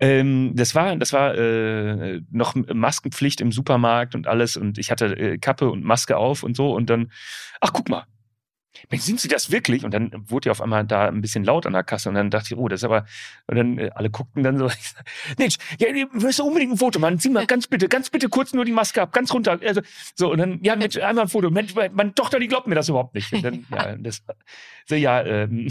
Ähm, 0.00 0.52
das 0.54 0.74
war, 0.74 0.96
das 0.96 1.12
war 1.12 1.36
äh, 1.36 2.20
noch 2.30 2.54
Maskenpflicht 2.54 3.40
im 3.40 3.52
Supermarkt 3.52 4.14
und 4.14 4.26
alles 4.26 4.56
und 4.56 4.78
ich 4.78 4.90
hatte 4.90 5.06
äh, 5.16 5.38
Kappe 5.38 5.70
und 5.70 5.84
Maske 5.84 6.16
auf 6.16 6.42
und 6.42 6.56
so 6.56 6.72
und 6.72 6.88
dann, 6.88 7.12
ach 7.60 7.72
guck 7.72 7.88
mal, 7.90 8.06
sind 8.92 9.20
Sie 9.20 9.28
das 9.28 9.50
wirklich? 9.50 9.84
Und 9.84 9.92
dann 9.92 10.10
wurde 10.30 10.46
ja 10.46 10.52
auf 10.52 10.60
einmal 10.60 10.84
da 10.84 11.08
ein 11.08 11.20
bisschen 11.20 11.44
laut 11.44 11.66
an 11.66 11.72
der 11.72 11.82
Kasse 11.82 12.08
und 12.08 12.14
dann 12.14 12.30
dachte 12.30 12.54
ich, 12.54 12.58
oh, 12.58 12.68
das 12.68 12.80
ist 12.80 12.84
aber, 12.84 13.06
und 13.46 13.56
dann 13.56 13.78
äh, 13.78 13.90
alle 13.94 14.10
guckten 14.10 14.42
dann 14.42 14.58
so, 14.58 14.70
Mensch, 15.38 15.56
ja, 15.78 15.92
du 15.92 16.22
wirst 16.22 16.40
unbedingt 16.40 16.72
ein 16.72 16.78
Foto 16.78 16.98
machen, 16.98 17.18
zieh 17.18 17.30
mal 17.30 17.46
ganz 17.50 17.66
bitte, 17.66 17.88
ganz 17.88 18.10
bitte 18.10 18.28
kurz 18.28 18.52
nur 18.52 18.64
die 18.64 18.72
Maske 18.72 19.02
ab, 19.02 19.12
ganz 19.12 19.32
runter. 19.32 19.58
Also, 19.62 19.80
so, 20.14 20.30
und 20.32 20.38
dann, 20.38 20.60
ja, 20.62 20.76
Mensch, 20.76 20.96
einmal 20.98 21.24
ein 21.24 21.28
Foto. 21.28 21.50
Mensch, 21.50 21.74
meine 21.74 22.14
Tochter, 22.14 22.38
die 22.38 22.48
glaubt 22.48 22.66
mir 22.66 22.74
das 22.74 22.88
überhaupt 22.88 23.14
nicht. 23.14 23.32
Und 23.32 23.42
dann, 23.42 23.66
ja, 23.70 23.96
das, 23.96 24.22
so, 24.86 24.94
ja, 24.94 25.22
ähm, 25.24 25.68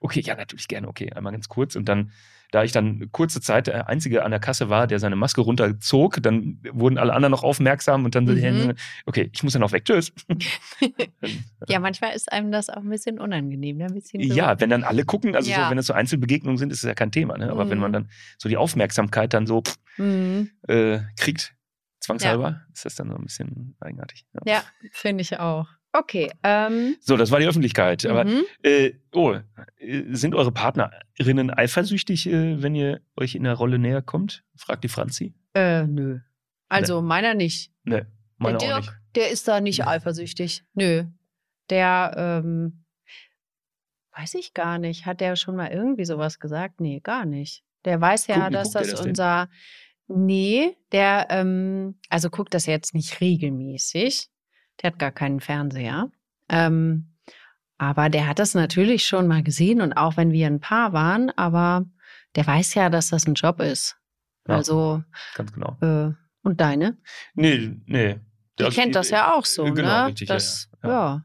okay, 0.00 0.20
ja, 0.20 0.34
natürlich 0.34 0.68
gerne, 0.68 0.88
okay, 0.88 1.12
einmal 1.12 1.32
ganz 1.32 1.48
kurz 1.48 1.76
und 1.76 1.88
dann, 1.88 2.12
da 2.52 2.62
ich 2.62 2.70
dann 2.70 3.10
kurze 3.10 3.40
Zeit 3.40 3.66
der 3.66 3.88
Einzige 3.88 4.24
an 4.24 4.30
der 4.30 4.38
Kasse 4.38 4.68
war, 4.68 4.86
der 4.86 5.00
seine 5.00 5.16
Maske 5.16 5.40
runterzog, 5.40 6.22
dann 6.22 6.60
wurden 6.70 6.98
alle 6.98 7.12
anderen 7.14 7.32
noch 7.32 7.42
aufmerksam 7.42 8.04
und 8.04 8.14
dann 8.14 8.24
Mhm. 8.26 8.74
okay, 9.06 9.28
ich 9.32 9.42
muss 9.42 9.54
dann 9.54 9.62
auch 9.64 9.72
weg, 9.72 9.84
tschüss. 9.84 10.12
Ja, 11.68 11.78
manchmal 11.80 12.14
ist 12.14 12.30
einem 12.32 12.52
das 12.52 12.68
auch 12.68 12.78
ein 12.82 12.88
bisschen 12.88 13.18
unangenehm. 13.18 13.76
Ne? 13.78 13.86
Ein 13.86 13.94
bisschen 13.94 14.22
so. 14.22 14.34
Ja, 14.34 14.60
wenn 14.60 14.68
dann 14.70 14.84
alle 14.84 15.04
gucken, 15.04 15.34
also 15.36 15.50
Ja. 15.50 15.64
so, 15.64 15.70
wenn 15.70 15.78
es 15.78 15.86
so 15.86 15.92
Einzelbegegnungen 15.92 16.58
sind, 16.58 16.70
ist 16.72 16.78
es 16.78 16.88
ja 16.88 16.94
kein 16.94 17.10
Thema. 17.12 17.38
Ne? 17.38 17.50
Aber 17.50 17.70
wenn 17.70 17.78
man 17.78 17.90
Mhm. 17.90 17.94
dann 17.94 18.10
so 18.38 18.48
die 18.48 18.56
Aufmerksamkeit 18.56 19.32
dann 19.34 19.46
so 19.46 19.62
pff, 19.62 19.76
Mhm. 19.98 20.50
äh, 20.68 21.00
kriegt, 21.18 21.54
zwangshalber, 22.00 22.62
ist 22.72 22.84
das 22.84 22.96
dann 22.96 23.08
so 23.10 23.16
ein 23.16 23.22
bisschen 23.24 23.76
eigenartig. 23.80 24.26
Ja. 24.34 24.54
Ja, 24.54 24.62
finde 24.90 25.22
ich 25.22 25.38
auch. 25.38 25.68
Okay. 25.92 26.30
Ähm, 26.42 26.96
So, 27.00 27.16
das 27.16 27.30
war 27.30 27.38
die 27.40 27.46
Öffentlichkeit. 27.46 28.06
Aber 28.06 28.24
mhm. 28.24 28.42
äh, 28.62 28.92
oh, 29.12 29.34
äh, 29.76 30.04
sind 30.14 30.34
eure 30.34 30.50
Partnerinnen 30.52 31.50
eifersüchtig, 31.50 32.26
äh, 32.28 32.62
wenn 32.62 32.74
ihr 32.74 33.00
euch 33.16 33.34
in 33.34 33.44
der 33.44 33.54
Rolle 33.54 33.78
näher 33.78 34.00
kommt? 34.02 34.42
Fragt 34.56 34.84
die 34.84 34.88
Franzi. 34.88 35.34
äh, 35.54 35.84
nö. 35.86 36.20
Also 36.68 37.02
meiner 37.02 37.34
nicht. 37.34 37.70
Ne, 37.84 38.06
meine 38.38 38.56
der 38.56 38.78
auch 38.78 38.80
Dirk, 38.80 38.94
nicht. 38.94 39.16
der 39.16 39.30
ist 39.30 39.46
da 39.48 39.60
nicht 39.60 39.86
eifersüchtig. 39.86 40.64
Nö. 40.72 41.04
Der, 41.68 42.14
ähm, 42.42 42.84
weiß 44.16 44.34
ich 44.34 44.54
gar 44.54 44.78
nicht. 44.78 45.04
Hat 45.04 45.20
der 45.20 45.36
schon 45.36 45.56
mal 45.56 45.70
irgendwie 45.70 46.06
sowas 46.06 46.38
gesagt? 46.38 46.80
Nee, 46.80 47.00
gar 47.00 47.26
nicht. 47.26 47.62
Der 47.84 48.00
weiß 48.00 48.26
ja, 48.28 48.44
Guck- 48.44 48.52
dass 48.52 48.70
das, 48.70 48.90
das 48.90 49.00
unser. 49.04 49.50
Nee, 50.08 50.76
der, 50.92 51.26
ähm, 51.30 51.98
also 52.08 52.30
guckt 52.30 52.54
das 52.54 52.64
jetzt 52.66 52.94
nicht 52.94 53.20
regelmäßig. 53.20 54.28
Der 54.82 54.90
hat 54.90 54.98
gar 54.98 55.12
keinen 55.12 55.40
Fernseher. 55.40 56.10
Ähm, 56.48 57.08
aber 57.78 58.08
der 58.08 58.26
hat 58.28 58.38
das 58.38 58.54
natürlich 58.54 59.06
schon 59.06 59.26
mal 59.26 59.42
gesehen 59.42 59.80
und 59.80 59.92
auch 59.94 60.16
wenn 60.16 60.32
wir 60.32 60.46
ein 60.46 60.60
Paar 60.60 60.92
waren, 60.92 61.30
aber 61.36 61.84
der 62.36 62.46
weiß 62.46 62.74
ja, 62.74 62.90
dass 62.90 63.10
das 63.10 63.26
ein 63.26 63.34
Job 63.34 63.60
ist. 63.60 63.96
Ja. 64.48 64.56
Also, 64.56 65.02
Ganz 65.34 65.52
genau. 65.52 65.76
äh, 65.80 66.12
und 66.42 66.60
deine? 66.60 66.96
Nee, 67.34 67.76
nee. 67.86 68.18
Die 68.58 68.64
Also, 68.64 68.80
kennt 68.80 68.94
das 68.94 69.10
äh, 69.10 69.14
ja 69.14 69.34
auch 69.34 69.44
so, 69.44 69.64
genau, 69.64 69.88
ne? 69.88 70.06
richtig, 70.06 70.28
ja, 70.28 70.34
das, 70.34 70.68
ja. 70.82 70.88
ja, 70.88 71.24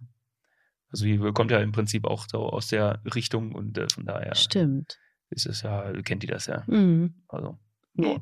Also 0.91 1.05
die 1.05 1.17
kommt 1.33 1.51
ja 1.51 1.59
im 1.59 1.71
Prinzip 1.71 2.05
auch 2.05 2.25
so 2.29 2.39
aus 2.49 2.67
der 2.67 3.01
Richtung 3.15 3.53
und 3.53 3.77
äh, 3.77 3.87
von 3.91 4.05
daher 4.05 4.35
stimmt. 4.35 4.97
ist 5.29 5.45
es 5.47 5.63
ja, 5.63 5.91
kennt 6.03 6.23
die 6.23 6.27
das 6.27 6.45
ja. 6.45 6.63
Mhm. 6.67 7.15
Also. 7.27 7.57
Nee. 7.93 8.19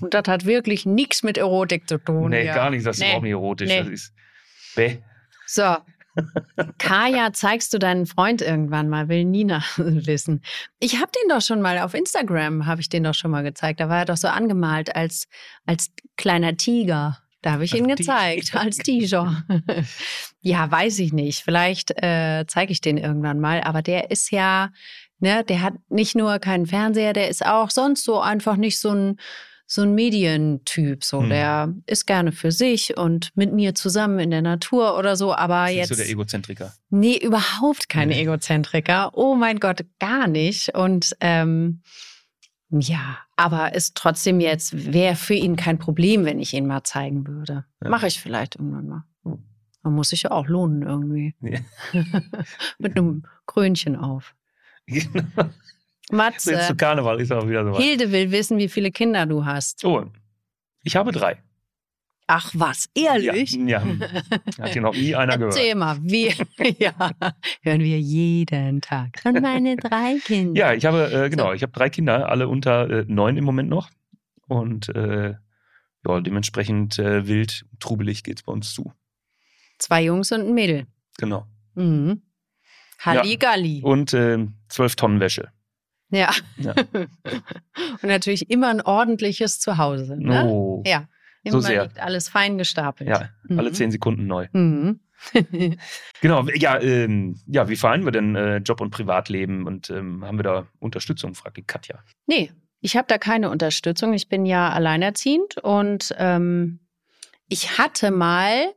Und 0.00 0.12
das 0.12 0.24
hat 0.28 0.44
wirklich 0.44 0.84
nichts 0.84 1.22
mit 1.22 1.38
Erotik 1.38 1.88
zu 1.88 1.96
tun. 1.98 2.30
Nee, 2.30 2.44
ja. 2.44 2.54
gar 2.54 2.70
nicht, 2.70 2.84
das 2.84 2.96
ist 2.98 3.00
Nee. 3.02 3.06
überhaupt 3.08 3.22
nicht 3.24 3.32
erotisch. 3.32 3.68
Nee. 3.68 3.78
Das 3.80 3.88
ist. 3.88 4.14
Bäh. 4.76 4.98
So. 5.46 5.76
Kaya, 6.78 7.32
zeigst 7.32 7.74
du 7.74 7.78
deinen 7.78 8.06
Freund 8.06 8.40
irgendwann 8.40 8.88
mal, 8.88 9.08
will 9.08 9.24
Nina 9.24 9.62
wissen. 9.76 10.42
Ich 10.78 10.96
habe 11.00 11.10
den 11.12 11.28
doch 11.28 11.42
schon 11.42 11.60
mal 11.60 11.78
auf 11.80 11.92
Instagram, 11.92 12.66
habe 12.66 12.80
ich 12.80 12.88
den 12.88 13.04
doch 13.04 13.14
schon 13.14 13.30
mal 13.30 13.42
gezeigt. 13.42 13.80
Da 13.80 13.88
war 13.88 13.98
er 13.98 14.04
doch 14.06 14.16
so 14.16 14.28
angemalt 14.28 14.94
als, 14.96 15.28
als 15.66 15.90
kleiner 16.16 16.56
Tiger. 16.56 17.18
Da 17.42 17.52
habe 17.52 17.64
ich 17.64 17.74
ihn 17.74 17.88
Als 17.90 17.98
gezeigt, 17.98 18.46
Tiger. 18.46 18.60
als 18.60 18.78
Tiger. 18.78 19.44
ja, 20.40 20.70
weiß 20.70 20.98
ich 21.00 21.12
nicht. 21.12 21.42
Vielleicht 21.44 21.92
äh, 22.02 22.44
zeige 22.48 22.72
ich 22.72 22.80
den 22.80 22.96
irgendwann 22.96 23.38
mal. 23.38 23.60
Aber 23.60 23.82
der 23.82 24.10
ist 24.10 24.30
ja, 24.32 24.70
ne, 25.20 25.44
der 25.44 25.62
hat 25.62 25.74
nicht 25.88 26.16
nur 26.16 26.38
keinen 26.38 26.66
Fernseher, 26.66 27.12
der 27.12 27.28
ist 27.28 27.44
auch 27.44 27.70
sonst 27.70 28.04
so 28.04 28.20
einfach 28.20 28.56
nicht 28.56 28.80
so 28.80 28.90
ein 28.90 29.20
so 29.68 29.82
ein 29.82 29.94
Medientyp, 29.94 31.02
so 31.02 31.20
Hm. 31.22 31.28
der 31.28 31.74
ist 31.86 32.06
gerne 32.06 32.30
für 32.32 32.52
sich 32.52 32.96
und 32.96 33.30
mit 33.34 33.52
mir 33.52 33.74
zusammen 33.74 34.18
in 34.20 34.30
der 34.30 34.42
Natur 34.42 34.96
oder 34.96 35.16
so, 35.16 35.34
aber 35.34 35.68
jetzt 35.68 35.88
so 35.88 35.96
der 35.96 36.08
Egozentriker. 36.08 36.72
Nee, 36.90 37.16
überhaupt 37.16 37.88
keine 37.88 38.14
Nee. 38.14 38.22
Egozentriker. 38.22 39.10
Oh 39.14 39.34
mein 39.34 39.58
Gott, 39.58 39.84
gar 39.98 40.28
nicht. 40.28 40.74
Und 40.76 41.16
ähm, 41.20 41.82
ja, 42.70 43.18
aber 43.36 43.74
ist 43.74 43.96
trotzdem 43.96 44.40
jetzt, 44.40 44.92
wäre 44.92 45.16
für 45.16 45.34
ihn 45.34 45.56
kein 45.56 45.78
Problem, 45.78 46.24
wenn 46.24 46.38
ich 46.38 46.54
ihn 46.54 46.66
mal 46.66 46.84
zeigen 46.84 47.26
würde. 47.26 47.64
Ja. 47.82 47.90
Mache 47.90 48.06
ich 48.06 48.20
vielleicht 48.20 48.56
irgendwann 48.56 48.86
mal. 48.88 49.04
Man 49.82 49.94
muss 49.94 50.08
sich 50.08 50.22
ja 50.22 50.32
auch 50.32 50.48
lohnen 50.48 50.82
irgendwie. 50.82 51.34
Ja. 51.40 51.60
Mit 52.78 52.96
einem 52.96 53.24
Krönchen 53.46 53.96
auf. 53.96 54.34
Genau. 54.88 55.50
Matze, 56.10 56.52
Jetzt 56.52 56.68
zu 56.68 56.76
Karneval 56.76 57.20
ist 57.20 57.32
auch 57.32 57.48
wieder 57.48 57.64
so. 57.64 57.78
Hilde 57.78 58.12
will 58.12 58.30
wissen, 58.30 58.58
wie 58.58 58.68
viele 58.68 58.90
Kinder 58.90 59.26
du 59.26 59.44
hast. 59.44 59.84
Oh, 59.84 60.04
ich 60.82 60.94
habe 60.96 61.12
drei. 61.12 61.42
Ach 62.28 62.50
was, 62.54 62.88
ehrlich? 62.94 63.52
Ja, 63.52 63.84
ja. 63.84 63.84
Hat 64.60 64.72
hier 64.72 64.82
noch 64.82 64.94
nie 64.94 65.14
einer 65.14 65.38
gehört. 65.38 65.54
Erzähl 65.54 65.74
mal, 65.76 65.96
wie, 66.00 66.26
ja, 66.78 66.92
hören 67.62 67.80
wir 67.80 68.00
jeden 68.00 68.80
Tag. 68.80 69.20
Und 69.24 69.40
meine 69.40 69.76
drei 69.76 70.18
Kinder. 70.24 70.58
Ja, 70.58 70.72
ich 70.72 70.84
habe, 70.86 71.12
äh, 71.12 71.30
genau, 71.30 71.52
ich 71.52 71.62
habe 71.62 71.72
drei 71.72 71.88
Kinder, 71.88 72.28
alle 72.28 72.48
unter 72.48 72.90
äh, 72.90 73.04
neun 73.06 73.36
im 73.36 73.44
Moment 73.44 73.68
noch. 73.68 73.90
Und 74.48 74.88
äh, 74.88 75.34
ja, 76.06 76.20
dementsprechend 76.20 76.98
äh, 76.98 77.28
wild, 77.28 77.64
trubelig 77.78 78.24
geht's 78.24 78.42
bei 78.42 78.52
uns 78.52 78.72
zu. 78.74 78.92
Zwei 79.78 80.02
Jungs 80.04 80.32
und 80.32 80.40
ein 80.40 80.54
Mädel. 80.54 80.86
Genau. 81.18 81.46
Mhm. 81.74 82.22
Halligalli. 82.98 83.82
Und 83.82 84.14
äh, 84.14 84.46
zwölf 84.68 84.96
Tonnen 84.96 85.20
Wäsche. 85.20 85.52
Ja. 86.10 86.30
Ja. 86.58 86.74
und 86.94 88.04
natürlich 88.04 88.50
immer 88.50 88.68
ein 88.68 88.80
ordentliches 88.80 89.58
Zuhause. 89.60 90.16
Ne? 90.18 90.44
Oh. 90.46 90.82
Ja. 90.86 91.08
Immer 91.42 91.52
So 91.52 91.60
sehr. 91.60 91.84
liegt 91.84 92.00
alles 92.00 92.28
fein 92.28 92.58
gestapelt. 92.58 93.08
Ja, 93.08 93.30
alle 93.50 93.70
Mhm. 93.70 93.74
zehn 93.74 93.90
Sekunden 93.90 94.26
neu. 94.26 94.48
Mhm. 94.52 95.00
Genau, 96.20 96.46
ja, 96.54 96.78
ähm, 96.80 97.40
ja, 97.46 97.68
wie 97.68 97.76
vereinen 97.76 98.04
wir 98.04 98.12
denn 98.12 98.34
äh, 98.36 98.58
Job 98.58 98.80
und 98.80 98.90
Privatleben 98.90 99.66
und 99.66 99.90
ähm, 99.90 100.24
haben 100.24 100.38
wir 100.38 100.42
da 100.44 100.66
Unterstützung, 100.78 101.34
fragt 101.34 101.56
die 101.56 101.62
Katja. 101.62 102.02
Nee, 102.26 102.52
ich 102.80 102.96
habe 102.96 103.06
da 103.08 103.18
keine 103.18 103.50
Unterstützung. 103.50 104.12
Ich 104.12 104.28
bin 104.28 104.44
ja 104.46 104.70
alleinerziehend 104.70 105.56
und 105.58 106.14
ähm, 106.18 106.80
ich 107.48 107.78
hatte 107.78 108.10
mal, 108.10 108.72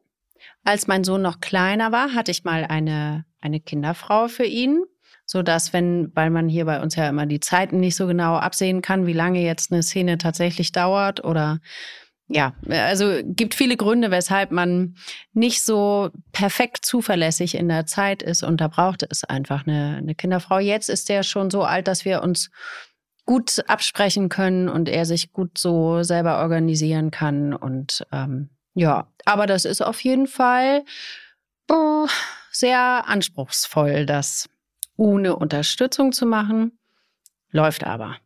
als 0.64 0.88
mein 0.88 1.04
Sohn 1.04 1.22
noch 1.22 1.40
kleiner 1.40 1.92
war, 1.92 2.14
hatte 2.14 2.32
ich 2.32 2.44
mal 2.44 2.66
eine, 2.66 3.26
eine 3.42 3.60
Kinderfrau 3.60 4.28
für 4.28 4.46
ihn. 4.46 4.84
So 5.32 5.44
dass, 5.44 5.74
wenn, 5.74 6.12
weil 6.16 6.32
man 6.32 6.50
hier 6.50 6.66
bei 6.66 6.82
uns 6.82 6.96
ja 6.96 7.08
immer 7.08 7.28
die 7.28 7.40
Zeiten 7.40 7.80
nicht 7.80 7.96
so 7.96 8.08
genau 8.08 8.38
absehen 8.38 8.82
kann, 8.82 9.06
wie 9.06 9.14
lange 9.14 9.44
jetzt 9.44 9.72
eine 9.72 9.84
Szene 9.84 10.18
tatsächlich 10.18 10.72
dauert 10.72 11.24
oder 11.24 11.60
ja, 12.28 12.54
also 12.68 13.20
gibt 13.24 13.54
viele 13.54 13.78
Gründe, 13.78 14.10
weshalb 14.10 14.50
man 14.50 14.96
nicht 15.34 15.62
so 15.62 16.10
perfekt 16.32 16.84
zuverlässig 16.84 17.54
in 17.54 17.70
der 17.70 17.86
Zeit 17.86 18.24
ist 18.24 18.42
und 18.42 18.60
da 18.60 18.70
brauchte 18.70 19.06
es 19.08 19.24
einfach 19.24 19.68
eine, 19.68 19.98
eine 19.98 20.16
Kinderfrau. 20.16 20.58
Jetzt 20.58 20.90
ist 20.90 21.10
der 21.10 21.22
schon 21.22 21.52
so 21.52 21.62
alt, 21.62 21.88
dass 21.88 22.06
wir 22.06 22.24
uns 22.24 22.50
gut 23.28 23.64
absprechen 23.68 24.30
können 24.30 24.68
und 24.68 24.90
er 24.90 25.06
sich 25.06 25.32
gut 25.32 25.60
so 25.60 26.02
selber 26.02 26.40
organisieren 26.40 27.12
kann. 27.12 27.54
Und 27.54 28.04
ähm, 28.12 28.50
ja, 28.74 29.06
aber 29.26 29.46
das 29.46 29.66
ist 29.66 29.82
auf 29.82 30.02
jeden 30.02 30.26
Fall 30.26 30.84
sehr 32.52 33.08
anspruchsvoll, 33.08 34.08
das 34.08 34.50
ohne 35.00 35.36
Unterstützung 35.36 36.12
zu 36.12 36.26
machen. 36.26 36.78
Läuft 37.52 37.86
aber. 37.86 38.18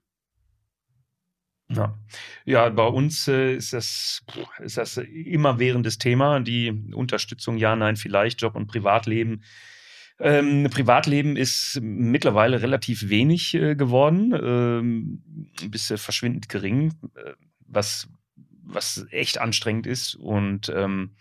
Ja, 1.69 1.97
ja 2.45 2.69
bei 2.69 2.87
uns 2.87 3.27
äh, 3.27 3.55
ist, 3.55 3.73
das, 3.73 4.23
ist 4.59 4.77
das 4.77 4.97
immer 4.97 5.59
währendes 5.59 5.97
Thema. 5.97 6.39
Die 6.39 6.71
Unterstützung, 6.93 7.57
ja, 7.57 7.75
nein, 7.75 7.95
vielleicht, 7.95 8.41
Job 8.41 8.55
und 8.55 8.67
Privatleben. 8.67 9.43
Ähm, 10.19 10.67
Privatleben 10.69 11.37
ist 11.37 11.79
mittlerweile 11.81 12.61
relativ 12.61 13.09
wenig 13.09 13.53
äh, 13.53 13.75
geworden, 13.75 14.33
ähm, 14.33 15.23
bis 15.69 15.89
äh, 15.89 15.97
verschwindend 15.97 16.49
gering, 16.49 16.93
äh, 17.15 17.33
was, 17.59 18.09
was 18.63 19.05
echt 19.11 19.39
anstrengend 19.39 19.87
ist. 19.87 20.15
Und 20.15 20.69
ähm, 20.75 21.15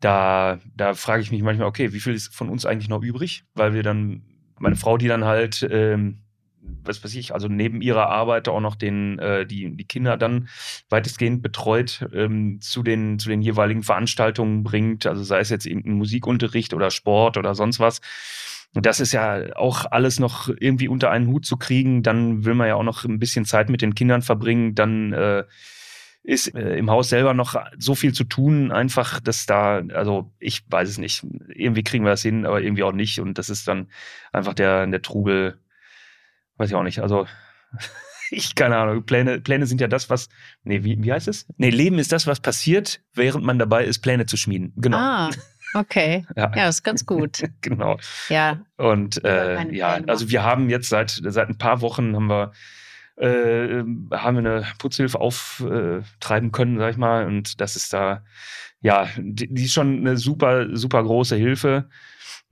da, 0.00 0.60
da 0.74 0.94
frage 0.94 1.22
ich 1.22 1.30
mich 1.30 1.42
manchmal, 1.42 1.68
okay, 1.68 1.92
wie 1.92 2.00
viel 2.00 2.14
ist 2.14 2.34
von 2.34 2.48
uns 2.48 2.64
eigentlich 2.64 2.88
noch 2.88 3.02
übrig? 3.02 3.44
Weil 3.54 3.74
wir 3.74 3.82
dann, 3.82 4.22
meine 4.60 4.76
Frau, 4.76 4.96
die 4.96 5.08
dann 5.08 5.24
halt, 5.24 5.66
ähm, 5.70 6.18
was 6.84 7.02
weiß 7.02 7.14
ich, 7.14 7.32
also 7.34 7.48
neben 7.48 7.80
ihrer 7.80 8.08
Arbeit 8.08 8.48
auch 8.48 8.60
noch 8.60 8.76
den, 8.76 9.18
äh, 9.18 9.46
die, 9.46 9.76
die 9.76 9.86
Kinder 9.86 10.16
dann 10.16 10.48
weitestgehend 10.90 11.42
betreut, 11.42 12.08
ähm, 12.12 12.60
zu, 12.60 12.82
den, 12.82 13.18
zu 13.18 13.28
den 13.28 13.42
jeweiligen 13.42 13.82
Veranstaltungen 13.82 14.64
bringt, 14.64 15.06
also 15.06 15.22
sei 15.22 15.40
es 15.40 15.50
jetzt 15.50 15.66
irgendein 15.66 15.94
Musikunterricht 15.94 16.74
oder 16.74 16.90
Sport 16.90 17.36
oder 17.36 17.54
sonst 17.54 17.80
was. 17.80 18.00
Und 18.74 18.84
das 18.84 19.00
ist 19.00 19.12
ja 19.12 19.56
auch 19.56 19.86
alles 19.90 20.20
noch 20.20 20.48
irgendwie 20.48 20.88
unter 20.88 21.10
einen 21.10 21.28
Hut 21.28 21.46
zu 21.46 21.56
kriegen. 21.56 22.02
Dann 22.02 22.44
will 22.44 22.54
man 22.54 22.68
ja 22.68 22.74
auch 22.74 22.82
noch 22.82 23.04
ein 23.04 23.18
bisschen 23.18 23.44
Zeit 23.44 23.70
mit 23.70 23.80
den 23.80 23.94
Kindern 23.94 24.20
verbringen. 24.20 24.74
Dann 24.74 25.12
äh, 25.12 25.44
ist 26.28 26.54
äh, 26.54 26.76
im 26.76 26.90
Haus 26.90 27.08
selber 27.08 27.32
noch 27.32 27.56
so 27.78 27.94
viel 27.94 28.12
zu 28.12 28.22
tun, 28.22 28.70
einfach, 28.70 29.18
dass 29.18 29.46
da, 29.46 29.82
also 29.94 30.30
ich 30.38 30.62
weiß 30.68 30.86
es 30.86 30.98
nicht. 30.98 31.26
Irgendwie 31.48 31.82
kriegen 31.82 32.04
wir 32.04 32.10
das 32.10 32.20
hin, 32.20 32.44
aber 32.44 32.60
irgendwie 32.60 32.82
auch 32.82 32.92
nicht. 32.92 33.18
Und 33.18 33.38
das 33.38 33.48
ist 33.48 33.66
dann 33.66 33.88
einfach 34.30 34.52
der, 34.52 34.86
der 34.86 35.00
Trubel, 35.00 35.58
weiß 36.58 36.68
ich 36.68 36.74
auch 36.74 36.82
nicht. 36.82 37.00
Also 37.00 37.26
ich 38.30 38.54
keine 38.54 38.76
Ahnung. 38.76 39.06
Pläne, 39.06 39.40
Pläne 39.40 39.64
sind 39.64 39.80
ja 39.80 39.88
das, 39.88 40.10
was. 40.10 40.28
Nee, 40.64 40.84
wie, 40.84 41.02
wie 41.02 41.10
heißt 41.10 41.28
es? 41.28 41.46
Nee, 41.56 41.70
Leben 41.70 41.98
ist 41.98 42.12
das, 42.12 42.26
was 42.26 42.40
passiert, 42.40 43.00
während 43.14 43.46
man 43.46 43.58
dabei 43.58 43.86
ist, 43.86 44.00
Pläne 44.00 44.26
zu 44.26 44.36
schmieden. 44.36 44.74
Genau. 44.76 44.98
Ah, 44.98 45.30
okay. 45.72 46.26
Ja. 46.36 46.52
Ja, 46.54 46.68
ist 46.68 46.82
ganz 46.82 47.06
gut. 47.06 47.42
genau. 47.62 47.96
Ja, 48.28 48.66
Und 48.76 49.24
äh, 49.24 49.66
ja, 49.72 49.98
also 50.06 50.28
wir 50.28 50.42
haben 50.42 50.68
jetzt 50.68 50.90
seit, 50.90 51.22
seit 51.24 51.48
ein 51.48 51.56
paar 51.56 51.80
Wochen 51.80 52.14
haben 52.14 52.26
wir 52.26 52.52
äh, 53.20 53.82
haben 54.12 54.36
wir 54.42 54.50
eine 54.50 54.66
Putzhilfe 54.78 55.20
auftreiben 55.20 56.52
können, 56.52 56.78
sag 56.78 56.90
ich 56.92 56.96
mal. 56.96 57.26
Und 57.26 57.60
das 57.60 57.76
ist 57.76 57.92
da, 57.92 58.24
ja, 58.80 59.08
die, 59.18 59.52
die 59.52 59.64
ist 59.64 59.72
schon 59.72 59.98
eine 60.00 60.16
super, 60.16 60.74
super 60.76 61.02
große 61.02 61.36
Hilfe. 61.36 61.88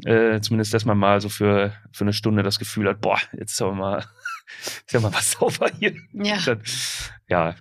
Äh, 0.05 0.41
zumindest, 0.41 0.75
dass 0.75 0.85
man 0.85 0.99
mal 0.99 1.21
so 1.21 1.29
für, 1.29 1.73
für 1.93 2.05
eine 2.05 2.13
Stunde 2.13 2.43
das 2.43 2.59
Gefühl 2.59 2.89
hat, 2.89 3.01
boah, 3.01 3.19
jetzt 3.33 3.53
ist 3.53 3.63
aber 3.63 3.75
mal, 3.75 3.99
ist 4.59 4.93
ja 4.93 5.01
mal 5.01 5.13
was 5.15 5.31
sauber 5.39 5.71
hier. 5.79 5.95
ja. 6.13 6.39
Dann, 6.45 6.63
ja, 7.29 7.55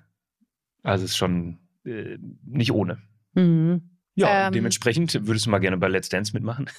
also 0.83 1.05
es 1.05 1.11
ist 1.11 1.17
schon 1.17 1.59
äh, 1.85 2.17
nicht 2.45 2.71
ohne. 2.71 3.01
Mhm. 3.33 3.89
Ja, 4.15 4.47
Ähm. 4.47 4.53
dementsprechend 4.53 5.27
würdest 5.27 5.45
du 5.45 5.49
mal 5.49 5.59
gerne 5.59 5.77
bei 5.77 5.87
Let's 5.87 6.09
Dance 6.09 6.33
mitmachen. 6.33 6.69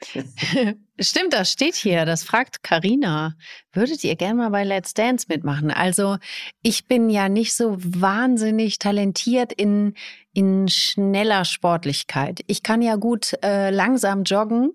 Stimmt, 1.00 1.32
das 1.32 1.50
steht 1.50 1.74
hier. 1.74 2.04
Das 2.04 2.22
fragt 2.22 2.62
Karina. 2.62 3.34
Würdet 3.72 4.04
ihr 4.04 4.16
gerne 4.16 4.34
mal 4.34 4.50
bei 4.50 4.64
Let's 4.64 4.94
Dance 4.94 5.26
mitmachen? 5.28 5.70
Also 5.70 6.18
ich 6.62 6.86
bin 6.86 7.10
ja 7.10 7.28
nicht 7.28 7.54
so 7.54 7.76
wahnsinnig 7.78 8.78
talentiert 8.78 9.52
in 9.52 9.94
in 10.34 10.68
schneller 10.68 11.44
Sportlichkeit. 11.44 12.40
Ich 12.46 12.62
kann 12.62 12.80
ja 12.82 12.96
gut 12.96 13.34
äh, 13.42 13.70
langsam 13.70 14.22
joggen 14.24 14.72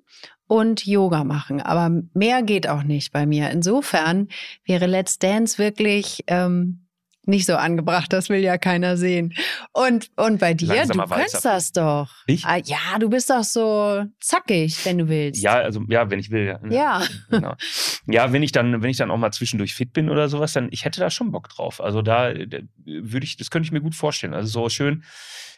und 0.48 0.86
Yoga 0.86 1.24
machen, 1.24 1.62
aber 1.62 2.04
mehr 2.14 2.42
geht 2.44 2.68
auch 2.68 2.84
nicht 2.84 3.12
bei 3.12 3.26
mir. 3.26 3.50
Insofern 3.50 4.28
wäre 4.66 4.86
Let's 4.86 5.20
Dance 5.20 5.58
wirklich 5.58 6.24
ähm, 6.28 6.87
nicht 7.28 7.46
so 7.46 7.56
angebracht. 7.56 8.12
Das 8.14 8.30
will 8.30 8.40
ja 8.40 8.58
keiner 8.58 8.98
sehen. 8.98 9.34
Und 9.74 10.10
und 10.16 10.40
bei 10.40 10.54
dir, 10.54 10.68
Langsamer 10.68 11.06
du 11.06 11.10
kannst 11.10 11.46
das 11.46 11.72
doch. 11.72 12.10
Ich? 12.26 12.46
Ah, 12.46 12.58
ja, 12.58 12.98
du 13.00 13.10
bist 13.10 13.30
doch 13.30 13.44
so 13.44 14.04
zackig, 14.20 14.86
wenn 14.86 14.98
du 14.98 15.10
willst. 15.10 15.42
Ja, 15.42 15.56
also 15.56 15.82
ja, 15.88 16.10
wenn 16.10 16.20
ich 16.20 16.32
will. 16.32 16.46
Ja. 16.46 16.60
Ja. 16.70 17.04
Genau. 17.30 17.56
Ja, 18.06 18.32
wenn 18.32 18.44
ich 18.44 18.52
dann, 18.52 18.82
wenn 18.82 18.90
ich 18.90 18.98
dann 18.98 19.12
auch 19.12 19.18
mal 19.18 19.32
zwischendurch 19.32 19.76
fit 19.76 19.94
bin 19.94 20.10
oder 20.10 20.30
sowas, 20.30 20.54
dann 20.54 20.70
ich 20.72 20.86
hätte 20.86 21.00
da 21.00 21.10
schon 21.10 21.32
Bock 21.32 21.50
drauf. 21.50 21.82
Also 21.82 22.02
da, 22.02 22.34
da 22.34 22.60
würde 22.86 23.26
ich, 23.26 23.38
das 23.38 23.50
könnte 23.50 23.66
ich 23.66 23.72
mir 23.72 23.82
gut 23.82 23.96
vorstellen. 23.96 24.34
Also 24.34 24.48
so 24.50 24.70
schön. 24.70 25.04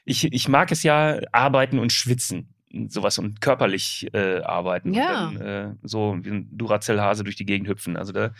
Ich, 0.06 0.32
ich 0.32 0.48
mag 0.48 0.72
es 0.72 0.84
ja 0.84 1.20
arbeiten 1.32 1.80
und 1.80 1.92
schwitzen. 1.92 2.54
Sowas 2.88 3.18
und 3.18 3.42
körperlich 3.42 4.08
äh, 4.14 4.42
arbeiten. 4.42 4.94
Ja. 4.94 5.28
Und 5.28 5.36
dann 5.36 5.42
äh, 5.42 5.76
so 5.84 6.18
wie 6.22 6.30
ein 6.30 6.50
Duracell-Hase 6.52 7.24
durch 7.24 7.36
die 7.36 7.46
Gegend 7.46 7.68
hüpfen. 7.68 7.98
Also 7.98 8.14
da, 8.14 8.32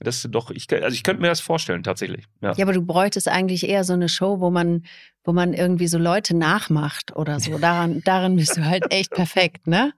das 0.00 0.24
ist 0.24 0.34
doch, 0.34 0.50
ich, 0.50 0.66
also 0.72 0.94
ich 0.94 1.02
könnte 1.02 1.20
mir 1.22 1.28
das 1.28 1.40
vorstellen, 1.40 1.82
tatsächlich. 1.82 2.24
Ja. 2.40 2.52
Ja, 2.52 2.64
aber 2.64 2.72
du 2.72 2.82
bräuchtest 2.82 3.28
eigentlich 3.28 3.68
eher 3.68 3.84
so 3.84 3.92
eine 3.92 4.08
Show, 4.08 4.40
wo 4.40 4.50
man, 4.50 4.84
wo 5.24 5.32
man 5.32 5.52
irgendwie 5.52 5.86
so 5.88 5.98
Leute 5.98 6.36
nachmacht 6.36 7.14
oder 7.14 7.38
so. 7.38 7.58
Daran, 7.60 8.02
darin 8.04 8.36
bist 8.36 8.56
du 8.56 8.64
halt 8.64 8.90
echt 8.92 9.10
perfekt, 9.10 9.66
ne? 9.66 9.92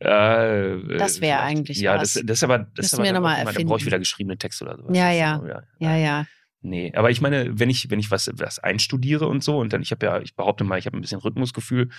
Äh, 0.00 0.96
Das 0.98 1.20
wäre 1.20 1.40
eigentlich 1.40 1.78
Ja, 1.78 1.94
was. 1.96 2.14
das, 2.14 2.22
das 2.26 2.38
ist 2.38 2.44
aber, 2.44 2.58
das 2.58 2.66
ist 2.86 2.92
Müssen 2.92 2.94
aber 2.96 3.04
wir 3.04 3.12
noch 3.12 3.20
mal 3.20 3.44
da 3.44 3.62
brauche 3.64 3.78
ich 3.78 3.86
wieder 3.86 3.98
geschriebene 4.00 4.36
Texte 4.36 4.64
oder 4.64 4.76
sowas. 4.76 4.96
Ja, 4.96 5.10
ja. 5.10 5.38
so, 5.40 5.46
ja. 5.46 5.62
Ja, 5.78 5.96
ja. 5.96 6.26
Nee, 6.66 6.92
aber 6.94 7.10
ich 7.10 7.20
meine, 7.20 7.58
wenn 7.58 7.68
ich, 7.68 7.90
wenn 7.90 7.98
ich 7.98 8.10
was, 8.10 8.30
was 8.36 8.58
einstudiere 8.58 9.28
und 9.28 9.44
so, 9.44 9.58
und 9.58 9.74
dann, 9.74 9.82
ich 9.82 9.90
habe 9.90 10.06
ja, 10.06 10.20
ich 10.20 10.34
behaupte 10.34 10.64
mal, 10.64 10.78
ich 10.78 10.86
habe 10.86 10.96
ein 10.96 11.02
bisschen 11.02 11.20
Rhythmusgefühl 11.20 11.90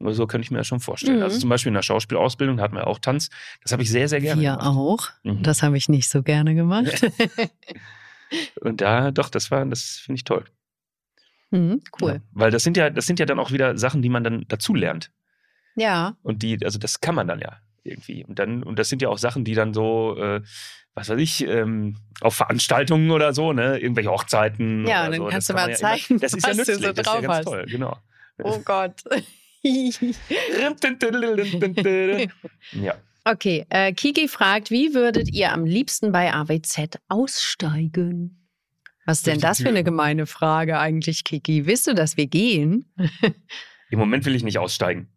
oder 0.00 0.12
so, 0.12 0.26
könnte 0.26 0.44
ich 0.44 0.50
mir 0.50 0.58
das 0.58 0.66
schon 0.66 0.80
vorstellen. 0.80 1.18
Mhm. 1.18 1.22
Also 1.22 1.38
zum 1.38 1.48
Beispiel 1.48 1.68
in 1.68 1.74
der 1.74 1.82
Schauspielausbildung 1.82 2.56
da 2.56 2.64
hatten 2.64 2.74
wir 2.74 2.88
auch 2.88 2.98
Tanz. 2.98 3.30
Das 3.62 3.70
habe 3.70 3.84
ich 3.84 3.90
sehr, 3.90 4.08
sehr 4.08 4.20
gerne 4.20 4.42
Wir 4.42 4.56
gemacht. 4.56 4.66
auch. 4.66 5.08
Mhm. 5.22 5.44
Das 5.44 5.62
habe 5.62 5.76
ich 5.76 5.88
nicht 5.88 6.08
so 6.08 6.24
gerne 6.24 6.56
gemacht. 6.56 7.00
Und 8.60 8.80
da, 8.80 9.12
doch, 9.12 9.28
das 9.28 9.52
war, 9.52 9.64
das 9.66 10.00
finde 10.02 10.16
ich 10.16 10.24
toll. 10.24 10.44
mhm, 11.50 11.80
cool. 12.02 12.14
Ja, 12.14 12.20
weil 12.32 12.50
das 12.50 12.64
sind 12.64 12.76
ja, 12.76 12.90
das 12.90 13.06
sind 13.06 13.20
ja 13.20 13.24
dann 13.24 13.38
auch 13.38 13.52
wieder 13.52 13.78
Sachen, 13.78 14.02
die 14.02 14.08
man 14.08 14.24
dann 14.24 14.46
dazu 14.48 14.74
lernt. 14.74 15.12
Ja. 15.76 16.16
Und 16.22 16.42
die, 16.42 16.58
also 16.64 16.80
das 16.80 17.00
kann 17.00 17.14
man 17.14 17.28
dann 17.28 17.38
ja 17.38 17.60
irgendwie. 17.88 18.24
Und 18.24 18.38
dann, 18.38 18.62
und 18.62 18.78
das 18.78 18.88
sind 18.88 19.02
ja 19.02 19.08
auch 19.08 19.18
Sachen, 19.18 19.44
die 19.44 19.54
dann 19.54 19.74
so, 19.74 20.16
äh, 20.16 20.40
was 20.94 21.08
weiß 21.08 21.18
ich, 21.20 21.46
ähm, 21.46 21.96
auf 22.20 22.34
Veranstaltungen 22.34 23.10
oder 23.10 23.32
so, 23.32 23.52
ne, 23.52 23.78
irgendwelche 23.78 24.10
Hochzeiten. 24.10 24.86
Ja, 24.86 25.06
und 25.06 25.12
dann 25.12 25.20
so, 25.20 25.26
kannst 25.28 25.48
das 25.48 25.54
du 25.54 25.54
kann 25.54 25.62
mal 25.62 25.62
man 25.62 25.70
ja 25.70 25.76
zeigen, 25.76 26.20
das 26.20 26.32
ist 26.34 26.46
ja 26.46 26.54
nützlich, 26.54 26.76
so 26.76 26.82
das 26.82 26.90
ist 26.90 26.96
ja 26.96 27.02
drauf 27.02 27.22
ganz 27.22 27.34
hast. 27.34 27.44
toll, 27.44 27.66
genau. 27.66 27.96
Oh 28.42 28.58
Gott. 28.64 29.02
ja. 32.72 32.94
Okay, 33.24 33.66
äh, 33.68 33.92
Kiki 33.92 34.28
fragt, 34.28 34.70
wie 34.70 34.94
würdet 34.94 35.32
ihr 35.32 35.52
am 35.52 35.64
liebsten 35.66 36.12
bei 36.12 36.32
AWZ 36.32 36.98
aussteigen? 37.08 38.48
Was 39.04 39.18
ist 39.18 39.26
denn 39.26 39.40
das 39.40 39.60
für 39.60 39.68
eine 39.68 39.84
gemeine 39.84 40.26
Frage 40.26 40.78
eigentlich, 40.78 41.24
Kiki? 41.24 41.66
Willst 41.66 41.86
du, 41.86 41.94
dass 41.94 42.16
wir 42.16 42.26
gehen? 42.26 42.92
Im 43.90 43.98
Moment 43.98 44.24
will 44.26 44.34
ich 44.34 44.44
nicht 44.44 44.58
aussteigen. 44.58 45.08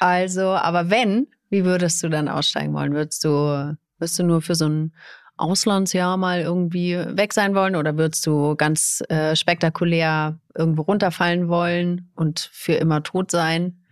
Also, 0.00 0.48
aber 0.48 0.90
wenn, 0.90 1.28
wie 1.50 1.64
würdest 1.64 2.02
du 2.02 2.08
dann 2.08 2.28
aussteigen 2.28 2.74
wollen? 2.74 2.92
Würdest 2.94 3.24
du, 3.24 3.76
würdest 3.98 4.18
du 4.18 4.22
nur 4.24 4.42
für 4.42 4.54
so 4.54 4.68
ein 4.68 4.94
Auslandsjahr 5.36 6.16
mal 6.16 6.40
irgendwie 6.40 6.96
weg 6.96 7.32
sein 7.32 7.54
wollen 7.54 7.76
oder 7.76 7.96
würdest 7.96 8.26
du 8.26 8.56
ganz 8.56 9.02
äh, 9.08 9.36
spektakulär 9.36 10.38
irgendwo 10.56 10.82
runterfallen 10.82 11.48
wollen 11.48 12.10
und 12.16 12.50
für 12.52 12.74
immer 12.74 13.02
tot 13.02 13.30
sein? 13.30 13.84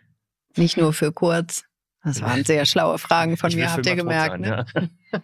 Nicht 0.56 0.76
nur 0.76 0.92
für 0.92 1.12
kurz. 1.12 1.64
Das 2.02 2.22
waren 2.22 2.44
sehr 2.44 2.66
schlaue 2.66 2.98
Fragen 2.98 3.36
von 3.36 3.50
Ich 3.50 3.56
mir, 3.56 3.72
habt 3.72 3.84
ihr 3.86 3.96
gemerkt. 3.96 4.30
sein, 4.32 4.40
ne? 4.40 4.66
ja. 5.12 5.16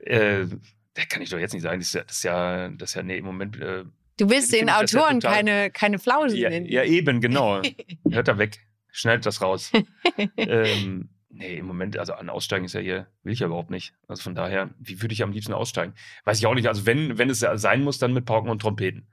äh, 0.42 0.46
das 0.94 1.08
kann 1.08 1.22
ich 1.22 1.30
doch 1.30 1.38
jetzt 1.38 1.52
nicht 1.52 1.62
sagen. 1.62 1.80
Das 1.80 1.88
ist 1.88 1.94
ja, 1.94 2.02
das 2.04 2.16
ist 2.16 2.22
ja, 2.24 2.68
das 2.68 2.90
ist 2.90 2.94
ja 2.96 3.02
nee, 3.02 3.18
im 3.18 3.24
Moment. 3.24 3.60
Äh, 3.60 3.84
Du 4.18 4.28
willst 4.28 4.52
den 4.52 4.66
das 4.66 4.92
ja 4.92 5.00
Autoren 5.00 5.20
total- 5.20 5.36
keine, 5.36 5.70
keine 5.70 5.98
Flausen 5.98 6.36
ja, 6.38 6.50
nennen. 6.50 6.66
ja, 6.66 6.84
eben, 6.84 7.20
genau. 7.22 7.62
Hört 8.10 8.28
da 8.28 8.36
weg. 8.38 8.58
Schneidet 8.92 9.26
das 9.26 9.40
raus. 9.42 9.72
ähm, 10.36 11.10
nee, 11.30 11.56
im 11.56 11.66
Moment, 11.66 11.96
also 11.98 12.12
an 12.12 12.28
Aussteigen 12.30 12.66
ist 12.66 12.74
ja 12.74 12.80
hier, 12.80 13.08
will 13.22 13.32
ich 13.32 13.40
ja 13.40 13.46
überhaupt 13.46 13.70
nicht. 13.70 13.94
Also 14.06 14.22
von 14.22 14.34
daher, 14.34 14.70
wie 14.78 15.00
würde 15.02 15.12
ich 15.14 15.22
am 15.22 15.32
liebsten 15.32 15.52
aussteigen? 15.54 15.94
Weiß 16.24 16.38
ich 16.38 16.46
auch 16.46 16.54
nicht. 16.54 16.68
Also 16.68 16.86
wenn, 16.86 17.18
wenn 17.18 17.30
es 17.30 17.40
ja 17.40 17.56
sein 17.56 17.82
muss, 17.82 17.98
dann 17.98 18.12
mit 18.12 18.26
Pauken 18.26 18.50
und 18.50 18.60
Trompeten. 18.62 19.08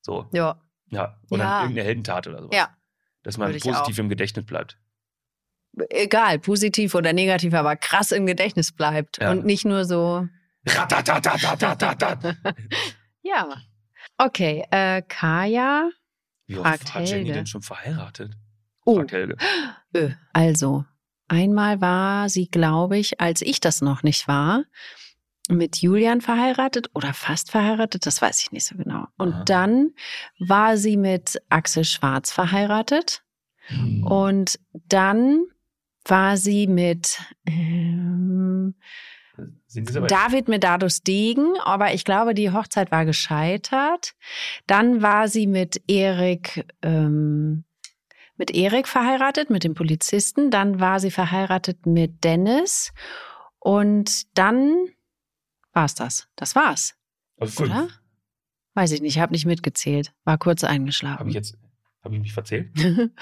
So, 0.00 0.28
Ja, 0.32 0.60
ja. 0.88 1.18
Oder 1.30 1.44
Ja. 1.44 1.60
irgendeine 1.62 1.86
Heldentat 1.86 2.26
oder 2.26 2.42
sowas. 2.42 2.56
ja. 2.56 2.76
Dass 3.22 3.36
man 3.38 3.48
Würde 3.52 3.60
positiv 3.60 3.98
im 3.98 4.08
Gedächtnis 4.08 4.46
bleibt. 4.46 4.78
Egal, 5.90 6.38
positiv 6.38 6.94
oder 6.94 7.12
negativ, 7.12 7.54
aber 7.54 7.76
krass 7.76 8.10
im 8.12 8.26
Gedächtnis 8.26 8.72
bleibt. 8.72 9.18
Ja. 9.20 9.30
Und 9.30 9.44
nicht 9.44 9.64
nur 9.64 9.84
so, 9.84 10.26
ja. 13.22 13.56
Okay, 14.18 14.64
äh, 14.70 15.02
Kaya. 15.02 15.90
Wie 16.46 16.58
oft 16.58 16.94
Jenny 16.94 17.06
Helge. 17.08 17.32
denn 17.32 17.46
schon 17.46 17.62
verheiratet? 17.62 18.32
Oh, 18.90 18.96
Fragt 18.96 19.12
Helge. 19.12 19.36
Ö. 19.94 20.10
Also, 20.32 20.84
einmal 21.28 21.80
war 21.80 22.28
sie, 22.28 22.48
glaube 22.48 22.98
ich, 22.98 23.20
als 23.20 23.40
ich 23.40 23.60
das 23.60 23.82
noch 23.82 24.02
nicht 24.02 24.26
war, 24.26 24.64
mit 25.48 25.76
Julian 25.76 26.20
verheiratet 26.20 26.90
oder 26.94 27.14
fast 27.14 27.52
verheiratet, 27.52 28.06
das 28.06 28.20
weiß 28.20 28.42
ich 28.42 28.52
nicht 28.52 28.66
so 28.66 28.76
genau. 28.76 29.06
Und 29.16 29.32
Aha. 29.32 29.44
dann 29.44 29.90
war 30.38 30.76
sie 30.76 30.96
mit 30.96 31.40
Axel 31.48 31.84
Schwarz 31.84 32.32
verheiratet 32.32 33.22
und 34.04 34.58
dann 34.72 35.44
war 36.04 36.36
sie 36.36 36.66
mit 36.66 37.20
ähm, 37.46 38.74
David 40.08 40.48
Medardus 40.48 41.02
Degen, 41.02 41.56
aber 41.62 41.94
ich 41.94 42.04
glaube, 42.04 42.34
die 42.34 42.50
Hochzeit 42.50 42.90
war 42.90 43.04
gescheitert. 43.04 44.14
Dann 44.66 45.02
war 45.02 45.28
sie 45.28 45.46
mit 45.46 45.80
Erik, 45.88 46.66
ähm, 46.82 47.64
mit 48.40 48.50
Erik 48.50 48.88
verheiratet, 48.88 49.50
mit 49.50 49.62
dem 49.62 49.74
Polizisten. 49.74 50.50
Dann 50.50 50.80
war 50.80 50.98
sie 50.98 51.10
verheiratet 51.10 51.86
mit 51.86 52.24
Dennis. 52.24 52.92
Und 53.60 54.36
dann 54.36 54.88
war's 55.72 55.94
das. 55.94 56.26
Das 56.34 56.56
war's, 56.56 56.96
also 57.38 57.64
fünf. 57.64 57.70
oder? 57.70 57.88
Weiß 58.74 58.92
ich 58.92 59.02
nicht, 59.02 59.18
habe 59.18 59.32
nicht 59.32 59.46
mitgezählt. 59.46 60.12
War 60.24 60.38
kurz 60.38 60.62
Habe 60.62 60.72
ich 60.72 60.80
eingeschlafen. 60.80 61.28
jetzt, 61.28 61.58
habe 62.02 62.14
ich 62.14 62.20
mich 62.22 62.32
verzählt? 62.32 62.70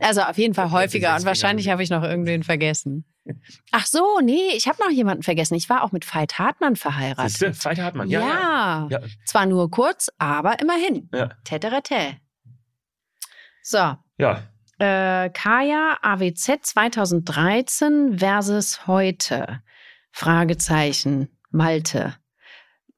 also 0.00 0.22
auf 0.22 0.38
jeden 0.38 0.54
Fall 0.54 0.70
häufiger 0.70 1.16
und 1.16 1.24
wahrscheinlich 1.24 1.68
habe 1.68 1.82
ich 1.82 1.90
noch 1.90 2.04
irgendwen 2.04 2.44
vergessen. 2.44 3.04
Ach 3.72 3.86
so, 3.86 4.20
nee, 4.22 4.50
ich 4.54 4.68
habe 4.68 4.78
noch 4.80 4.90
jemanden 4.90 5.24
vergessen. 5.24 5.54
Ich 5.54 5.68
war 5.68 5.82
auch 5.82 5.90
mit 5.90 6.04
Veit 6.14 6.38
Hartmann 6.38 6.76
verheiratet. 6.76 7.30
Siehste, 7.30 7.54
Fight 7.54 7.78
Hartmann. 7.78 8.08
Ja, 8.08 8.20
ja. 8.20 8.88
ja. 8.90 9.00
ja. 9.00 9.08
Zwar 9.24 9.46
nur 9.46 9.70
kurz, 9.70 10.10
aber 10.18 10.60
immerhin. 10.60 11.08
Ja. 11.12 11.30
Täterete. 11.42 12.18
So, 13.62 13.96
ja. 14.18 14.42
äh, 14.78 15.30
Kaya 15.30 15.98
AWZ 16.02 16.58
2013 16.62 18.18
versus 18.18 18.86
heute. 18.86 19.62
Fragezeichen. 20.12 21.28
Malte. 21.50 22.14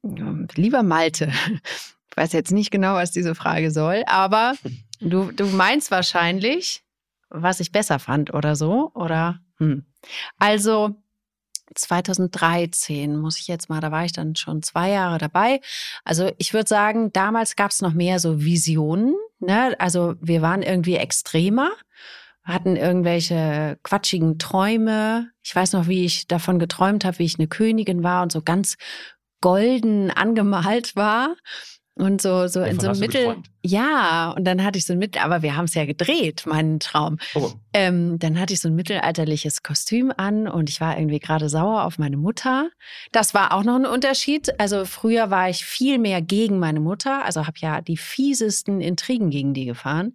Ähm, 0.05 0.49
Lieber 0.55 0.83
Malte. 0.83 1.33
Ich 2.11 2.17
weiß 2.17 2.33
jetzt 2.33 2.53
nicht 2.53 2.71
genau, 2.71 2.95
was 2.95 3.13
diese 3.13 3.35
Frage 3.35 3.71
soll, 3.71 4.05
aber 4.07 4.55
du, 5.01 5.31
du 5.33 5.47
meinst 5.47 5.91
wahrscheinlich, 5.91 6.83
was 7.29 7.61
ich 7.61 7.73
besser 7.73 7.99
fand 7.99 8.33
oder 8.33 8.57
so, 8.57 8.91
oder? 8.95 9.41
Hm. 9.59 9.85
Also 10.39 10.95
2013 11.75 13.17
muss 13.17 13.39
ich 13.39 13.49
jetzt 13.49 13.69
mal, 13.69 13.81
da 13.81 13.91
war 13.91 14.05
ich 14.05 14.13
dann 14.13 14.37
schon 14.37 14.63
zwei 14.63 14.91
Jahre 14.91 15.19
dabei. 15.19 15.61
Also 16.05 16.31
ich 16.39 16.55
würde 16.55 16.69
sagen, 16.69 17.13
damals 17.13 17.57
gab 17.57 17.71
es 17.71 17.83
noch 17.83 17.93
mehr 17.93 18.19
so 18.19 18.41
Visionen. 18.43 19.15
Ne? 19.39 19.75
Also 19.79 20.15
wir 20.21 20.43
waren 20.43 20.63
irgendwie 20.63 20.97
extremer, 20.97 21.71
hatten 22.43 22.77
irgendwelche 22.77 23.79
quatschigen 23.83 24.39
Träume. 24.39 25.31
Ich 25.43 25.55
weiß 25.55 25.73
noch, 25.73 25.89
wie 25.89 26.05
ich 26.05 26.27
davon 26.27 26.59
geträumt 26.59 27.05
habe, 27.05 27.19
wie 27.19 27.25
ich 27.25 27.39
eine 27.39 27.49
Königin 27.49 28.03
war 28.03 28.23
und 28.23 28.33
so 28.33 28.43
ganz 28.43 28.77
golden 29.41 30.11
angemalt 30.11 30.97
war. 30.97 31.37
Und 31.99 32.21
so, 32.21 32.47
so 32.47 32.61
in 32.63 32.79
so 32.79 32.89
einem 32.89 33.01
Mittel. 33.01 33.37
Ja, 33.65 34.31
und 34.37 34.45
dann 34.45 34.63
hatte 34.63 34.79
ich 34.79 34.85
so 34.85 34.93
ein 34.93 34.99
Mittel, 34.99 35.23
aber 35.23 35.41
wir 35.41 35.57
haben 35.57 35.65
es 35.65 35.73
ja 35.73 35.87
gedreht, 35.87 36.45
meinen 36.45 36.79
Traum. 36.79 37.17
Oh, 37.35 37.53
Ähm, 37.73 38.19
dann 38.19 38.39
hatte 38.39 38.53
ich 38.53 38.61
so 38.61 38.69
ein 38.69 38.75
mittelalterliches 38.75 39.63
Kostüm 39.63 40.13
an 40.15 40.47
und 40.47 40.69
ich 40.69 40.83
war 40.83 40.99
irgendwie 40.99 41.21
gerade 41.21 41.49
sauer 41.49 41.85
auf 41.85 41.99
meine 41.99 42.19
Mutter. 42.19 42.69
Das 43.13 43.33
war 43.33 43.55
auch 43.55 43.65
noch 43.65 43.77
ein 43.77 43.87
Unterschied. 43.87 44.61
Also 44.61 44.85
früher 44.85 45.31
war 45.31 45.49
ich 45.49 45.65
viel 45.65 45.99
mehr 45.99 46.21
gegen 46.21 46.59
meine 46.59 46.81
Mutter, 46.81 47.25
also 47.25 47.47
habe 47.47 47.57
ja 47.61 47.81
die 47.81 47.97
fiesesten 47.97 48.83
Intrigen 48.83 49.31
gegen 49.31 49.55
die 49.55 49.65
gefahren. 49.65 50.15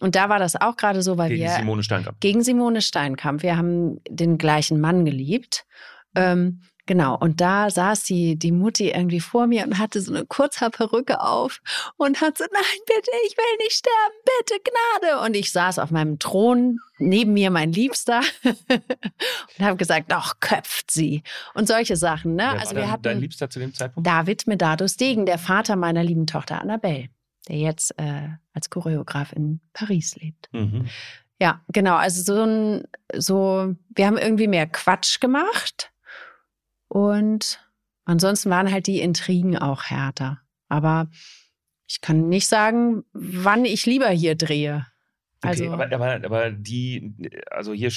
Und 0.00 0.14
da 0.16 0.30
war 0.30 0.38
das 0.38 0.56
auch 0.56 0.76
gerade 0.78 1.02
so, 1.02 1.18
weil 1.18 1.28
gegen 1.28 1.42
wir 1.42 1.50
Simone 1.50 1.82
Steinkamp. 1.82 2.18
gegen 2.20 2.42
Simone 2.42 2.80
Steinkamp. 2.80 3.42
Wir 3.42 3.58
haben 3.58 4.00
den 4.08 4.38
gleichen 4.38 4.80
Mann 4.80 5.04
geliebt. 5.04 5.66
Ähm, 6.14 6.62
genau. 6.90 7.16
Und 7.16 7.40
da 7.40 7.70
saß 7.70 8.02
die, 8.02 8.34
die 8.34 8.50
Mutti 8.50 8.90
irgendwie 8.90 9.20
vor 9.20 9.46
mir 9.46 9.64
und 9.64 9.78
hatte 9.78 10.00
so 10.00 10.12
eine 10.12 10.26
Kurzhaarperücke 10.26 11.20
auf 11.20 11.60
und 11.96 12.20
hat 12.20 12.36
so, 12.36 12.44
nein, 12.52 12.80
bitte, 12.84 13.12
ich 13.28 13.36
will 13.36 13.56
nicht 13.58 13.76
sterben, 13.76 14.14
bitte, 14.24 14.60
Gnade. 14.64 15.24
Und 15.24 15.36
ich 15.36 15.52
saß 15.52 15.78
auf 15.78 15.92
meinem 15.92 16.18
Thron, 16.18 16.80
neben 16.98 17.32
mir 17.32 17.52
mein 17.52 17.70
Liebster 17.70 18.22
und 18.42 19.64
habe 19.64 19.76
gesagt, 19.76 20.10
doch, 20.10 20.40
köpft 20.40 20.90
sie. 20.90 21.22
Und 21.54 21.68
solche 21.68 21.94
Sachen, 21.94 22.34
ne? 22.34 22.48
Wer 22.54 22.60
also 22.60 22.74
wir 22.74 22.82
dein, 22.82 22.90
hatten 22.90 23.02
dein 23.04 23.20
Liebster 23.20 23.48
zu 23.48 23.60
dem 23.60 23.72
Zeitpunkt? 23.72 24.04
David 24.04 24.48
Medardus 24.48 24.96
Degen, 24.96 25.26
der 25.26 25.38
Vater 25.38 25.76
meiner 25.76 26.02
lieben 26.02 26.26
Tochter 26.26 26.60
Annabelle, 26.60 27.06
der 27.46 27.56
jetzt 27.56 27.96
äh, 27.98 28.30
als 28.52 28.68
Choreograf 28.68 29.32
in 29.32 29.60
Paris 29.74 30.16
lebt. 30.16 30.48
Mhm. 30.50 30.88
Ja, 31.40 31.62
genau. 31.68 31.94
Also 31.94 32.24
so 32.24 32.42
ein, 32.42 32.82
so, 33.14 33.76
wir 33.90 34.06
haben 34.08 34.18
irgendwie 34.18 34.48
mehr 34.48 34.66
Quatsch 34.66 35.20
gemacht. 35.20 35.92
Und 36.92 37.60
ansonsten 38.04 38.50
waren 38.50 38.70
halt 38.70 38.88
die 38.88 39.00
Intrigen 39.00 39.56
auch 39.56 39.84
härter. 39.84 40.40
Aber 40.68 41.08
ich 41.88 42.00
kann 42.00 42.28
nicht 42.28 42.48
sagen, 42.48 43.04
wann 43.12 43.64
ich 43.64 43.86
lieber 43.86 44.08
hier 44.10 44.34
drehe. 44.34 44.86
Also, 45.40 45.64
okay, 45.64 45.72
aber, 45.72 45.92
aber, 45.94 46.14
aber 46.24 46.50
die, 46.50 47.14
also 47.50 47.72
hier 47.72 47.92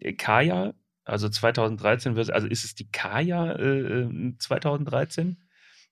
äh, 0.00 0.12
Kaya, 0.12 0.74
also 1.04 1.30
2013, 1.30 2.14
wird- 2.14 2.30
also 2.30 2.46
ist 2.46 2.64
es 2.64 2.74
die 2.74 2.90
Kaya 2.90 3.52
äh, 3.52 4.02
äh, 4.02 4.34
2013? 4.38 5.38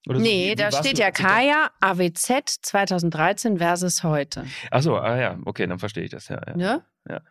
Oder 0.06 0.18
so? 0.18 0.22
nee, 0.22 0.50
wie 0.50 0.54
da 0.54 0.70
steht 0.70 0.98
ja 0.98 1.10
Kaya 1.10 1.70
AWZ 1.80 2.58
2013 2.62 3.56
versus 3.58 4.04
heute. 4.04 4.44
Achso, 4.70 4.98
ah 4.98 5.16
ja, 5.18 5.38
okay, 5.46 5.66
dann 5.66 5.78
verstehe 5.78 6.04
ich 6.04 6.10
das, 6.10 6.28
ja. 6.28 6.40
ja. 6.46 6.56
Ne? 6.56 6.84
Ja. 7.08 7.22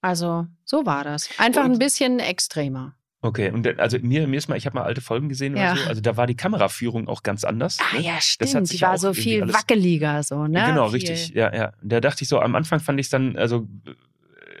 Also, 0.00 0.46
so 0.64 0.86
war 0.86 1.02
das. 1.04 1.28
Einfach 1.38 1.64
Und- 1.64 1.72
ein 1.72 1.78
bisschen 1.78 2.20
extremer. 2.20 2.94
Okay, 3.24 3.50
und 3.52 3.78
also 3.78 3.98
mir, 4.00 4.26
mir 4.26 4.36
ist 4.36 4.48
mal, 4.48 4.56
ich 4.56 4.66
habe 4.66 4.76
mal 4.76 4.82
alte 4.84 5.00
Folgen 5.00 5.28
gesehen 5.28 5.56
Ja. 5.56 5.76
so, 5.76 5.88
also 5.88 6.00
da 6.00 6.16
war 6.16 6.26
die 6.26 6.34
Kameraführung 6.36 7.06
auch 7.06 7.22
ganz 7.22 7.44
anders. 7.44 7.78
Ah 7.80 7.96
ne? 7.96 8.02
ja, 8.02 8.20
stimmt. 8.20 8.72
Die 8.72 8.80
war 8.80 8.98
so 8.98 9.14
viel 9.14 9.52
wackeliger, 9.52 10.24
so, 10.24 10.48
ne? 10.48 10.64
Genau, 10.66 10.88
viel. 10.88 10.94
richtig. 10.96 11.28
Ja, 11.28 11.54
ja. 11.54 11.72
Da 11.82 12.00
dachte 12.00 12.24
ich 12.24 12.28
so, 12.28 12.40
am 12.40 12.56
Anfang 12.56 12.80
fand 12.80 12.98
ich 12.98 13.06
es 13.06 13.10
dann 13.10 13.36
also 13.36 13.68
äh, 13.86 13.92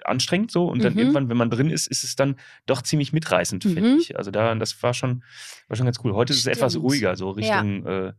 anstrengend 0.04 0.52
so 0.52 0.66
und 0.66 0.84
dann 0.84 0.92
Mhm. 0.92 0.98
irgendwann, 1.00 1.28
wenn 1.28 1.36
man 1.36 1.50
drin 1.50 1.70
ist, 1.70 1.88
ist 1.88 2.04
es 2.04 2.14
dann 2.14 2.36
doch 2.66 2.82
ziemlich 2.82 3.12
mitreißend, 3.12 3.64
finde 3.64 3.80
Mhm. 3.82 3.98
ich. 3.98 4.16
Also 4.16 4.30
da, 4.30 4.54
das 4.54 4.80
war 4.82 4.94
schon, 4.94 5.24
war 5.66 5.76
schon 5.76 5.86
ganz 5.86 5.98
cool. 6.04 6.12
Heute 6.14 6.32
ist 6.32 6.38
es 6.38 6.46
etwas 6.46 6.76
ruhiger, 6.76 7.16
so 7.16 7.30
Richtung, 7.30 7.84
äh, 7.84 8.12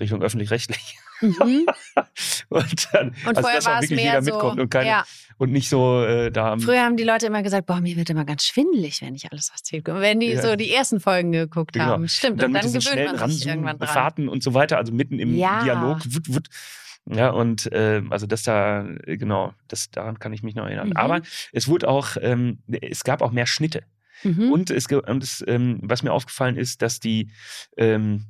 Richtung 0.00 0.22
öffentlich-rechtlich. 0.22 0.96
Mhm. 1.20 1.66
Und, 2.48 2.88
dann, 2.92 3.08
Und 3.08 3.26
also 3.28 3.40
vorher 3.40 3.58
dass 3.58 3.66
auch 3.66 3.70
war 3.72 3.76
es 3.78 3.82
wirklich 3.90 4.04
mehr 4.04 4.12
jeder 4.14 4.22
so. 4.22 4.32
mitkommt 4.32 4.60
und, 4.60 4.70
keine, 4.70 4.88
ja. 4.88 5.04
und 5.38 5.50
nicht 5.52 5.68
so 5.68 6.02
äh, 6.04 6.30
da 6.30 6.56
Früher 6.58 6.82
haben 6.82 6.96
die 6.96 7.04
Leute 7.04 7.26
immer 7.26 7.42
gesagt, 7.42 7.66
boah, 7.66 7.80
mir 7.80 7.96
wird 7.96 8.10
immer 8.10 8.24
ganz 8.24 8.44
schwindelig, 8.44 9.02
wenn 9.02 9.14
ich 9.14 9.30
alles 9.32 9.50
erzähle. 9.50 9.82
Und 9.94 10.00
wenn 10.00 10.20
die 10.20 10.28
Ja. 10.32 10.42
so 10.42 10.56
die 10.56 10.72
ersten 10.72 11.00
Folgen 11.00 11.32
geguckt 11.32 11.72
Genau. 11.72 11.86
haben. 11.86 12.08
Stimmt. 12.08 12.40
dann 12.42 12.48
Und 12.50 12.54
dann 12.54 12.62
diesen 12.62 12.80
gewöhnt 12.80 13.18
man 13.18 13.30
sich 13.30 13.46
irgendwann 13.46 13.78
dran. 13.78 13.88
Ranzoom-Fahrten 13.88 14.28
und 14.28 14.42
so 14.42 14.54
weiter, 14.54 14.76
also 14.78 14.92
mitten 14.92 15.18
im 15.18 15.34
Ja. 15.36 15.62
Dialog. 15.64 16.00
Wut, 16.06 16.28
wut. 16.34 16.48
Ja, 17.06 17.30
und 17.30 17.70
äh, 17.72 18.02
also 18.10 18.26
das 18.26 18.44
da, 18.44 18.86
äh, 19.04 19.16
genau, 19.18 19.52
das 19.68 19.90
daran 19.90 20.18
kann 20.18 20.32
ich 20.32 20.42
mich 20.42 20.54
noch 20.54 20.64
erinnern. 20.64 20.88
Mhm. 20.88 20.96
Aber 20.96 21.20
es 21.52 21.68
wurde 21.68 21.88
auch, 21.88 22.16
ähm, 22.20 22.58
es 22.80 23.04
gab 23.04 23.20
auch 23.20 23.30
mehr 23.30 23.46
Schnitte. 23.46 23.82
Mhm. 24.22 24.50
Und, 24.52 24.70
es, 24.70 24.86
und 24.86 25.22
es, 25.22 25.44
ähm, 25.46 25.80
was 25.82 26.02
mir 26.02 26.12
aufgefallen 26.12 26.56
ist, 26.56 26.80
dass 26.80 27.00
die, 27.00 27.30
ähm, 27.76 28.24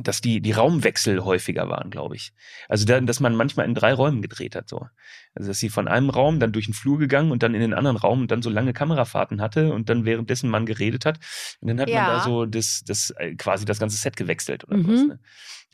dass 0.00 0.20
die, 0.20 0.40
die 0.40 0.50
Raumwechsel 0.52 1.24
häufiger 1.24 1.68
waren, 1.68 1.88
glaube 1.90 2.16
ich. 2.16 2.32
Also 2.68 2.84
da, 2.84 3.00
dass 3.00 3.20
man 3.20 3.36
manchmal 3.36 3.66
in 3.66 3.74
drei 3.74 3.94
Räumen 3.94 4.22
gedreht 4.22 4.56
hat, 4.56 4.68
so. 4.68 4.86
Also 5.34 5.48
dass 5.48 5.58
sie 5.58 5.68
von 5.68 5.86
einem 5.86 6.10
Raum 6.10 6.40
dann 6.40 6.52
durch 6.52 6.64
den 6.66 6.74
Flur 6.74 6.98
gegangen 6.98 7.30
und 7.30 7.42
dann 7.44 7.54
in 7.54 7.60
den 7.60 7.74
anderen 7.74 7.96
Raum 7.96 8.22
und 8.22 8.30
dann 8.30 8.42
so 8.42 8.50
lange 8.50 8.72
Kamerafahrten 8.72 9.40
hatte 9.40 9.72
und 9.72 9.88
dann 9.88 10.04
währenddessen 10.04 10.50
man 10.50 10.66
geredet 10.66 11.04
hat. 11.06 11.20
Und 11.60 11.68
dann 11.68 11.80
hat 11.80 11.86
man 11.88 11.94
Ja. 11.96 12.16
da 12.16 12.24
so 12.24 12.44
das, 12.44 12.82
das 12.84 13.10
äh, 13.18 13.34
quasi 13.36 13.64
das 13.64 13.78
ganze 13.78 13.96
Set 13.96 14.16
gewechselt 14.16 14.64
oder 14.64 14.76
Mhm. 14.78 14.82
sowas. 14.84 15.06
Ne? 15.06 15.20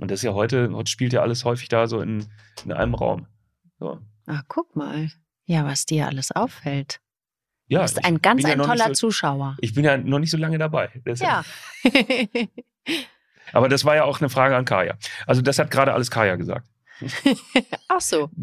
Und 0.00 0.10
das 0.10 0.20
ist 0.20 0.24
ja 0.24 0.34
heute, 0.34 0.70
heute 0.72 0.90
spielt 0.90 1.12
ja 1.14 1.22
alles 1.22 1.44
häufig 1.44 1.68
da 1.68 1.86
so 1.86 2.00
in, 2.00 2.26
in 2.64 2.72
einem 2.72 2.94
Raum. 2.94 3.26
So. 3.78 4.00
Ach, 4.26 4.42
guck 4.48 4.76
mal. 4.76 5.10
Ja, 5.46 5.64
was 5.64 5.86
dir 5.86 6.06
alles 6.06 6.30
auffällt. 6.30 7.00
Ja, 7.68 7.78
du 7.80 7.84
bist 7.84 8.04
ein 8.04 8.20
ganz 8.20 8.42
ja 8.42 8.50
ein 8.50 8.58
nicht 8.58 8.66
toller 8.66 8.86
so, 8.88 8.92
Zuschauer. 9.08 9.56
Ich 9.60 9.74
bin 9.74 9.84
ja 9.84 9.96
noch 9.96 10.18
nicht 10.18 10.30
so 10.30 10.36
lange 10.36 10.58
dabei. 10.58 10.90
Deshalb. 11.06 11.46
Ja. 11.84 11.90
Aber 13.52 13.68
das 13.68 13.84
war 13.84 13.96
ja 13.96 14.04
auch 14.04 14.20
eine 14.20 14.28
Frage 14.30 14.56
an 14.56 14.64
Kaya. 14.64 14.96
Also 15.26 15.42
das 15.42 15.58
hat 15.58 15.70
gerade 15.70 15.92
alles 15.92 16.10
Kaya 16.10 16.36
gesagt. 16.36 16.68
Ach 17.88 18.00
so. 18.00 18.30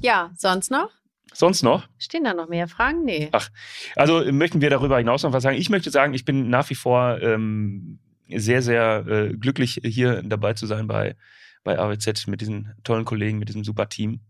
Ja, 0.00 0.30
sonst 0.36 0.70
noch? 0.70 0.90
Sonst 1.32 1.62
noch? 1.62 1.88
Stehen 1.98 2.24
da 2.24 2.34
noch 2.34 2.48
mehr 2.48 2.68
Fragen? 2.68 3.04
Nee. 3.04 3.28
Ach, 3.32 3.50
Also 3.96 4.24
möchten 4.32 4.60
wir 4.60 4.70
darüber 4.70 4.98
hinaus 4.98 5.22
noch 5.22 5.32
was 5.32 5.42
sagen? 5.42 5.56
Ich 5.56 5.70
möchte 5.70 5.90
sagen, 5.90 6.14
ich 6.14 6.24
bin 6.24 6.48
nach 6.48 6.68
wie 6.70 6.74
vor 6.74 7.20
ähm, 7.20 7.98
sehr, 8.28 8.62
sehr 8.62 9.06
äh, 9.06 9.36
glücklich, 9.36 9.80
hier 9.84 10.22
dabei 10.22 10.54
zu 10.54 10.66
sein 10.66 10.86
bei, 10.86 11.16
bei 11.62 11.78
AWZ 11.78 12.26
mit 12.26 12.40
diesen 12.40 12.74
tollen 12.84 13.04
Kollegen, 13.04 13.38
mit 13.38 13.48
diesem 13.48 13.64
super 13.64 13.88
Team. 13.88 14.20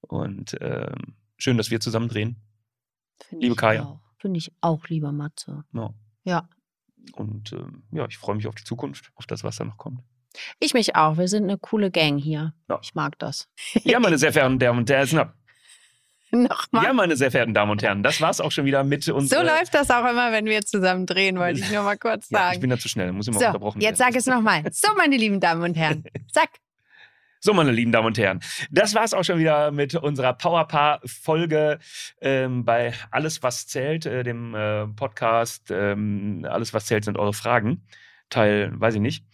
Und 0.00 0.56
ähm, 0.60 1.16
schön, 1.36 1.56
dass 1.56 1.70
wir 1.70 1.80
zusammen 1.80 2.08
drehen. 2.08 2.36
Find 3.28 3.42
Liebe 3.42 3.54
ich 3.54 3.58
Kaya. 3.58 3.84
Auch. 3.84 4.00
Finde 4.18 4.38
ich 4.38 4.52
auch, 4.60 4.88
lieber 4.88 5.12
Matze. 5.12 5.64
Ja. 5.72 5.94
Ja. 6.24 6.48
Und 7.12 7.52
ähm, 7.52 7.84
ja, 7.92 8.06
ich 8.08 8.18
freue 8.18 8.36
mich 8.36 8.46
auf 8.46 8.54
die 8.54 8.64
Zukunft, 8.64 9.10
auf 9.16 9.26
das, 9.26 9.44
was 9.44 9.56
da 9.56 9.64
noch 9.64 9.78
kommt. 9.78 10.00
Ich 10.60 10.74
mich 10.74 10.96
auch. 10.96 11.16
Wir 11.16 11.28
sind 11.28 11.44
eine 11.44 11.56
coole 11.58 11.90
Gang 11.90 12.18
hier. 12.18 12.52
Ja. 12.68 12.78
Ich 12.82 12.94
mag 12.94 13.18
das. 13.18 13.48
Ja, 13.84 13.98
meine 14.00 14.18
sehr 14.18 14.32
verehrten 14.32 14.58
Damen 14.58 14.80
und 14.80 14.90
Herren, 14.90 15.08
Nochmal. 16.32 16.84
ja, 16.84 16.92
meine 16.92 17.16
sehr 17.16 17.30
verehrten 17.30 17.54
Damen 17.54 17.70
und 17.70 17.82
Herren, 17.82 18.02
das 18.02 18.20
war's 18.20 18.40
auch 18.40 18.50
schon 18.50 18.64
wieder 18.64 18.82
mit 18.84 19.08
uns. 19.08 19.30
so 19.30 19.40
läuft 19.40 19.72
das 19.74 19.90
auch 19.90 20.04
immer, 20.04 20.32
wenn 20.32 20.44
wir 20.46 20.60
zusammen 20.62 21.06
drehen, 21.06 21.38
wollte 21.38 21.60
ich 21.60 21.70
nur 21.70 21.84
mal 21.84 21.96
kurz 21.96 22.28
Ja, 22.30 22.38
ich 22.38 22.44
sagen. 22.48 22.60
bin 22.60 22.70
da 22.70 22.78
zu 22.78 22.88
schnell, 22.88 23.12
muss 23.12 23.28
immer 23.28 23.38
so, 23.38 23.46
unterbrochen 23.46 23.80
jetzt 23.80 24.00
werden. 24.00 24.12
sag 24.12 24.18
es 24.18 24.26
nochmal. 24.26 24.62
So, 24.72 24.88
meine 24.96 25.16
lieben 25.16 25.40
Damen 25.40 25.62
und 25.62 25.74
Herren. 25.76 26.04
Zack. 26.32 26.50
So, 27.46 27.54
meine 27.54 27.70
lieben 27.70 27.92
Damen 27.92 28.08
und 28.08 28.18
Herren, 28.18 28.40
das 28.72 28.96
war's 28.96 29.14
auch 29.14 29.22
schon 29.22 29.38
wieder 29.38 29.70
mit 29.70 29.94
unserer 29.94 30.32
Powerpaar-Folge 30.32 31.78
ähm, 32.20 32.64
bei 32.64 32.92
Alles, 33.12 33.40
was 33.44 33.68
zählt, 33.68 34.04
äh, 34.04 34.24
dem 34.24 34.52
äh, 34.56 34.88
Podcast. 34.88 35.70
Ähm, 35.70 36.44
Alles, 36.50 36.74
was 36.74 36.86
zählt, 36.86 37.04
sind 37.04 37.16
eure 37.16 37.32
Fragen. 37.32 37.86
Teil, 38.30 38.72
weiß 38.74 38.96
ich 38.96 39.00
nicht. 39.00 39.24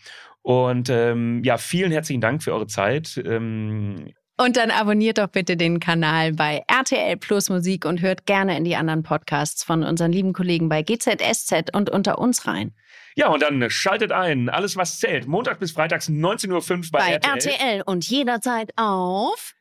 Und 0.42 0.90
ähm, 0.90 1.42
ja, 1.42 1.56
vielen 1.56 1.90
herzlichen 1.90 2.20
Dank 2.20 2.42
für 2.42 2.52
eure 2.52 2.66
Zeit. 2.66 3.18
Ähm, 3.24 4.12
Und 4.38 4.56
dann 4.56 4.70
abonniert 4.70 5.18
doch 5.18 5.28
bitte 5.28 5.56
den 5.56 5.78
Kanal 5.78 6.32
bei 6.32 6.62
RTL 6.66 7.16
Plus 7.18 7.48
Musik 7.50 7.84
und 7.84 8.00
hört 8.00 8.26
gerne 8.26 8.56
in 8.56 8.64
die 8.64 8.76
anderen 8.76 9.02
Podcasts 9.02 9.62
von 9.62 9.84
unseren 9.84 10.10
lieben 10.10 10.32
Kollegen 10.32 10.68
bei 10.68 10.82
GZSZ 10.82 11.74
und 11.74 11.90
unter 11.90 12.18
uns 12.18 12.46
rein. 12.46 12.74
ja, 13.14 13.28
und 13.28 13.42
dann 13.42 13.68
schaltet 13.70 14.10
ein. 14.10 14.48
Alles, 14.48 14.76
was 14.76 14.98
zählt. 14.98 15.26
Montag 15.26 15.60
bis 15.60 15.72
Freitags 15.72 16.08
19.05 16.08 16.50
Uhr 16.50 16.82
bei, 16.92 16.98
Bei 16.98 17.12
RTL. 17.28 17.52
RTL 17.52 17.82
und 17.84 18.08
jederzeit 18.08 18.72
auf 18.76 19.54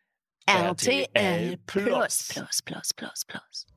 RTL 0.46 1.06
RTL 1.14 1.58
Plus. 1.68 2.30
Plus 2.30 2.62
Plus 2.64 2.64
Plus 2.64 2.94
Plus 2.96 3.26
Plus. 3.26 3.68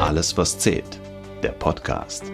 Alles, 0.00 0.36
was 0.36 0.58
zählt. 0.58 1.00
Der 1.42 1.52
Podcast. 1.52 2.33